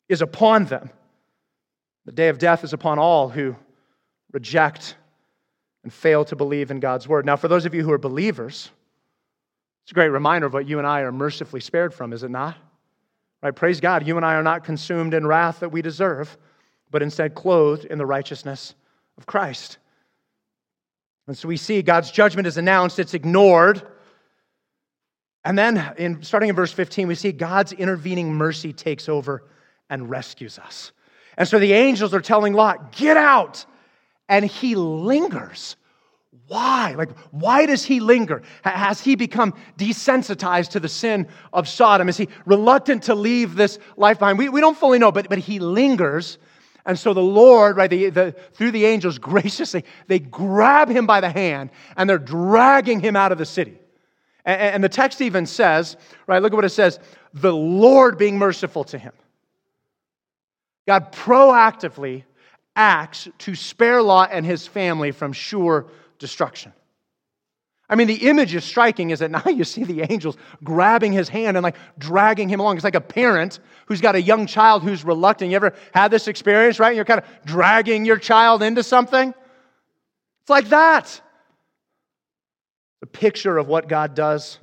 is 0.09 0.23
upon 0.23 0.65
them. 0.67 0.91
The 2.05 2.13
day 2.13 2.29
of 2.29 2.39
death 2.39 2.65
is 2.65 2.73
upon 2.73 2.99
all 2.99 3.29
who 3.29 3.57
reject 4.33 4.97
and 5.85 5.93
fail 5.93 6.25
to 6.25 6.37
believe 6.37 6.71
in 6.71 6.81
God's 6.81 7.07
word. 7.07 7.27
Now, 7.27 7.37
for 7.37 7.49
those 7.49 7.67
of 7.67 7.75
you 7.75 7.83
who 7.83 7.93
are 7.93 7.99
believers, 7.99 8.71
it's 9.85 9.93
a 9.93 9.95
great 9.95 10.09
reminder 10.09 10.47
of 10.47 10.53
what 10.53 10.69
you 10.69 10.79
and 10.79 10.87
I 10.87 11.01
are 11.01 11.13
mercifully 11.13 11.61
spared 11.61 11.93
from, 11.93 12.13
is 12.13 12.23
it 12.23 12.31
not? 12.31 12.57
Right? 13.43 13.55
Praise 13.55 13.81
God, 13.81 14.07
you 14.07 14.17
and 14.17 14.25
I 14.25 14.35
are 14.35 14.43
not 14.43 14.65
consumed 14.65 15.15
in 15.15 15.27
wrath 15.27 15.61
that 15.61 15.71
we 15.71 15.83
deserve 15.83 16.37
but 16.93 17.03
instead 17.03 17.35
clothed 17.35 17.87
in 17.87 17.99
the 17.99 18.07
righteousness 18.07 18.75
of 19.19 19.27
Christ. 19.27 19.79
And 21.27 21.37
so 21.37 21.49
we 21.49 21.57
see 21.57 21.83
God's 21.83 22.11
judgment 22.11 22.47
is 22.47 22.59
announced, 22.59 22.99
it's 22.99 23.15
ignored. 23.15 23.83
And 25.45 25.59
then, 25.59 25.95
in, 25.99 26.23
starting 26.23 26.51
in 26.51 26.55
verse 26.55 26.73
15, 26.73 27.09
we 27.09 27.17
see 27.17 27.33
God's 27.33 27.73
intervening 27.73 28.33
mercy 28.33 28.73
takes 28.73 29.09
over 29.09 29.45
and 29.91 30.09
rescues 30.09 30.59
us. 30.59 30.93
And 31.37 31.49
so 31.49 31.59
the 31.59 31.73
angels 31.73 32.15
are 32.15 32.21
telling 32.21 32.53
Lot, 32.53 32.93
Get 32.93 33.17
out! 33.17 33.65
And 34.29 34.45
he 34.45 34.75
lingers. 34.77 35.77
Why? 36.47 36.95
Like, 36.97 37.17
why 37.31 37.67
does 37.67 37.85
he 37.85 38.01
linger? 38.01 38.43
Has 38.63 39.01
he 39.01 39.17
become 39.17 39.55
desensitized 39.79 40.71
to 40.71 40.81
the 40.81 40.89
sin 40.89 41.29
of 41.53 41.69
Sodom? 41.69 42.09
Is 42.09 42.17
he 42.17 42.29
reluctant 42.47 43.05
to 43.05 43.15
leave 43.15 43.55
this 43.55 43.79
life 43.97 44.19
behind? 44.19 44.39
We, 44.39 44.49
we 44.49 44.61
don't 44.61 44.77
fully 44.77 44.99
know, 44.99 45.13
but, 45.13 45.29
but 45.29 45.39
he 45.39 45.59
lingers 45.59 46.39
and 46.85 46.99
so 46.99 47.15
the 47.15 47.23
Lord, 47.23 47.77
right, 47.77 47.89
the, 47.89 48.11
the, 48.11 48.33
through 48.53 48.73
the 48.73 48.85
angels, 48.85 49.19
graciously, 49.19 49.85
they 50.09 50.19
grab 50.19 50.89
him 50.89 51.07
by 51.07 51.21
the 51.21 51.31
hand 51.31 51.71
and 51.97 52.11
they're 52.11 52.19
dragging 52.19 53.01
him 53.01 53.15
out 53.15 53.31
of 53.31 53.39
the 53.39 53.47
city. 53.47 53.79
And, 54.45 54.61
and 54.61 54.85
the 54.85 54.89
text 54.89 55.21
even 55.21 55.47
says, 55.47 55.97
right, 56.27 56.43
look 56.43 56.53
at 56.53 56.57
what 56.57 56.65
it 56.65 56.71
says 56.71 56.99
the 57.35 57.55
Lord 57.55 58.19
being 58.19 58.37
merciful 58.37 58.85
to 58.85 58.99
him. 58.99 59.13
God 60.87 61.13
proactively 61.13 62.25
acts 62.75 63.29
to 63.39 63.55
spare 63.55 64.03
Lot 64.03 64.31
and 64.33 64.45
his 64.45 64.67
family 64.67 65.13
from 65.13 65.33
sure 65.33 65.87
destruction. 66.19 66.73
I 67.93 67.95
mean, 67.95 68.07
the 68.07 68.27
image 68.27 68.55
is 68.55 68.65
striking 68.65 69.11
is 69.11 69.19
that 69.19 69.31
now 69.31 69.45
you 69.47 69.65
see 69.65 69.85
the 69.85 70.11
angels 70.11 70.39
grabbing 70.65 71.13
his 71.13 71.29
hand 71.29 71.59
and 71.59 71.63
like 71.63 71.77
dragging 71.99 72.49
him 72.49 72.59
along. 72.59 72.77
It's 72.77 72.85
like 72.85 72.95
a 72.95 73.03
parent 73.03 73.61
who's 73.85 74.01
got 74.01 74.15
a 74.15 74.23
young 74.23 74.47
child 74.47 74.83
who's 74.83 75.05
reluctant. 75.05 75.51
You 75.51 75.57
ever 75.57 75.75
had 75.93 76.11
this 76.11 76.27
experience, 76.27 76.81
right? 76.81 76.97
You're 76.97 77.05
kind 77.05 77.21
of 77.21 77.27
dragging 77.45 78.07
your 78.07 78.17
child 78.17 78.63
into 78.63 78.83
something. 78.83 79.29
It's 79.29 80.49
like 80.49 80.71
that. 80.71 81.21
The 83.01 83.07
picture 83.07 83.59
of 83.59 83.69
what 83.69 83.89
God 83.89 84.15
does 84.15 84.59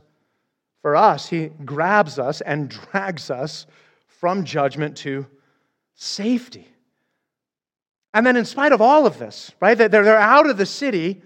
for 0.81 0.95
us. 0.95 1.29
He 1.29 1.51
grabs 1.63 2.17
us 2.17 2.41
and 2.41 2.67
drags 2.67 3.29
us 3.29 3.67
from 4.07 4.43
judgment 4.43 4.97
to 4.97 5.27
safety. 5.93 6.67
And 8.11 8.25
then, 8.25 8.35
in 8.35 8.45
spite 8.45 8.71
of 8.71 8.81
all 8.81 9.05
of 9.05 9.19
this, 9.19 9.51
right, 9.61 9.77
they're, 9.77 9.87
they're 9.87 10.17
out 10.17 10.49
of 10.49 10.57
the 10.57 10.65
city. 10.65 11.21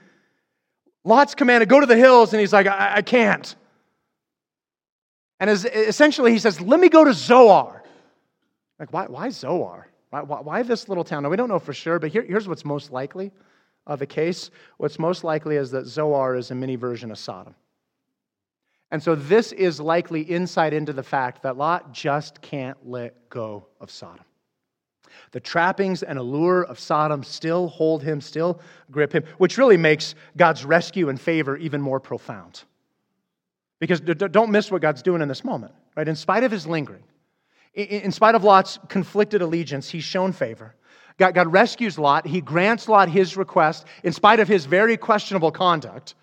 Lot's 1.05 1.35
commanded, 1.35 1.69
go 1.69 1.79
to 1.79 1.85
the 1.85 1.97
hills, 1.97 2.33
and 2.33 2.39
he's 2.39 2.53
like, 2.53 2.67
I, 2.67 2.95
I 2.97 3.01
can't. 3.01 3.55
And 5.39 5.49
as, 5.49 5.65
essentially, 5.65 6.31
he 6.31 6.39
says, 6.39 6.61
Let 6.61 6.79
me 6.79 6.89
go 6.89 7.03
to 7.03 7.13
Zoar. 7.13 7.83
Like, 8.79 8.93
why, 8.93 9.05
why 9.07 9.29
Zoar? 9.29 9.87
Why, 10.09 10.21
why, 10.21 10.39
why, 10.41 10.63
this 10.63 10.87
little 10.87 11.03
town? 11.03 11.23
Now, 11.23 11.29
we 11.29 11.37
don't 11.37 11.49
know 11.49 11.59
for 11.59 11.73
sure, 11.73 11.99
but 11.99 12.11
here, 12.11 12.23
here's 12.23 12.47
what's 12.47 12.63
most 12.63 12.91
likely 12.91 13.31
of 13.85 13.99
the 13.99 14.05
case. 14.05 14.51
What's 14.77 14.99
most 14.99 15.23
likely 15.23 15.57
is 15.57 15.71
that 15.71 15.85
Zoar 15.85 16.35
is 16.35 16.51
a 16.51 16.55
mini 16.55 16.77
version 16.77 17.11
of 17.11 17.17
Sodom. 17.17 17.55
And 18.91 19.03
so, 19.03 19.15
this 19.15 19.51
is 19.51 19.81
likely 19.81 20.21
insight 20.21 20.73
into 20.73 20.93
the 20.93 21.03
fact 21.03 21.43
that 21.43 21.57
Lot 21.57 21.91
just 21.91 22.41
can't 22.41 22.77
let 22.87 23.29
go 23.29 23.67
of 23.81 23.91
Sodom. 23.91 24.23
The 25.31 25.39
trappings 25.39 26.03
and 26.03 26.19
allure 26.19 26.63
of 26.63 26.79
Sodom 26.79 27.23
still 27.23 27.67
hold 27.67 28.03
him, 28.03 28.21
still 28.21 28.59
grip 28.91 29.13
him, 29.13 29.23
which 29.37 29.57
really 29.57 29.77
makes 29.77 30.15
God's 30.37 30.65
rescue 30.65 31.09
and 31.09 31.19
favor 31.19 31.57
even 31.57 31.81
more 31.81 31.99
profound. 31.99 32.63
Because 33.79 33.99
don't 33.99 34.51
miss 34.51 34.71
what 34.71 34.81
God's 34.81 35.01
doing 35.01 35.21
in 35.21 35.27
this 35.27 35.43
moment, 35.43 35.73
right? 35.95 36.07
In 36.07 36.15
spite 36.15 36.43
of 36.43 36.51
his 36.51 36.65
lingering, 36.65 37.03
in 37.73 38.11
spite 38.11 38.35
of 38.35 38.43
Lot's 38.43 38.79
conflicted 38.87 39.41
allegiance, 39.41 39.89
he's 39.89 40.03
shown 40.03 40.31
favor. 40.31 40.75
God, 41.17 41.51
rescues 41.51 41.99
Lot. 41.99 42.25
He 42.25 42.41
grants 42.41 42.87
Lot 42.87 43.09
his 43.09 43.37
request 43.37 43.85
in 44.03 44.13
spite 44.13 44.39
of 44.39 44.47
his 44.47 44.65
very 44.65 44.97
questionable 44.97 45.51
conduct. 45.51 46.15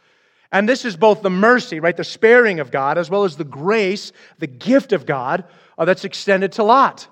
And 0.53 0.68
this 0.68 0.84
is 0.84 0.97
both 0.97 1.22
the 1.22 1.30
mercy, 1.30 1.78
right, 1.78 1.97
the 1.97 2.05
sparing 2.05 2.59
of 2.59 2.70
God, 2.70 2.99
as 2.99 3.09
well 3.09 3.24
as 3.24 3.36
the 3.36 3.45
grace, 3.45 4.12
the 4.38 4.49
gift 4.49 4.93
of 4.93 5.07
God 5.07 5.45
uh, 5.78 5.84
that's 5.84 6.05
extended 6.05 6.53
to 6.53 6.64
Lot. 6.64 7.07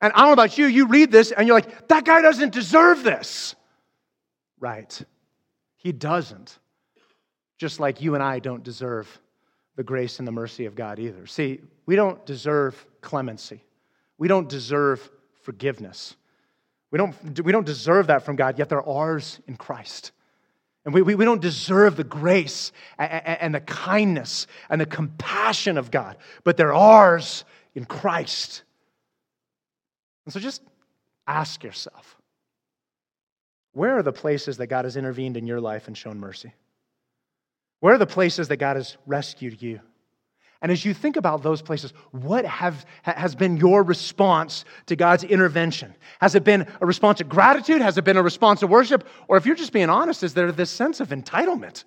And 0.00 0.12
I 0.12 0.18
don't 0.18 0.28
know 0.28 0.32
about 0.32 0.58
you, 0.58 0.66
you 0.66 0.86
read 0.86 1.10
this 1.10 1.32
and 1.32 1.46
you're 1.46 1.56
like, 1.56 1.88
that 1.88 2.04
guy 2.04 2.22
doesn't 2.22 2.52
deserve 2.52 3.02
this. 3.02 3.56
Right. 4.60 5.00
He 5.76 5.92
doesn't. 5.92 6.58
Just 7.56 7.80
like 7.80 8.00
you 8.00 8.14
and 8.14 8.22
I 8.22 8.38
don't 8.38 8.62
deserve 8.62 9.20
the 9.76 9.82
grace 9.82 10.18
and 10.18 10.28
the 10.28 10.32
mercy 10.32 10.66
of 10.66 10.74
God 10.74 10.98
either. 10.98 11.26
See, 11.26 11.60
we 11.86 11.96
don't 11.96 12.24
deserve 12.26 12.86
clemency, 13.00 13.62
we 14.18 14.28
don't 14.28 14.48
deserve 14.48 15.08
forgiveness. 15.42 16.14
We 16.90 16.96
don't, 16.96 17.44
we 17.44 17.52
don't 17.52 17.66
deserve 17.66 18.06
that 18.06 18.24
from 18.24 18.36
God, 18.36 18.58
yet 18.58 18.70
they're 18.70 18.82
ours 18.82 19.40
in 19.46 19.56
Christ. 19.56 20.12
And 20.86 20.94
we, 20.94 21.02
we, 21.02 21.14
we 21.16 21.26
don't 21.26 21.42
deserve 21.42 21.96
the 21.96 22.04
grace 22.04 22.72
and, 22.98 23.10
and 23.10 23.54
the 23.54 23.60
kindness 23.60 24.46
and 24.70 24.80
the 24.80 24.86
compassion 24.86 25.76
of 25.76 25.90
God, 25.90 26.16
but 26.44 26.56
they're 26.56 26.72
ours 26.72 27.44
in 27.74 27.84
Christ. 27.84 28.62
And 30.28 30.32
so 30.34 30.40
just 30.40 30.60
ask 31.26 31.64
yourself 31.64 32.18
where 33.72 33.96
are 33.96 34.02
the 34.02 34.12
places 34.12 34.58
that 34.58 34.66
God 34.66 34.84
has 34.84 34.94
intervened 34.94 35.38
in 35.38 35.46
your 35.46 35.58
life 35.58 35.86
and 35.86 35.96
shown 35.96 36.20
mercy? 36.20 36.52
Where 37.80 37.94
are 37.94 37.98
the 37.98 38.04
places 38.04 38.48
that 38.48 38.58
God 38.58 38.76
has 38.76 38.98
rescued 39.06 39.62
you? 39.62 39.80
And 40.60 40.70
as 40.70 40.84
you 40.84 40.92
think 40.92 41.16
about 41.16 41.42
those 41.42 41.62
places, 41.62 41.94
what 42.10 42.44
have, 42.44 42.84
has 43.04 43.34
been 43.34 43.56
your 43.56 43.82
response 43.82 44.66
to 44.84 44.96
God's 44.96 45.24
intervention? 45.24 45.94
Has 46.20 46.34
it 46.34 46.44
been 46.44 46.66
a 46.82 46.84
response 46.84 47.22
of 47.22 47.30
gratitude? 47.30 47.80
Has 47.80 47.96
it 47.96 48.04
been 48.04 48.18
a 48.18 48.22
response 48.22 48.62
of 48.62 48.68
worship? 48.68 49.08
Or 49.28 49.38
if 49.38 49.46
you're 49.46 49.56
just 49.56 49.72
being 49.72 49.88
honest, 49.88 50.22
is 50.22 50.34
there 50.34 50.52
this 50.52 50.70
sense 50.70 51.00
of 51.00 51.08
entitlement? 51.08 51.84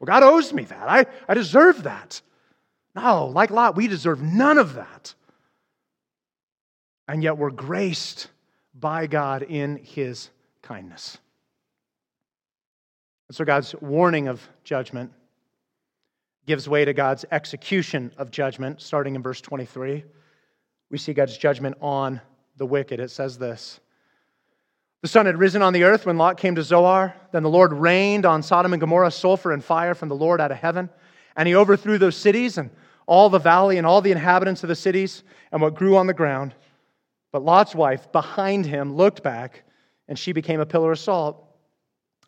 Well, 0.00 0.06
God 0.06 0.24
owes 0.24 0.52
me 0.52 0.64
that. 0.64 0.88
I, 0.88 1.06
I 1.28 1.34
deserve 1.34 1.84
that. 1.84 2.20
No, 2.96 3.26
like 3.26 3.50
Lot, 3.52 3.76
we 3.76 3.86
deserve 3.86 4.22
none 4.22 4.58
of 4.58 4.74
that 4.74 5.14
and 7.08 7.22
yet 7.22 7.38
we're 7.38 7.50
graced 7.50 8.28
by 8.74 9.06
God 9.06 9.42
in 9.42 9.76
his 9.76 10.30
kindness. 10.62 11.18
And 13.28 13.36
so 13.36 13.44
God's 13.44 13.74
warning 13.80 14.28
of 14.28 14.46
judgment 14.64 15.12
gives 16.46 16.68
way 16.68 16.84
to 16.84 16.92
God's 16.92 17.24
execution 17.32 18.12
of 18.18 18.30
judgment, 18.30 18.80
starting 18.80 19.16
in 19.16 19.22
verse 19.22 19.40
23. 19.40 20.04
We 20.90 20.98
see 20.98 21.12
God's 21.12 21.36
judgment 21.36 21.76
on 21.80 22.20
the 22.56 22.66
wicked. 22.66 23.00
It 23.00 23.10
says 23.10 23.38
this 23.38 23.80
The 25.02 25.08
sun 25.08 25.26
had 25.26 25.38
risen 25.38 25.62
on 25.62 25.72
the 25.72 25.84
earth 25.84 26.06
when 26.06 26.18
Lot 26.18 26.38
came 26.38 26.54
to 26.54 26.62
Zoar. 26.62 27.14
Then 27.32 27.42
the 27.42 27.50
Lord 27.50 27.72
rained 27.72 28.24
on 28.24 28.42
Sodom 28.42 28.72
and 28.72 28.80
Gomorrah 28.80 29.10
sulfur 29.10 29.52
and 29.52 29.64
fire 29.64 29.94
from 29.94 30.08
the 30.08 30.14
Lord 30.14 30.40
out 30.40 30.52
of 30.52 30.58
heaven. 30.58 30.88
And 31.34 31.48
he 31.48 31.54
overthrew 31.56 31.98
those 31.98 32.16
cities 32.16 32.56
and 32.58 32.70
all 33.06 33.28
the 33.28 33.38
valley 33.38 33.78
and 33.78 33.86
all 33.86 34.00
the 34.00 34.12
inhabitants 34.12 34.62
of 34.62 34.68
the 34.68 34.74
cities 34.74 35.22
and 35.52 35.60
what 35.60 35.74
grew 35.74 35.96
on 35.96 36.06
the 36.06 36.14
ground. 36.14 36.54
But 37.32 37.44
Lot's 37.44 37.74
wife, 37.74 38.10
behind 38.12 38.66
him, 38.66 38.94
looked 38.94 39.22
back, 39.22 39.64
and 40.08 40.18
she 40.18 40.32
became 40.32 40.60
a 40.60 40.66
pillar 40.66 40.92
of 40.92 40.98
salt. 40.98 41.42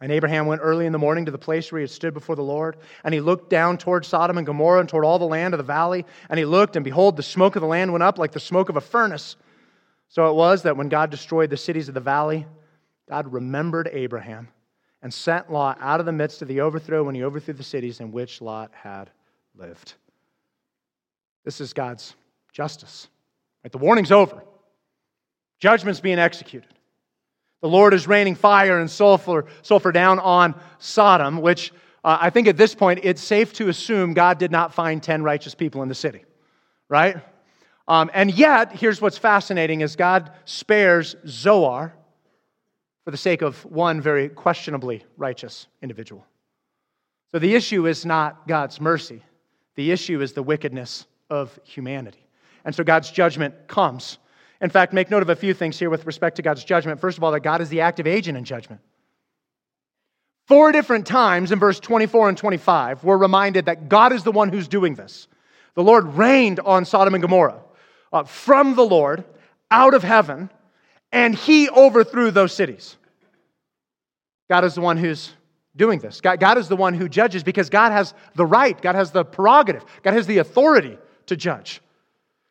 And 0.00 0.12
Abraham 0.12 0.46
went 0.46 0.60
early 0.62 0.86
in 0.86 0.92
the 0.92 0.98
morning 0.98 1.24
to 1.24 1.32
the 1.32 1.38
place 1.38 1.72
where 1.72 1.80
he 1.80 1.82
had 1.82 1.90
stood 1.90 2.14
before 2.14 2.36
the 2.36 2.42
Lord. 2.42 2.76
And 3.02 3.12
he 3.12 3.20
looked 3.20 3.50
down 3.50 3.78
toward 3.78 4.04
Sodom 4.04 4.38
and 4.38 4.46
Gomorrah 4.46 4.80
and 4.80 4.88
toward 4.88 5.04
all 5.04 5.18
the 5.18 5.24
land 5.24 5.54
of 5.54 5.58
the 5.58 5.64
valley. 5.64 6.04
And 6.28 6.38
he 6.38 6.44
looked, 6.44 6.76
and 6.76 6.84
behold, 6.84 7.16
the 7.16 7.22
smoke 7.22 7.56
of 7.56 7.62
the 7.62 7.68
land 7.68 7.90
went 7.90 8.04
up 8.04 8.18
like 8.18 8.30
the 8.30 8.38
smoke 8.38 8.68
of 8.68 8.76
a 8.76 8.80
furnace. 8.80 9.36
So 10.08 10.30
it 10.30 10.34
was 10.34 10.62
that 10.62 10.76
when 10.76 10.88
God 10.88 11.10
destroyed 11.10 11.50
the 11.50 11.56
cities 11.56 11.88
of 11.88 11.94
the 11.94 12.00
valley, 12.00 12.46
God 13.08 13.32
remembered 13.32 13.90
Abraham 13.92 14.48
and 15.02 15.12
sent 15.12 15.50
Lot 15.50 15.78
out 15.80 16.00
of 16.00 16.06
the 16.06 16.12
midst 16.12 16.42
of 16.42 16.48
the 16.48 16.60
overthrow 16.60 17.02
when 17.02 17.14
he 17.14 17.24
overthrew 17.24 17.54
the 17.54 17.62
cities 17.62 18.00
in 18.00 18.12
which 18.12 18.40
Lot 18.40 18.70
had 18.74 19.10
lived. 19.56 19.94
This 21.44 21.60
is 21.60 21.72
God's 21.72 22.14
justice. 22.52 23.08
Right? 23.64 23.72
The 23.72 23.78
warning's 23.78 24.12
over. 24.12 24.42
Judgment's 25.58 26.00
being 26.00 26.18
executed. 26.18 26.68
The 27.60 27.68
Lord 27.68 27.92
is 27.92 28.06
raining 28.06 28.36
fire 28.36 28.78
and 28.78 28.90
sulfur, 28.90 29.46
sulfur 29.62 29.90
down 29.90 30.18
on 30.20 30.54
Sodom, 30.78 31.40
which 31.40 31.72
uh, 32.04 32.18
I 32.20 32.30
think 32.30 32.46
at 32.46 32.56
this 32.56 32.74
point 32.74 33.00
it's 33.02 33.22
safe 33.22 33.52
to 33.54 33.68
assume 33.68 34.14
God 34.14 34.38
did 34.38 34.52
not 34.52 34.72
find 34.72 35.02
10 35.02 35.22
righteous 35.22 35.54
people 35.54 35.82
in 35.82 35.88
the 35.88 35.94
city, 35.94 36.24
right? 36.88 37.16
Um, 37.88 38.10
and 38.14 38.30
yet, 38.32 38.72
here's 38.72 39.00
what's 39.00 39.18
fascinating 39.18 39.80
is 39.80 39.96
God 39.96 40.30
spares 40.44 41.16
Zoar 41.26 41.94
for 43.04 43.10
the 43.10 43.16
sake 43.16 43.42
of 43.42 43.64
one 43.64 44.00
very 44.00 44.28
questionably 44.28 45.04
righteous 45.16 45.66
individual. 45.82 46.24
So 47.32 47.38
the 47.38 47.54
issue 47.54 47.86
is 47.86 48.06
not 48.06 48.46
God's 48.46 48.80
mercy. 48.80 49.22
The 49.74 49.90
issue 49.90 50.20
is 50.20 50.34
the 50.34 50.42
wickedness 50.42 51.06
of 51.30 51.58
humanity. 51.64 52.26
And 52.64 52.74
so 52.74 52.84
God's 52.84 53.10
judgment 53.10 53.54
comes 53.66 54.18
in 54.60 54.70
fact, 54.70 54.92
make 54.92 55.10
note 55.10 55.22
of 55.22 55.28
a 55.28 55.36
few 55.36 55.54
things 55.54 55.78
here 55.78 55.90
with 55.90 56.06
respect 56.06 56.36
to 56.36 56.42
God's 56.42 56.64
judgment. 56.64 57.00
First 57.00 57.16
of 57.16 57.24
all, 57.24 57.32
that 57.32 57.40
God 57.40 57.60
is 57.60 57.68
the 57.68 57.82
active 57.82 58.06
agent 58.06 58.36
in 58.36 58.44
judgment. 58.44 58.80
Four 60.48 60.72
different 60.72 61.06
times 61.06 61.52
in 61.52 61.58
verse 61.58 61.78
24 61.78 62.30
and 62.30 62.38
25, 62.38 63.04
we're 63.04 63.18
reminded 63.18 63.66
that 63.66 63.88
God 63.88 64.12
is 64.12 64.24
the 64.24 64.32
one 64.32 64.48
who's 64.48 64.66
doing 64.66 64.94
this. 64.94 65.28
The 65.74 65.84
Lord 65.84 66.14
rained 66.14 66.58
on 66.60 66.84
Sodom 66.84 67.14
and 67.14 67.22
Gomorrah 67.22 67.60
uh, 68.12 68.24
from 68.24 68.74
the 68.74 68.84
Lord 68.84 69.24
out 69.70 69.94
of 69.94 70.02
heaven, 70.02 70.50
and 71.12 71.34
he 71.34 71.68
overthrew 71.68 72.30
those 72.30 72.52
cities. 72.52 72.96
God 74.48 74.64
is 74.64 74.74
the 74.74 74.80
one 74.80 74.96
who's 74.96 75.30
doing 75.76 76.00
this. 76.00 76.20
God, 76.20 76.40
God 76.40 76.58
is 76.58 76.66
the 76.66 76.76
one 76.76 76.94
who 76.94 77.08
judges 77.08 77.44
because 77.44 77.70
God 77.70 77.92
has 77.92 78.14
the 78.34 78.46
right, 78.46 78.80
God 78.80 78.94
has 78.94 79.10
the 79.10 79.24
prerogative, 79.24 79.84
God 80.02 80.14
has 80.14 80.26
the 80.26 80.38
authority 80.38 80.98
to 81.26 81.36
judge. 81.36 81.80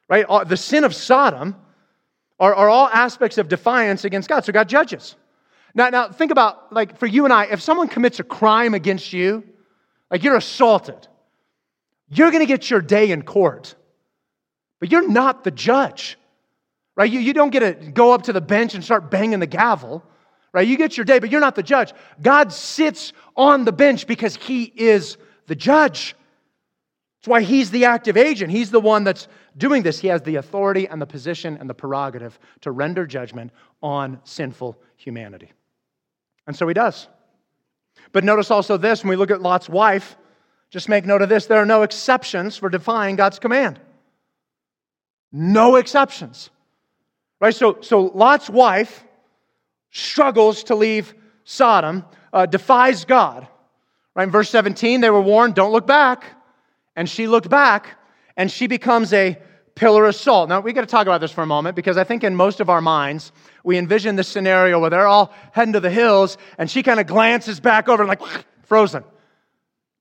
Right? 0.07 0.25
Uh, 0.29 0.43
the 0.43 0.55
sin 0.55 0.83
of 0.83 0.95
Sodom 0.95 1.55
are, 2.39 2.53
are 2.53 2.69
all 2.69 2.87
aspects 2.87 3.37
of 3.37 3.47
defiance 3.47 4.05
against 4.05 4.29
God. 4.29 4.45
So 4.45 4.53
God 4.53 4.69
judges. 4.69 5.15
Now, 5.73 5.89
now, 5.89 6.09
think 6.09 6.31
about, 6.31 6.73
like, 6.73 6.97
for 6.97 7.05
you 7.05 7.25
and 7.25 7.33
I, 7.33 7.45
if 7.45 7.61
someone 7.61 7.87
commits 7.87 8.19
a 8.19 8.23
crime 8.23 8.73
against 8.73 9.13
you, 9.13 9.43
like 10.09 10.23
you're 10.23 10.35
assaulted, 10.35 11.07
you're 12.09 12.31
going 12.31 12.41
to 12.41 12.47
get 12.47 12.69
your 12.69 12.81
day 12.81 13.11
in 13.11 13.21
court, 13.21 13.75
but 14.79 14.91
you're 14.91 15.07
not 15.07 15.43
the 15.43 15.51
judge, 15.51 16.17
right? 16.95 17.11
You, 17.11 17.19
you 17.19 17.33
don't 17.33 17.49
get 17.49 17.59
to 17.59 17.91
go 17.91 18.13
up 18.13 18.23
to 18.23 18.33
the 18.33 18.41
bench 18.41 18.73
and 18.73 18.83
start 18.83 19.11
banging 19.11 19.39
the 19.39 19.47
gavel, 19.47 20.03
right? 20.53 20.67
You 20.67 20.77
get 20.77 20.97
your 20.97 21.03
day, 21.03 21.19
but 21.19 21.29
you're 21.29 21.41
not 21.41 21.55
the 21.55 21.63
judge. 21.63 21.93
God 22.21 22.51
sits 22.51 23.13
on 23.35 23.65
the 23.65 23.71
bench 23.71 24.07
because 24.07 24.35
he 24.35 24.63
is 24.63 25.17
the 25.47 25.55
judge. 25.55 26.15
That's 27.27 27.41
why 27.41 27.41
he's 27.41 27.71
the 27.71 27.83
active 27.83 28.15
agent. 28.15 28.51
He's 28.51 28.71
the 28.71 28.79
one 28.79 29.03
that's 29.03 29.27
doing 29.57 29.83
this. 29.83 29.99
He 29.99 30.07
has 30.07 30.21
the 30.21 30.37
authority 30.37 30.87
and 30.87 31.01
the 31.01 31.05
position 31.05 31.57
and 31.57 31.69
the 31.69 31.73
prerogative 31.73 32.39
to 32.61 32.71
render 32.71 33.05
judgment 33.05 33.51
on 33.83 34.21
sinful 34.23 34.77
humanity. 34.95 35.51
And 36.47 36.55
so 36.55 36.65
he 36.69 36.73
does. 36.73 37.09
But 38.13 38.23
notice 38.23 38.49
also 38.49 38.77
this 38.77 39.03
when 39.03 39.09
we 39.09 39.17
look 39.17 39.29
at 39.29 39.41
Lot's 39.41 39.67
wife, 39.67 40.15
just 40.69 40.87
make 40.87 41.05
note 41.05 41.21
of 41.21 41.27
this 41.27 41.47
there 41.47 41.57
are 41.57 41.65
no 41.65 41.83
exceptions 41.83 42.55
for 42.55 42.69
defying 42.69 43.17
God's 43.17 43.39
command. 43.39 43.77
No 45.29 45.75
exceptions. 45.75 46.49
Right? 47.41 47.53
So, 47.53 47.79
so 47.81 48.03
Lot's 48.03 48.49
wife 48.49 49.03
struggles 49.91 50.63
to 50.63 50.75
leave 50.75 51.13
Sodom, 51.43 52.05
uh, 52.31 52.45
defies 52.45 53.03
God. 53.03 53.45
Right? 54.15 54.23
In 54.23 54.31
verse 54.31 54.49
17, 54.49 55.01
they 55.01 55.09
were 55.09 55.19
warned, 55.19 55.55
don't 55.55 55.73
look 55.73 55.87
back. 55.87 56.36
And 56.97 57.09
she 57.09 57.27
looked 57.27 57.49
back, 57.49 57.97
and 58.35 58.51
she 58.51 58.67
becomes 58.67 59.13
a 59.13 59.37
pillar 59.75 60.05
of 60.05 60.15
salt. 60.15 60.49
Now, 60.49 60.59
we 60.59 60.73
got 60.73 60.81
to 60.81 60.87
talk 60.87 61.07
about 61.07 61.21
this 61.21 61.31
for 61.31 61.43
a 61.43 61.47
moment 61.47 61.77
because 61.77 61.95
I 61.95 62.03
think 62.03 62.25
in 62.25 62.35
most 62.35 62.59
of 62.59 62.69
our 62.69 62.81
minds, 62.81 63.31
we 63.63 63.77
envision 63.77 64.17
this 64.17 64.27
scenario 64.27 64.79
where 64.79 64.89
they're 64.89 65.07
all 65.07 65.33
heading 65.53 65.71
to 65.73 65.79
the 65.79 65.89
hills, 65.89 66.37
and 66.57 66.69
she 66.69 66.83
kind 66.83 66.99
of 66.99 67.07
glances 67.07 67.61
back 67.61 67.87
over 67.87 68.03
and, 68.03 68.09
like, 68.09 68.21
frozen. 68.63 69.05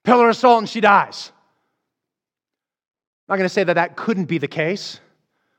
Pillar 0.03 0.31
of 0.31 0.37
salt, 0.37 0.59
and 0.59 0.69
she 0.69 0.81
dies. 0.81 1.31
I'm 3.29 3.35
not 3.35 3.37
going 3.37 3.49
to 3.49 3.55
say 3.55 3.63
that 3.63 3.75
that 3.75 3.95
couldn't 3.95 4.25
be 4.25 4.39
the 4.39 4.49
case 4.49 4.99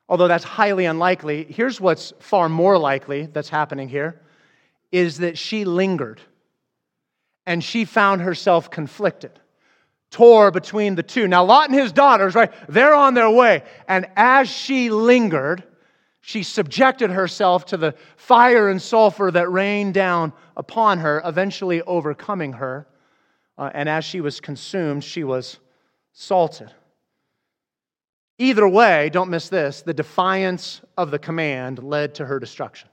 although 0.09 0.27
that's 0.27 0.43
highly 0.43 0.85
unlikely, 0.85 1.45
here's 1.49 1.81
what's 1.81 2.13
far 2.19 2.49
more 2.49 2.77
likely 2.77 3.25
that's 3.27 3.49
happening 3.49 3.89
here 3.89 4.21
is 4.91 5.17
that 5.17 5.37
she 5.37 5.65
lingered 5.65 6.21
and 7.45 7.63
she 7.63 7.85
found 7.85 8.21
herself 8.21 8.69
conflicted, 8.71 9.31
tore 10.11 10.51
between 10.51 10.95
the 10.95 11.03
two. 11.03 11.27
Now, 11.27 11.43
Lot 11.43 11.69
and 11.69 11.77
his 11.77 11.91
daughters, 11.91 12.35
right, 12.35 12.51
they're 12.69 12.95
on 12.95 13.13
their 13.13 13.29
way. 13.29 13.63
And 13.87 14.07
as 14.15 14.49
she 14.49 14.89
lingered, 14.89 15.63
she 16.21 16.43
subjected 16.43 17.09
herself 17.09 17.65
to 17.67 17.77
the 17.77 17.95
fire 18.15 18.69
and 18.69 18.81
sulfur 18.81 19.31
that 19.31 19.49
rained 19.49 19.93
down 19.93 20.33
upon 20.55 20.99
her, 20.99 21.21
eventually 21.23 21.81
overcoming 21.81 22.53
her. 22.53 22.87
Uh, 23.57 23.69
and 23.73 23.89
as 23.89 24.05
she 24.05 24.21
was 24.21 24.39
consumed, 24.39 25.03
she 25.03 25.23
was 25.23 25.57
salted. 26.13 26.71
Either 28.39 28.67
way, 28.67 29.09
don't 29.09 29.29
miss 29.29 29.49
this 29.49 29.81
the 29.81 29.93
defiance 29.93 30.81
of 30.97 31.11
the 31.11 31.19
command 31.19 31.81
led 31.81 32.15
to 32.15 32.25
her 32.25 32.39
destruction. 32.39 32.89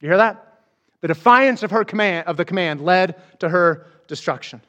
You 0.00 0.08
hear 0.08 0.16
that? 0.16 0.62
The 1.00 1.08
defiance 1.08 1.62
of 1.62 1.70
her 1.70 1.84
command 1.84 2.26
of 2.26 2.36
the 2.36 2.44
command 2.44 2.80
led 2.80 3.16
to 3.40 3.48
her 3.48 3.86
destruction. 4.06 4.60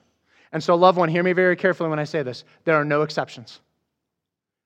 And 0.51 0.63
so, 0.63 0.75
loved 0.75 0.97
one, 0.97 1.09
hear 1.09 1.23
me 1.23 1.33
very 1.33 1.55
carefully 1.55 1.89
when 1.89 1.99
I 1.99 2.03
say 2.03 2.23
this. 2.23 2.43
There 2.65 2.75
are 2.75 2.85
no 2.85 3.03
exceptions. 3.03 3.61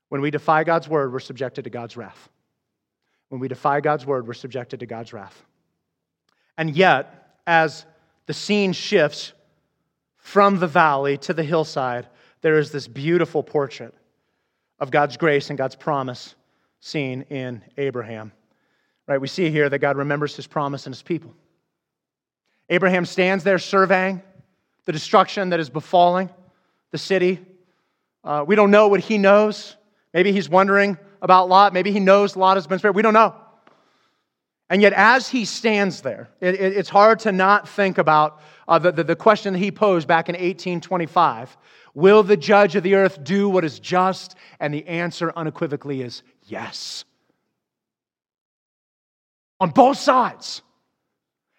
When 0.10 0.22
we 0.22 0.32
defy 0.32 0.64
God's 0.64 0.88
word, 0.88 1.14
we're 1.14 1.20
subjected 1.20 1.64
to 1.64 1.70
God's 1.70 1.96
wrath. 1.98 2.30
When 3.30 3.40
we 3.40 3.48
defy 3.48 3.82
God's 3.82 4.06
word, 4.06 4.28
we're 4.28 4.34
subjected 4.34 4.80
to 4.80 4.86
God's 4.86 5.14
wrath. 5.14 5.44
And 6.58 6.76
yet, 6.76 7.38
as 7.46 7.86
the 8.26 8.34
scene 8.34 8.74
shifts 8.74 9.34
from 10.18 10.60
the 10.60 10.68
valley 10.68 11.18
to 11.20 11.34
the 11.34 11.44
hillside, 11.44 12.08
there 12.42 12.58
is 12.58 12.72
this 12.72 12.88
beautiful 12.88 13.44
portrait 13.44 13.94
of 14.80 14.92
God's 14.92 15.18
grace 15.18 15.50
and 15.50 15.58
God's 15.58 15.76
promise 15.76 16.36
seen 16.80 17.24
in 17.24 17.64
Abraham. 17.78 18.32
Right? 19.08 19.22
We 19.22 19.28
see 19.28 19.50
here 19.50 19.70
that 19.70 19.80
God 19.80 19.98
remembers 19.98 20.36
his 20.36 20.48
promise 20.48 20.86
and 20.86 20.96
his 20.96 21.04
people. 21.04 21.34
Abraham 22.70 23.06
stands 23.06 23.44
there 23.44 23.60
surveying 23.60 24.22
the 24.86 24.92
destruction 24.92 25.50
that 25.50 25.60
is 25.60 25.70
befalling 25.70 26.30
the 26.92 26.98
city. 26.98 27.40
Uh, 28.24 28.44
we 28.48 28.56
don't 28.56 28.72
know 28.72 28.88
what 28.88 29.00
he 29.00 29.18
knows. 29.18 29.76
Maybe 30.14 30.32
he's 30.32 30.48
wondering 30.48 30.98
about 31.22 31.50
Lot. 31.50 31.74
Maybe 31.74 31.92
he 31.92 32.00
knows 32.00 32.36
Lot 32.36 32.58
has 32.58 32.68
been 32.68 32.80
spared. 32.80 32.96
We 32.96 33.02
don't 33.02 33.14
know. 33.14 33.36
And 34.70 34.82
yet, 34.82 34.94
as 34.94 35.30
he 35.30 35.46
stands 35.46 36.02
there, 36.02 36.30
it, 36.42 36.56
it, 36.56 36.78
it's 36.78 36.90
hard 36.90 37.20
to 37.20 37.32
not 37.32 37.70
think 37.70 37.98
about 37.98 38.40
uh, 38.68 38.80
the, 38.80 38.92
the, 38.92 39.04
the 39.04 39.16
question 39.16 39.54
that 39.54 39.60
he 39.60 39.72
posed 39.72 40.08
back 40.08 40.30
in 40.30 40.34
1825 40.34 41.58
Will 41.94 42.24
the 42.24 42.36
judge 42.36 42.76
of 42.76 42.84
the 42.84 42.96
earth 42.96 43.24
do 43.24 43.48
what 43.48 43.64
is 43.64 43.80
just? 43.80 44.36
And 44.60 44.74
the 44.74 44.86
answer 44.86 45.32
unequivocally 45.34 46.02
is 46.02 46.24
yes. 46.44 47.06
On 49.62 49.70
both 49.70 49.98
sides. 49.98 50.62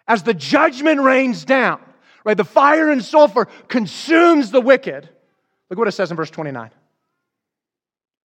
As 0.07 0.21
the 0.21 0.35
judgment 0.35 1.01
rains 1.01 1.43
down, 1.43 1.81
right, 2.27 2.37
the 2.37 2.43
fire 2.43 2.89
and 2.89 3.03
sulfur 3.03 3.45
consumes 3.67 4.51
the 4.51 4.61
wicked. 4.61 5.09
Look 5.69 5.79
what 5.79 5.87
it 5.87 5.93
says 5.93 6.11
in 6.11 6.17
verse 6.17 6.29
29. 6.29 6.71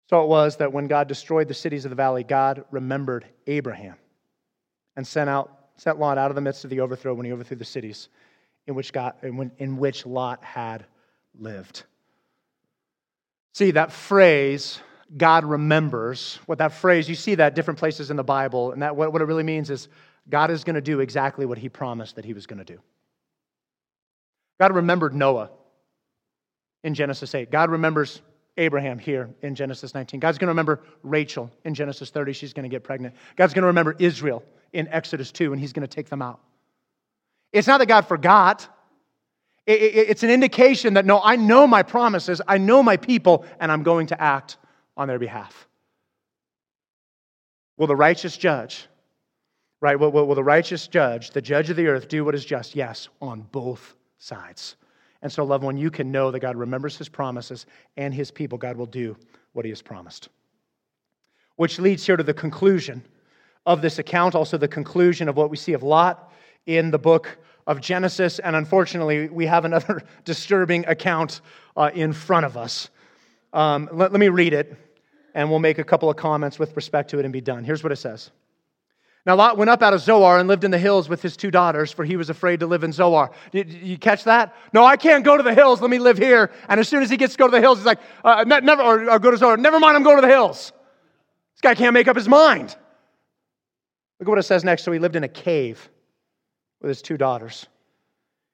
So 0.09 0.23
it 0.23 0.27
was 0.27 0.57
that 0.57 0.73
when 0.73 0.87
God 0.87 1.07
destroyed 1.07 1.47
the 1.47 1.53
cities 1.53 1.85
of 1.85 1.89
the 1.89 1.95
valley, 1.95 2.23
God 2.23 2.65
remembered 2.71 3.25
Abraham 3.47 3.95
and 4.95 5.07
sent 5.07 5.29
out 5.29 5.57
sent 5.77 5.97
Lot 5.97 6.19
out 6.19 6.29
of 6.29 6.35
the 6.35 6.41
midst 6.41 6.63
of 6.63 6.69
the 6.69 6.81
overthrow 6.81 7.13
when 7.15 7.25
he 7.25 7.31
overthrew 7.31 7.57
the 7.57 7.65
cities 7.65 8.09
in 8.67 8.75
which, 8.75 8.93
God, 8.93 9.13
in 9.23 9.77
which 9.77 10.05
Lot 10.05 10.43
had 10.43 10.85
lived. 11.39 11.85
See, 13.53 13.71
that 13.71 13.91
phrase, 13.91 14.79
God 15.17 15.43
remembers, 15.43 16.37
what 16.45 16.59
that 16.59 16.73
phrase, 16.73 17.09
you 17.09 17.15
see 17.15 17.33
that 17.35 17.55
different 17.55 17.79
places 17.79 18.11
in 18.11 18.17
the 18.17 18.23
Bible, 18.23 18.73
and 18.73 18.83
that 18.83 18.95
what, 18.95 19.11
what 19.11 19.23
it 19.23 19.25
really 19.25 19.41
means 19.41 19.71
is 19.71 19.87
God 20.29 20.51
is 20.51 20.63
going 20.63 20.75
to 20.75 20.81
do 20.81 20.99
exactly 20.99 21.47
what 21.47 21.57
he 21.57 21.67
promised 21.67 22.15
that 22.15 22.25
he 22.25 22.33
was 22.33 22.45
going 22.45 22.59
to 22.59 22.65
do. 22.65 22.79
God 24.61 24.75
remembered 24.75 25.15
Noah 25.15 25.49
in 26.83 26.93
Genesis 26.93 27.33
8. 27.33 27.49
God 27.49 27.71
remembers 27.71 28.21
Abraham 28.57 28.99
here 28.99 29.31
in 29.41 29.55
Genesis 29.55 29.95
19. 29.95 30.19
God's 30.19 30.37
going 30.37 30.49
to 30.49 30.51
remember 30.51 30.83
Rachel 31.01 31.49
in 31.65 31.73
Genesis 31.73 32.11
30. 32.11 32.33
She's 32.33 32.53
going 32.53 32.61
to 32.61 32.69
get 32.69 32.83
pregnant. 32.83 33.15
God's 33.35 33.55
going 33.55 33.63
to 33.63 33.67
remember 33.67 33.95
Israel 33.97 34.43
in 34.71 34.87
Exodus 34.89 35.31
2, 35.31 35.51
and 35.51 35.59
he's 35.59 35.73
going 35.73 35.81
to 35.81 35.87
take 35.87 36.09
them 36.09 36.21
out. 36.21 36.41
It's 37.51 37.67
not 37.67 37.79
that 37.79 37.87
God 37.87 38.01
forgot, 38.01 38.67
it's 39.65 40.21
an 40.21 40.29
indication 40.29 40.93
that 40.93 41.07
no, 41.07 41.19
I 41.23 41.37
know 41.37 41.65
my 41.65 41.81
promises, 41.81 42.39
I 42.47 42.59
know 42.59 42.83
my 42.83 42.97
people, 42.97 43.47
and 43.59 43.71
I'm 43.71 43.81
going 43.81 44.05
to 44.07 44.21
act 44.21 44.57
on 44.95 45.07
their 45.07 45.17
behalf. 45.17 45.67
Will 47.77 47.87
the 47.87 47.95
righteous 47.95 48.37
judge, 48.37 48.85
right? 49.81 49.99
Will, 49.99 50.11
will, 50.11 50.27
will, 50.27 50.35
the 50.35 50.43
righteous 50.43 50.85
judge, 50.85 51.31
the 51.31 51.41
judge 51.41 51.71
of 51.71 51.77
the 51.77 51.87
earth, 51.87 52.07
do 52.07 52.23
what 52.23 52.35
is 52.35 52.45
just? 52.45 52.75
Yes, 52.75 53.09
on 53.23 53.41
both 53.51 53.95
sides. 54.21 54.75
And 55.21 55.31
so, 55.31 55.43
loved 55.43 55.63
one, 55.63 55.77
you 55.77 55.91
can 55.91 56.11
know 56.11 56.31
that 56.31 56.39
God 56.39 56.55
remembers 56.55 56.97
his 56.97 57.09
promises 57.09 57.65
and 57.97 58.13
his 58.13 58.31
people. 58.31 58.57
God 58.57 58.77
will 58.77 58.85
do 58.85 59.17
what 59.53 59.65
he 59.65 59.71
has 59.71 59.81
promised. 59.81 60.29
Which 61.57 61.79
leads 61.79 62.05
here 62.05 62.17
to 62.17 62.23
the 62.23 62.33
conclusion 62.33 63.03
of 63.65 63.81
this 63.81 63.99
account, 63.99 64.33
also 64.33 64.57
the 64.57 64.67
conclusion 64.67 65.29
of 65.29 65.35
what 65.35 65.49
we 65.49 65.57
see 65.57 65.73
of 65.73 65.83
Lot 65.83 66.31
in 66.65 66.91
the 66.91 66.97
book 66.97 67.37
of 67.67 67.81
Genesis, 67.81 68.39
and 68.39 68.55
unfortunately, 68.55 69.29
we 69.29 69.45
have 69.45 69.65
another 69.65 70.01
disturbing 70.25 70.85
account 70.87 71.41
uh, 71.77 71.91
in 71.93 72.13
front 72.13 72.45
of 72.45 72.57
us. 72.57 72.89
Um, 73.53 73.89
let, 73.91 74.11
let 74.11 74.19
me 74.19 74.29
read 74.29 74.53
it, 74.53 74.75
and 75.35 75.49
we'll 75.49 75.59
make 75.59 75.77
a 75.77 75.83
couple 75.83 76.09
of 76.09 76.15
comments 76.15 76.57
with 76.57 76.75
respect 76.75 77.09
to 77.11 77.19
it 77.19 77.25
and 77.25 77.33
be 77.33 77.41
done. 77.41 77.63
Here's 77.63 77.83
what 77.83 77.91
it 77.91 77.97
says. 77.97 78.31
Now, 79.25 79.35
Lot 79.35 79.57
went 79.57 79.69
up 79.69 79.83
out 79.83 79.93
of 79.93 80.01
Zoar 80.01 80.39
and 80.39 80.47
lived 80.47 80.63
in 80.63 80.71
the 80.71 80.79
hills 80.79 81.07
with 81.07 81.21
his 81.21 81.37
two 81.37 81.51
daughters, 81.51 81.91
for 81.91 82.03
he 82.03 82.17
was 82.17 82.31
afraid 82.31 82.59
to 82.61 82.67
live 82.67 82.83
in 82.83 82.91
Zoar. 82.91 83.29
Did 83.51 83.71
you 83.71 83.97
catch 83.97 84.23
that? 84.23 84.55
No, 84.73 84.83
I 84.83 84.97
can't 84.97 85.23
go 85.23 85.37
to 85.37 85.43
the 85.43 85.53
hills. 85.53 85.79
Let 85.79 85.91
me 85.91 85.99
live 85.99 86.17
here. 86.17 86.51
And 86.67 86.79
as 86.79 86.87
soon 86.87 87.03
as 87.03 87.09
he 87.09 87.17
gets 87.17 87.33
to 87.33 87.37
go 87.37 87.45
to 87.45 87.51
the 87.51 87.61
hills, 87.61 87.77
he's 87.77 87.85
like, 87.85 87.99
uh, 88.23 88.43
never, 88.47 88.81
or, 88.81 89.11
or 89.11 89.19
go 89.19 89.29
to 89.29 89.37
Zoar. 89.37 89.57
Never 89.57 89.79
mind, 89.79 89.95
I'm 89.95 90.03
going 90.03 90.17
to 90.17 90.21
the 90.21 90.27
hills. 90.27 90.71
This 91.53 91.61
guy 91.61 91.75
can't 91.75 91.93
make 91.93 92.07
up 92.07 92.15
his 92.15 92.27
mind. 92.27 92.75
Look 94.19 94.27
at 94.27 94.29
what 94.29 94.39
it 94.39 94.43
says 94.43 94.63
next. 94.63 94.83
So 94.83 94.91
he 94.91 94.97
lived 94.97 95.15
in 95.15 95.23
a 95.23 95.29
cave 95.29 95.87
with 96.81 96.89
his 96.89 97.03
two 97.03 97.17
daughters. 97.17 97.67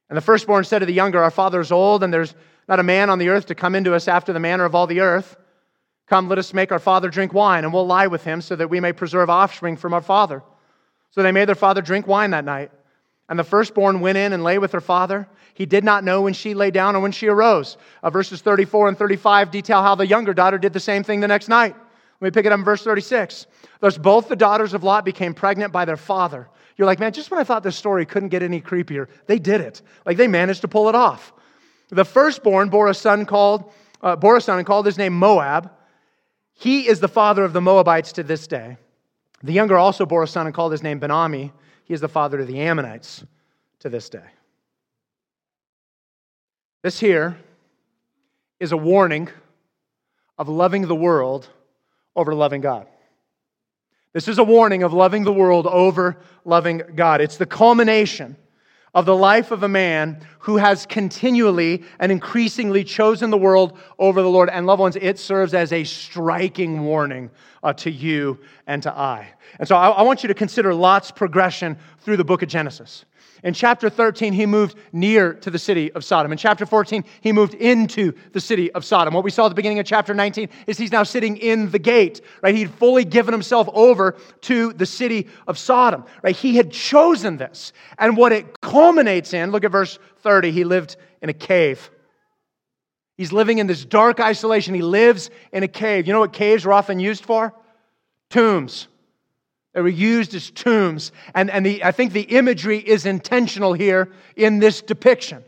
And 0.09 0.17
the 0.17 0.21
firstborn 0.21 0.65
said 0.65 0.79
to 0.79 0.85
the 0.85 0.93
younger, 0.93 1.23
Our 1.23 1.31
father 1.31 1.61
is 1.61 1.71
old, 1.71 2.03
and 2.03 2.13
there's 2.13 2.35
not 2.67 2.79
a 2.79 2.83
man 2.83 3.09
on 3.09 3.19
the 3.19 3.29
earth 3.29 3.45
to 3.47 3.55
come 3.55 3.73
into 3.73 3.93
us 3.93 4.09
after 4.09 4.33
the 4.33 4.39
manner 4.39 4.65
of 4.65 4.75
all 4.75 4.87
the 4.87 4.99
earth. 4.99 5.37
Come, 6.07 6.27
let 6.27 6.37
us 6.37 6.53
make 6.53 6.73
our 6.73 6.79
father 6.79 7.09
drink 7.09 7.33
wine, 7.33 7.63
and 7.63 7.73
we'll 7.73 7.87
lie 7.87 8.07
with 8.07 8.23
him 8.23 8.41
so 8.41 8.55
that 8.55 8.69
we 8.69 8.81
may 8.81 8.91
preserve 8.91 9.29
offspring 9.29 9.77
from 9.77 9.93
our 9.93 10.01
father. 10.01 10.43
So 11.11 11.23
they 11.23 11.31
made 11.31 11.47
their 11.47 11.55
father 11.55 11.81
drink 11.81 12.07
wine 12.07 12.31
that 12.31 12.45
night. 12.45 12.71
And 13.29 13.37
the 13.37 13.43
firstborn 13.43 13.99
went 13.99 14.17
in 14.17 14.33
and 14.33 14.43
lay 14.43 14.57
with 14.57 14.71
her 14.71 14.81
father. 14.81 15.27
He 15.53 15.65
did 15.65 15.83
not 15.83 16.03
know 16.03 16.21
when 16.21 16.33
she 16.33 16.53
lay 16.53 16.71
down 16.71 16.95
or 16.95 17.01
when 17.01 17.11
she 17.11 17.27
arose. 17.27 17.77
Uh, 18.03 18.09
verses 18.09 18.41
34 18.41 18.89
and 18.89 18.97
35 18.97 19.51
detail 19.51 19.81
how 19.81 19.95
the 19.95 20.07
younger 20.07 20.33
daughter 20.33 20.57
did 20.57 20.71
the 20.71 20.79
same 20.79 21.03
thing 21.03 21.19
the 21.19 21.27
next 21.27 21.49
night. 21.49 21.75
Let 22.19 22.25
me 22.25 22.31
pick 22.31 22.45
it 22.45 22.51
up 22.51 22.59
in 22.59 22.65
verse 22.65 22.83
36. 22.83 23.47
Thus, 23.79 23.97
both 23.97 24.27
the 24.27 24.35
daughters 24.35 24.73
of 24.73 24.83
Lot 24.83 25.05
became 25.05 25.33
pregnant 25.33 25.73
by 25.73 25.85
their 25.85 25.97
father. 25.97 26.47
You're 26.77 26.85
like, 26.85 26.99
man, 26.99 27.11
just 27.11 27.31
when 27.31 27.39
I 27.39 27.43
thought 27.43 27.63
this 27.63 27.75
story 27.75 28.05
couldn't 28.05 28.29
get 28.29 28.43
any 28.43 28.61
creepier, 28.61 29.07
they 29.25 29.39
did 29.39 29.61
it. 29.61 29.81
Like 30.05 30.17
they 30.17 30.27
managed 30.27 30.61
to 30.61 30.67
pull 30.67 30.89
it 30.89 30.95
off. 30.95 31.33
The 31.89 32.05
firstborn 32.05 32.69
bore 32.69 32.87
a 32.87 32.93
son 32.93 33.25
called, 33.25 33.71
uh, 34.01 34.15
bore 34.15 34.37
a 34.37 34.41
son 34.41 34.57
and 34.57 34.67
called 34.67 34.85
his 34.85 34.97
name 34.97 35.13
Moab. 35.13 35.71
He 36.53 36.87
is 36.87 36.99
the 36.99 37.07
father 37.07 37.43
of 37.43 37.53
the 37.53 37.61
Moabites 37.61 38.13
to 38.13 38.23
this 38.23 38.47
day. 38.47 38.77
The 39.43 39.53
younger 39.53 39.77
also 39.77 40.05
bore 40.05 40.23
a 40.23 40.27
son 40.27 40.47
and 40.47 40.55
called 40.55 40.71
his 40.71 40.83
name 40.83 40.99
Ben-ammi. 40.99 41.51
He 41.83 41.93
is 41.93 42.01
the 42.01 42.09
father 42.09 42.39
of 42.39 42.47
the 42.47 42.59
Ammonites 42.59 43.23
to 43.79 43.89
this 43.89 44.09
day. 44.09 44.25
This 46.83 46.99
here 46.99 47.37
is 48.59 48.71
a 48.71 48.77
warning 48.77 49.29
of 50.37 50.49
loving 50.49 50.87
the 50.87 50.95
world 50.95 51.49
over 52.15 52.33
loving 52.33 52.61
God. 52.61 52.87
This 54.13 54.27
is 54.27 54.39
a 54.39 54.43
warning 54.43 54.83
of 54.83 54.93
loving 54.93 55.23
the 55.23 55.33
world 55.33 55.67
over 55.67 56.17
loving 56.43 56.81
God. 56.95 57.21
It's 57.21 57.37
the 57.37 57.45
culmination 57.45 58.35
of 58.93 59.05
the 59.05 59.15
life 59.15 59.51
of 59.51 59.63
a 59.63 59.67
man 59.67 60.25
who 60.39 60.57
has 60.57 60.85
continually 60.85 61.83
and 61.99 62.11
increasingly 62.11 62.83
chosen 62.83 63.29
the 63.29 63.37
world 63.37 63.77
over 63.99 64.21
the 64.21 64.29
Lord. 64.29 64.49
And 64.49 64.65
loved 64.65 64.79
ones, 64.79 64.95
it 64.95 65.19
serves 65.19 65.53
as 65.53 65.73
a 65.73 65.83
striking 65.83 66.83
warning 66.83 67.29
uh, 67.63 67.73
to 67.73 67.91
you 67.91 68.39
and 68.65 68.81
to 68.83 68.91
I. 68.91 69.27
And 69.59 69.67
so 69.67 69.75
I, 69.75 69.89
I 69.89 70.01
want 70.03 70.23
you 70.23 70.27
to 70.27 70.33
consider 70.33 70.73
Lot's 70.73 71.11
progression 71.11 71.77
through 71.99 72.17
the 72.17 72.23
book 72.23 72.41
of 72.41 72.49
Genesis. 72.49 73.05
In 73.43 73.53
chapter 73.53 73.89
13, 73.89 74.33
he 74.33 74.45
moved 74.45 74.77
near 74.91 75.33
to 75.35 75.51
the 75.51 75.59
city 75.59 75.91
of 75.91 76.03
Sodom. 76.03 76.31
In 76.31 76.37
chapter 76.37 76.65
14, 76.65 77.03
he 77.21 77.31
moved 77.31 77.53
into 77.53 78.13
the 78.31 78.41
city 78.41 78.71
of 78.71 78.83
Sodom. 78.83 79.13
What 79.13 79.23
we 79.23 79.31
saw 79.31 79.45
at 79.45 79.49
the 79.49 79.55
beginning 79.55 79.79
of 79.79 79.85
chapter 79.85 80.13
19 80.13 80.49
is 80.65 80.77
he's 80.77 80.91
now 80.91 81.03
sitting 81.03 81.37
in 81.37 81.69
the 81.69 81.79
gate, 81.79 82.21
right? 82.41 82.55
He'd 82.55 82.71
fully 82.71 83.05
given 83.05 83.33
himself 83.33 83.69
over 83.73 84.15
to 84.41 84.73
the 84.73 84.85
city 84.85 85.27
of 85.47 85.57
Sodom, 85.57 86.05
right? 86.23 86.35
He 86.35 86.55
had 86.57 86.71
chosen 86.71 87.37
this. 87.37 87.73
And 87.99 88.17
what 88.17 88.31
it 88.31 88.59
culminates 88.61 89.33
in, 89.33 89.51
look 89.51 89.63
at 89.63 89.71
verse 89.71 89.99
30, 90.21 90.51
he 90.51 90.63
lived 90.63 90.97
in 91.21 91.29
a 91.29 91.33
cave. 91.33 91.89
He's 93.17 93.31
living 93.31 93.57
in 93.57 93.67
this 93.67 93.83
dark 93.83 94.19
isolation. 94.19 94.75
He 94.75 94.83
lives 94.83 95.29
in 95.51 95.63
a 95.63 95.67
cave. 95.67 96.05
You 96.07 96.13
know 96.13 96.19
what 96.19 96.33
caves 96.33 96.65
were 96.65 96.73
often 96.73 96.99
used 96.99 97.25
for? 97.25 97.53
Tombs. 98.29 98.87
They 99.77 99.83
were 99.83 99.89
used 99.89 100.33
as 100.33 100.49
tombs. 100.49 101.11
And, 101.35 101.51
and 101.51 101.63
the, 101.63 101.83
I 101.83 101.91
think 101.91 102.11
the 102.11 102.23
imagery 102.23 102.79
is 102.79 103.05
intentional 103.05 103.73
here 103.73 104.11
in 104.35 104.57
this 104.57 104.81
depiction. 104.81 105.43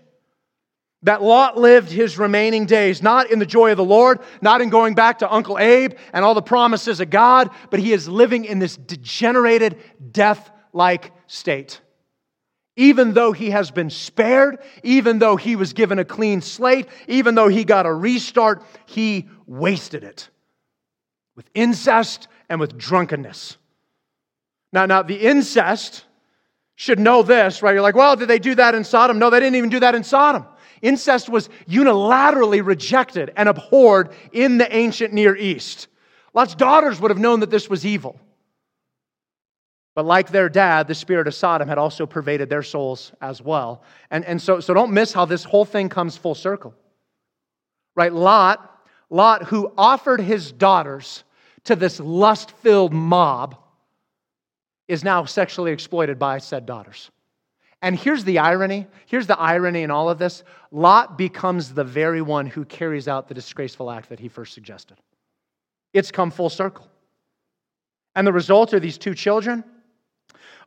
That 1.02 1.24
Lot 1.24 1.58
lived 1.58 1.90
his 1.90 2.20
remaining 2.20 2.68
days 2.68 3.02
not 3.02 3.32
in 3.32 3.40
the 3.40 3.46
joy 3.48 3.72
of 3.72 3.78
the 3.78 3.84
Lord, 3.84 4.20
not 4.40 4.62
in 4.62 4.70
going 4.70 4.94
back 4.94 5.18
to 5.20 5.34
Uncle 5.34 5.58
Abe 5.58 5.94
and 6.14 6.24
all 6.24 6.36
the 6.36 6.44
promises 6.44 7.00
of 7.00 7.10
God, 7.10 7.50
but 7.72 7.80
he 7.80 7.92
is 7.92 8.08
living 8.08 8.46
in 8.46 8.60
this 8.60 8.78
degenerated, 8.78 9.80
death 10.12 10.52
like 10.74 11.12
state. 11.26 11.82
Even 12.76 13.16
though 13.16 13.32
he 13.32 13.50
has 13.50 13.72
been 13.72 13.90
spared, 13.90 14.60
even 14.84 15.18
though 15.18 15.38
he 15.38 15.56
was 15.56 15.74
given 15.74 15.98
a 15.98 16.06
clean 16.06 16.42
slate, 16.42 16.86
even 17.08 17.34
though 17.34 17.48
he 17.48 17.64
got 17.64 17.88
a 17.88 17.92
restart, 17.92 18.62
he 18.86 19.28
wasted 19.48 20.04
it 20.04 20.30
with 21.36 21.50
incest 21.56 22.28
and 22.48 22.60
with 22.60 22.78
drunkenness. 22.78 23.58
Now, 24.72 24.86
now 24.86 25.02
the 25.02 25.16
incest 25.16 26.06
should 26.76 27.00
know 27.00 27.24
this, 27.24 27.62
right? 27.62 27.74
You're 27.74 27.82
like, 27.82 27.96
well, 27.96 28.16
did 28.16 28.28
they 28.28 28.40
do 28.40 28.56
that 28.56 28.76
in 28.76 28.84
Sodom? 28.84 29.20
No, 29.20 29.30
they 29.30 29.40
didn't 29.40 29.56
even 29.56 29.70
do 29.70 29.80
that 29.82 29.96
in 29.96 30.04
Sodom. 30.04 30.46
Incest 30.82 31.28
was 31.28 31.50
unilaterally 31.68 32.66
rejected 32.66 33.34
and 33.36 33.50
abhorred 33.50 34.12
in 34.32 34.58
the 34.58 34.74
ancient 34.74 35.14
Near 35.14 35.36
East. 35.36 35.88
Lot's 36.34 36.56
daughters 36.56 37.02
would 37.02 37.12
have 37.12 37.18
known 37.18 37.42
that 37.42 37.50
this 37.50 37.70
was 37.70 37.86
evil. 37.86 38.20
But 39.96 40.06
like 40.06 40.30
their 40.30 40.48
dad, 40.48 40.88
the 40.88 40.96
spirit 40.96 41.28
of 41.28 41.34
Sodom 41.34 41.68
had 41.68 41.78
also 41.78 42.06
pervaded 42.06 42.50
their 42.50 42.64
souls 42.64 43.12
as 43.20 43.42
well. 43.42 43.84
And, 44.10 44.24
and 44.24 44.42
so, 44.42 44.62
so 44.62 44.74
don't 44.74 44.94
miss 44.94 45.12
how 45.12 45.26
this 45.26 45.44
whole 45.44 45.66
thing 45.66 45.90
comes 45.90 46.16
full 46.16 46.36
circle. 46.36 46.74
Right? 47.96 48.14
Lot, 48.14 48.86
Lot, 49.10 49.44
who 49.44 49.74
offered 49.78 50.22
his 50.22 50.54
daughters 50.54 51.26
to 51.66 51.76
this 51.76 52.00
lust 52.00 52.52
filled 52.52 52.94
mob, 52.94 53.58
is 54.90 55.04
now 55.04 55.24
sexually 55.24 55.72
exploited 55.72 56.18
by 56.18 56.40
said 56.40 56.66
daughters. 56.66 57.12
And 57.82 57.96
here's 57.98 58.26
the 58.26 58.40
irony. 58.40 58.88
Here's 59.06 59.28
the 59.28 59.40
irony 59.40 59.84
in 59.84 59.92
all 59.92 60.10
of 60.10 60.18
this. 60.18 60.44
Lot 60.72 61.18
becomes 61.18 61.74
the 61.74 61.84
very 61.84 62.22
one 62.24 62.48
who 62.48 62.66
carries 62.66 63.08
out 63.08 63.28
the 63.28 63.36
disgraceful 63.36 63.90
act 63.90 64.10
that 64.10 64.20
he 64.20 64.28
first 64.28 64.54
suggested. 64.54 64.98
It's 65.94 66.12
come 66.12 66.32
full 66.32 66.50
circle. 66.50 66.90
And 68.16 68.26
the 68.26 68.34
result 68.34 68.74
are 68.74 68.80
these 68.80 68.98
two 68.98 69.14
children 69.14 69.64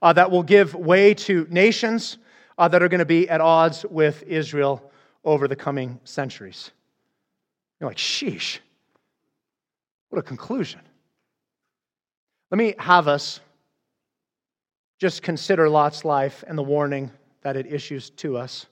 uh, 0.01 0.13
that 0.13 0.31
will 0.31 0.45
give 0.45 0.75
way 0.75 1.15
to 1.15 1.47
nations 1.51 2.17
uh, 2.57 2.69
that 2.69 2.83
are 2.83 2.89
going 2.89 3.01
to 3.01 3.05
be 3.05 3.29
at 3.29 3.41
odds 3.41 3.85
with 3.91 4.23
Israel 4.23 4.91
over 5.25 5.49
the 5.49 5.57
coming 5.57 5.99
centuries. 6.05 6.71
You're 7.81 7.91
like, 7.91 7.99
sheesh. 7.99 8.61
What 10.11 10.21
a 10.21 10.23
conclusion. 10.23 10.81
Let 12.51 12.59
me 12.59 12.75
have 12.79 13.09
us 13.09 13.41
just 15.03 15.21
consider 15.21 15.69
Lot's 15.69 16.05
life 16.05 16.45
and 16.47 16.57
the 16.57 16.63
warning 16.63 17.11
that 17.41 17.57
it 17.57 17.67
issues 17.67 18.11
to 18.11 18.37
us. 18.37 18.67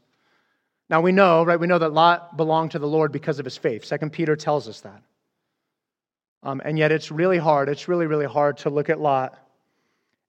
Now 0.89 1.01
we 1.01 1.11
know, 1.11 1.43
right? 1.43 1.59
We 1.59 1.67
know 1.67 1.81
that 1.81 1.93
Lot 1.93 2.37
belonged 2.37 2.71
to 2.71 2.79
the 2.79 2.87
Lord 2.87 3.11
because 3.11 3.41
of 3.41 3.45
his 3.45 3.57
faith. 3.57 3.85
Second 3.85 4.13
Peter 4.13 4.37
tells 4.37 4.69
us 4.69 4.81
that. 4.83 5.03
Um, 6.45 6.63
and 6.65 6.79
yet 6.79 6.93
it's 6.93 7.11
really 7.11 7.39
hard. 7.39 7.69
It's 7.69 7.89
really, 7.89 8.07
really 8.07 8.27
hard 8.27 8.59
to 8.59 8.71
look 8.71 8.91
at 8.91 9.01
Lot 9.01 9.41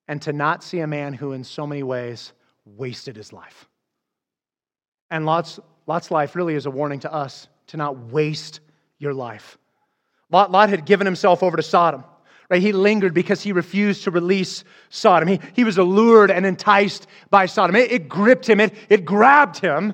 and 0.08 0.20
to 0.24 0.34
not 0.34 0.64
see 0.64 0.80
a 0.80 0.88
man 0.88 1.14
who, 1.14 1.34
in 1.34 1.43
so 1.43 1.68
many 1.68 1.84
ways, 1.84 2.34
wasted 2.66 3.16
his 3.16 3.32
life. 3.32 3.70
And 5.12 5.28
Lot's, 5.28 5.60
Lot's 5.86 6.10
life 6.10 6.36
really 6.36 6.56
is 6.56 6.66
a 6.66 6.72
warning 6.72 7.02
to 7.02 7.14
us 7.14 7.47
to 7.68 7.78
not 7.78 7.95
waste 7.95 8.60
your 8.97 9.14
life. 9.14 9.56
Lot, 10.32 10.49
Lot 10.49 10.70
had 10.70 10.84
given 10.84 11.06
himself 11.06 11.43
over 11.43 11.58
to 11.58 11.64
Sodom. 11.64 12.04
Right? 12.52 12.62
He 12.62 12.74
lingered 12.74 13.14
because 13.14 13.41
he 13.41 13.54
refused 13.54 14.04
to 14.04 14.12
release 14.12 14.66
Sodom. 14.89 15.30
He, 15.30 15.39
he 15.54 15.64
was 15.64 15.78
allured 15.78 16.30
and 16.30 16.45
enticed 16.45 17.08
by 17.30 17.45
Sodom. 17.45 17.78
It, 17.78 17.93
it 17.93 18.10
gripped 18.10 18.47
him, 18.47 18.60
it, 18.60 18.76
it 18.89 19.06
grabbed 19.06 19.60
him. 19.60 19.93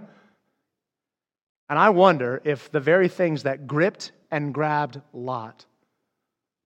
And 1.69 1.77
I 1.77 1.89
wonder 1.89 2.41
if 2.43 2.71
the 2.71 2.79
very 2.79 3.09
things 3.09 3.43
that 3.43 3.67
gripped 3.67 4.11
and 4.31 4.55
grabbed 4.55 4.99
Lot 5.13 5.67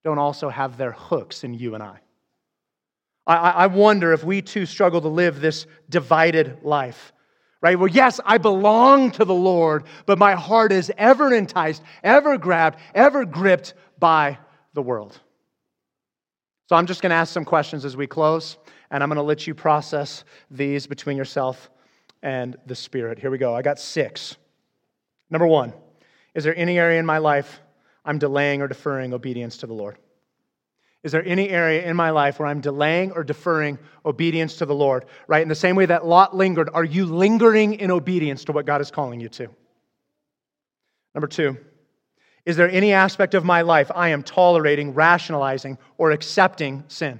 don't 0.06 0.18
also 0.18 0.48
have 0.48 0.78
their 0.78 0.94
hooks 0.94 1.44
in 1.44 1.54
you 1.54 1.76
and 1.76 1.84
I. 1.84 2.00
I, 3.28 3.36
I 3.36 3.68
wonder 3.68 4.14
if 4.14 4.24
we 4.24 4.42
too 4.42 4.66
struggle 4.66 5.02
to 5.02 5.10
live 5.10 5.42
this 5.42 5.68
divided 5.90 6.60
life 6.64 7.12
right? 7.64 7.78
Well, 7.78 7.90
yes, 7.90 8.20
I 8.26 8.40
belong 8.40 9.12
to 9.12 9.24
the 9.24 9.36
Lord, 9.36 9.84
but 10.08 10.18
my 10.18 10.34
heart 10.34 10.72
is 10.72 10.92
ever 10.98 11.32
enticed, 11.32 11.84
ever 12.04 12.40
grabbed, 12.40 12.80
ever 12.96 13.24
gripped 13.24 13.76
by 14.00 14.40
the 14.74 14.82
world. 14.82 15.20
So 16.72 16.78
I'm 16.78 16.86
just 16.86 17.02
going 17.02 17.10
to 17.10 17.18
ask 17.18 17.34
some 17.34 17.44
questions 17.44 17.84
as 17.84 17.98
we 17.98 18.08
close, 18.08 18.56
and 18.92 19.04
I'm 19.04 19.10
going 19.10 19.18
to 19.18 19.24
let 19.24 19.46
you 19.46 19.54
process 19.54 20.24
these 20.50 20.88
between 20.88 21.18
yourself 21.18 21.70
and 22.24 22.56
the 22.66 22.76
Spirit. 22.76 23.20
Here 23.20 23.30
we 23.30 23.38
go. 23.38 23.54
I 23.54 23.62
got 23.62 23.78
six. 23.78 24.38
Number 25.30 25.46
one, 25.46 25.74
is 26.34 26.46
there 26.46 26.56
any 26.56 26.80
area 26.80 26.98
in 26.98 27.06
my 27.06 27.18
life 27.18 27.60
I'm 28.06 28.20
delaying 28.20 28.62
or 28.62 28.70
deferring 28.70 29.14
obedience 29.14 29.58
to 29.58 29.68
the 29.68 29.74
Lord? 29.74 29.98
Is 31.04 31.12
there 31.12 31.26
any 31.26 31.50
area 31.50 31.84
in 31.84 31.98
my 31.98 32.12
life 32.12 32.40
where 32.40 32.48
I'm 32.48 32.62
delaying 32.62 33.12
or 33.12 33.26
deferring 33.26 33.78
obedience 34.06 34.56
to 34.60 34.66
the 34.66 34.74
Lord? 34.74 35.04
Right? 35.28 35.42
In 35.42 35.50
the 35.50 35.56
same 35.56 35.76
way 35.76 35.88
that 35.88 36.06
Lot 36.06 36.38
lingered, 36.38 36.70
are 36.74 36.86
you 36.86 37.06
lingering 37.06 37.74
in 37.82 37.92
obedience 37.92 38.46
to 38.46 38.54
what 38.54 38.66
God 38.66 38.80
is 38.80 38.92
calling 38.92 39.20
you 39.20 39.28
to? 39.28 39.50
Number 41.14 41.28
two, 41.28 41.58
is 42.46 42.58
there 42.58 42.70
any 42.70 42.94
aspect 42.94 43.34
of 43.34 43.46
my 43.46 43.62
life 43.62 43.92
I 43.94 44.10
am 44.10 44.24
tolerating, 44.24 44.94
rationalizing, 44.94 45.78
or 45.98 46.12
accepting 46.12 46.84
sin? 46.88 47.20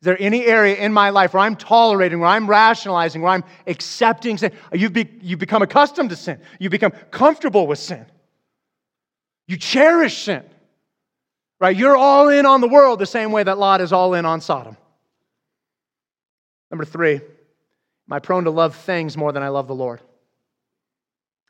Is 0.00 0.04
there 0.04 0.20
any 0.20 0.44
area 0.44 0.76
in 0.76 0.92
my 0.92 1.10
life 1.10 1.34
where 1.34 1.42
I'm 1.42 1.56
tolerating, 1.56 2.20
where 2.20 2.28
I'm 2.28 2.48
rationalizing, 2.48 3.22
where 3.22 3.32
I'm 3.32 3.44
accepting 3.66 4.38
sin? 4.38 4.52
You've, 4.72 4.92
be, 4.92 5.08
you've 5.22 5.40
become 5.40 5.62
accustomed 5.62 6.10
to 6.10 6.16
sin. 6.16 6.40
You 6.60 6.70
become 6.70 6.92
comfortable 7.10 7.66
with 7.66 7.78
sin. 7.78 8.06
You 9.48 9.56
cherish 9.56 10.24
sin. 10.24 10.44
Right? 11.58 11.76
You're 11.76 11.96
all 11.96 12.28
in 12.28 12.46
on 12.46 12.60
the 12.60 12.68
world 12.68 13.00
the 13.00 13.06
same 13.06 13.32
way 13.32 13.42
that 13.42 13.58
Lot 13.58 13.80
is 13.80 13.92
all 13.92 14.14
in 14.14 14.24
on 14.24 14.40
Sodom. 14.40 14.76
Number 16.70 16.84
three, 16.84 17.14
am 17.14 17.22
I 18.12 18.20
prone 18.20 18.44
to 18.44 18.50
love 18.50 18.76
things 18.76 19.16
more 19.16 19.32
than 19.32 19.42
I 19.42 19.48
love 19.48 19.66
the 19.66 19.74
Lord? 19.74 20.00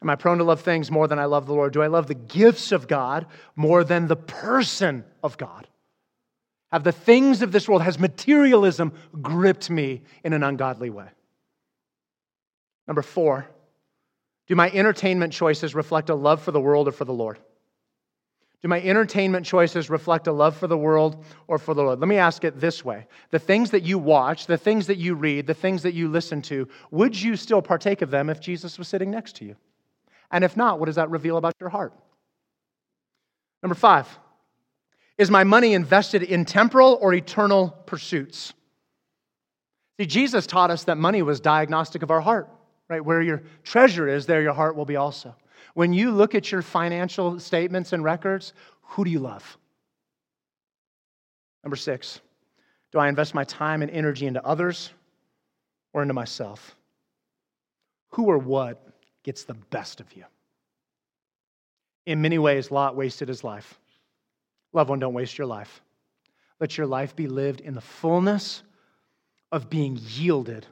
Am 0.01 0.11
I 0.11 0.15
prone 0.15 0.39
to 0.39 0.45
love 0.45 0.61
things 0.61 0.91
more 0.91 1.09
than 1.09 1.19
I 1.19 1.25
love 1.25 1.47
the 1.47 1.55
Lord? 1.55 1.73
Do 1.73 1.83
I 1.83 1.89
love 1.89 2.07
the 2.07 2.15
gifts 2.15 2.71
of 2.71 2.87
God 2.87 3.27
more 3.57 3.83
than 3.83 4.07
the 4.07 4.17
person 4.17 5.05
of 5.23 5.37
God? 5.37 5.67
Have 6.71 6.85
the 6.85 6.93
things 6.93 7.43
of 7.43 7.51
this 7.51 7.69
world, 7.69 7.83
has 7.83 7.99
materialism 7.99 8.93
gripped 9.21 9.71
me 9.71 10.03
in 10.23 10.33
an 10.33 10.43
ungodly 10.43 10.91
way? 10.91 11.09
Number 12.87 13.03
four, 13.03 13.49
do 14.47 14.55
my 14.55 14.71
entertainment 14.71 15.33
choices 15.33 15.75
reflect 15.75 16.11
a 16.11 16.15
love 16.15 16.43
for 16.43 16.53
the 16.53 16.61
world 16.61 16.89
or 16.89 16.93
for 16.93 17.05
the 17.05 17.13
Lord? 17.13 17.39
Do 18.63 18.69
my 18.69 18.81
entertainment 18.81 19.47
choices 19.47 19.89
reflect 19.89 20.27
a 20.27 20.33
love 20.33 20.57
for 20.57 20.67
the 20.67 20.77
world 20.77 21.25
or 21.47 21.59
for 21.59 21.75
the 21.75 21.83
Lord? 21.83 22.01
Let 22.01 22.09
me 22.09 22.17
ask 22.17 22.45
it 22.45 22.59
this 22.59 22.85
way 22.85 23.07
The 23.31 23.39
things 23.39 23.71
that 23.71 23.85
you 23.85 23.99
watch, 23.99 24.47
the 24.47 24.59
things 24.59 24.87
that 24.89 24.99
you 24.99 25.15
read, 25.15 25.47
the 25.47 25.55
things 25.55 25.83
that 25.83 25.95
you 25.95 26.09
listen 26.09 26.43
to, 26.43 26.69
would 26.91 27.21
you 27.21 27.37
still 27.37 27.63
partake 27.63 28.03
of 28.03 28.11
them 28.11 28.29
if 28.29 28.41
Jesus 28.41 28.79
was 28.79 28.89
sitting 28.89 29.11
next 29.11 29.37
to 29.37 29.45
you? 29.45 29.57
And 30.31 30.45
if 30.45 30.57
not, 30.57 30.79
what 30.79 30.87
does 30.87 30.97
that 30.97 31.11
reveal 31.11 31.37
about 31.37 31.55
your 31.61 31.71
heart? 31.71 31.93
Number 33.63 33.75
five, 33.75 34.07
is 35.17 35.31
my 35.31 35.45
money 35.45 35.75
invested 35.75 36.23
in 36.23 36.45
temporal 36.45 36.99
or 37.01 37.13
eternal 37.13 37.71
pursuits? 37.87 38.53
See, 39.99 40.07
Jesus 40.07 40.47
taught 40.47 40.71
us 40.71 40.85
that 40.85 40.97
money 40.97 41.23
was 41.23 41.41
diagnostic 41.41 42.03
of 42.03 42.11
our 42.11 42.21
heart, 42.21 42.49
right? 42.89 43.05
Where 43.05 43.21
your 43.21 43.43
treasure 43.65 44.07
is, 44.09 44.27
there 44.27 44.43
your 44.43 44.53
heart 44.53 44.77
will 44.77 44.85
be 44.85 44.97
also. 44.97 45.35
When 45.75 45.93
you 45.93 46.13
look 46.13 46.35
at 46.35 46.53
your 46.53 46.63
financial 46.63 47.41
statements 47.41 47.93
and 47.93 48.05
records, 48.05 48.53
Who 48.83 49.05
do 49.05 49.11
you 49.11 49.19
love? 49.19 49.59
Number 51.65 51.77
six, 51.77 52.21
do 52.93 52.99
I 52.99 53.09
invest 53.09 53.35
my 53.35 53.45
time 53.45 53.83
and 53.83 53.91
energy 53.91 54.27
into 54.27 54.45
others 54.47 54.91
or 55.93 56.03
into 56.03 56.15
myself? 56.15 56.77
Who 58.11 58.27
or 58.27 58.39
what 58.39 58.88
gets 59.23 59.45
the 59.45 59.55
best 59.55 60.01
of 60.01 60.13
you? 60.15 60.25
In 62.07 62.23
many 62.23 62.39
ways, 62.39 62.71
Lot 62.71 62.97
wasted 62.97 63.29
his 63.29 63.45
life. 63.45 63.79
Loved 64.73 64.91
one, 64.91 64.99
don't 64.99 65.15
waste 65.15 65.37
your 65.37 65.47
life. 65.47 65.83
Let 66.61 66.77
your 66.77 66.87
life 66.87 67.15
be 67.15 67.27
lived 67.27 67.61
in 67.61 67.75
the 67.75 67.81
fullness 67.81 68.63
of 69.53 69.71
being 69.71 69.99
yielded 70.01 70.67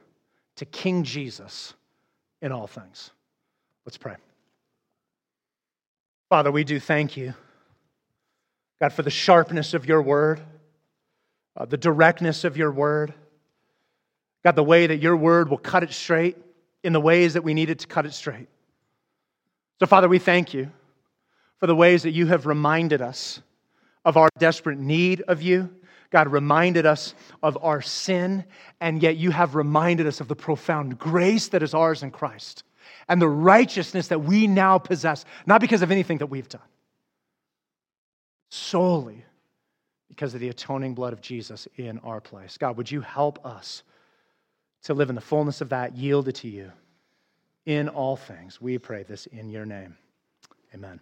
to 0.55 0.65
King 0.65 1.03
Jesus 1.03 1.73
in 2.41 2.51
all 2.51 2.67
things. 2.67 3.11
Let's 3.85 3.97
pray. 3.97 4.15
Father, 6.29 6.51
we 6.51 6.63
do 6.63 6.79
thank 6.79 7.15
you, 7.15 7.33
God, 8.81 8.91
for 8.91 9.01
the 9.01 9.09
sharpness 9.09 9.73
of 9.73 9.85
your 9.85 10.01
word, 10.01 10.41
uh, 11.55 11.65
the 11.65 11.77
directness 11.77 12.43
of 12.43 12.57
your 12.57 12.71
word. 12.71 13.13
God, 14.43 14.55
the 14.55 14.63
way 14.63 14.87
that 14.87 14.97
your 14.97 15.15
word 15.15 15.49
will 15.49 15.57
cut 15.57 15.83
it 15.83 15.93
straight 15.93 16.37
in 16.87 16.93
the 16.93 17.01
ways 17.01 17.33
that 17.33 17.43
we 17.43 17.53
needed 17.53 17.79
to 17.79 17.85
cut 17.85 18.05
it 18.05 18.13
straight. 18.13 18.47
So, 19.81 19.85
Father, 19.85 20.07
we 20.07 20.19
thank 20.19 20.53
you 20.53 20.71
for 21.57 21.67
the 21.67 21.75
ways 21.75 22.03
that 22.03 22.11
you 22.11 22.27
have 22.27 22.45
reminded 22.45 23.01
us 23.01 23.41
of 24.05 24.15
our 24.15 24.29
desperate 24.39 24.79
need 24.79 25.21
of 25.27 25.41
you. 25.41 25.69
God 26.11 26.29
reminded 26.29 26.85
us 26.85 27.13
of 27.43 27.57
our 27.61 27.81
sin, 27.81 28.45
and 28.79 29.03
yet 29.03 29.17
you 29.17 29.31
have 29.31 29.53
reminded 29.53 30.07
us 30.07 30.21
of 30.21 30.29
the 30.29 30.35
profound 30.35 30.97
grace 30.97 31.49
that 31.49 31.61
is 31.61 31.73
ours 31.73 32.03
in 32.03 32.09
Christ 32.09 32.63
and 33.09 33.21
the 33.21 33.27
righteousness 33.27 34.07
that 34.07 34.19
we 34.19 34.47
now 34.47 34.77
possess, 34.77 35.25
not 35.45 35.59
because 35.59 35.81
of 35.81 35.91
anything 35.91 36.19
that 36.19 36.27
we've 36.27 36.47
done, 36.47 36.61
solely 38.49 39.25
because 40.07 40.33
of 40.33 40.39
the 40.39 40.47
atoning 40.47 40.93
blood 40.93 41.11
of 41.11 41.19
Jesus 41.19 41.67
in 41.75 41.99
our 41.99 42.21
place. 42.21 42.57
God, 42.57 42.77
would 42.77 42.89
you 42.89 43.01
help 43.01 43.45
us 43.45 43.83
to 44.87 44.93
live 44.93 45.09
in 45.09 45.15
the 45.15 45.21
fullness 45.21 45.59
of 45.59 45.67
that, 45.67 45.97
yielded 45.97 46.33
to 46.35 46.47
you 46.47 46.71
in 47.65 47.89
all 47.89 48.15
things? 48.15 48.61
We 48.61 48.77
pray 48.77 49.03
this 49.03 49.25
in 49.25 49.49
your 49.49 49.65
name. 49.65 49.97
Amen. 50.73 51.01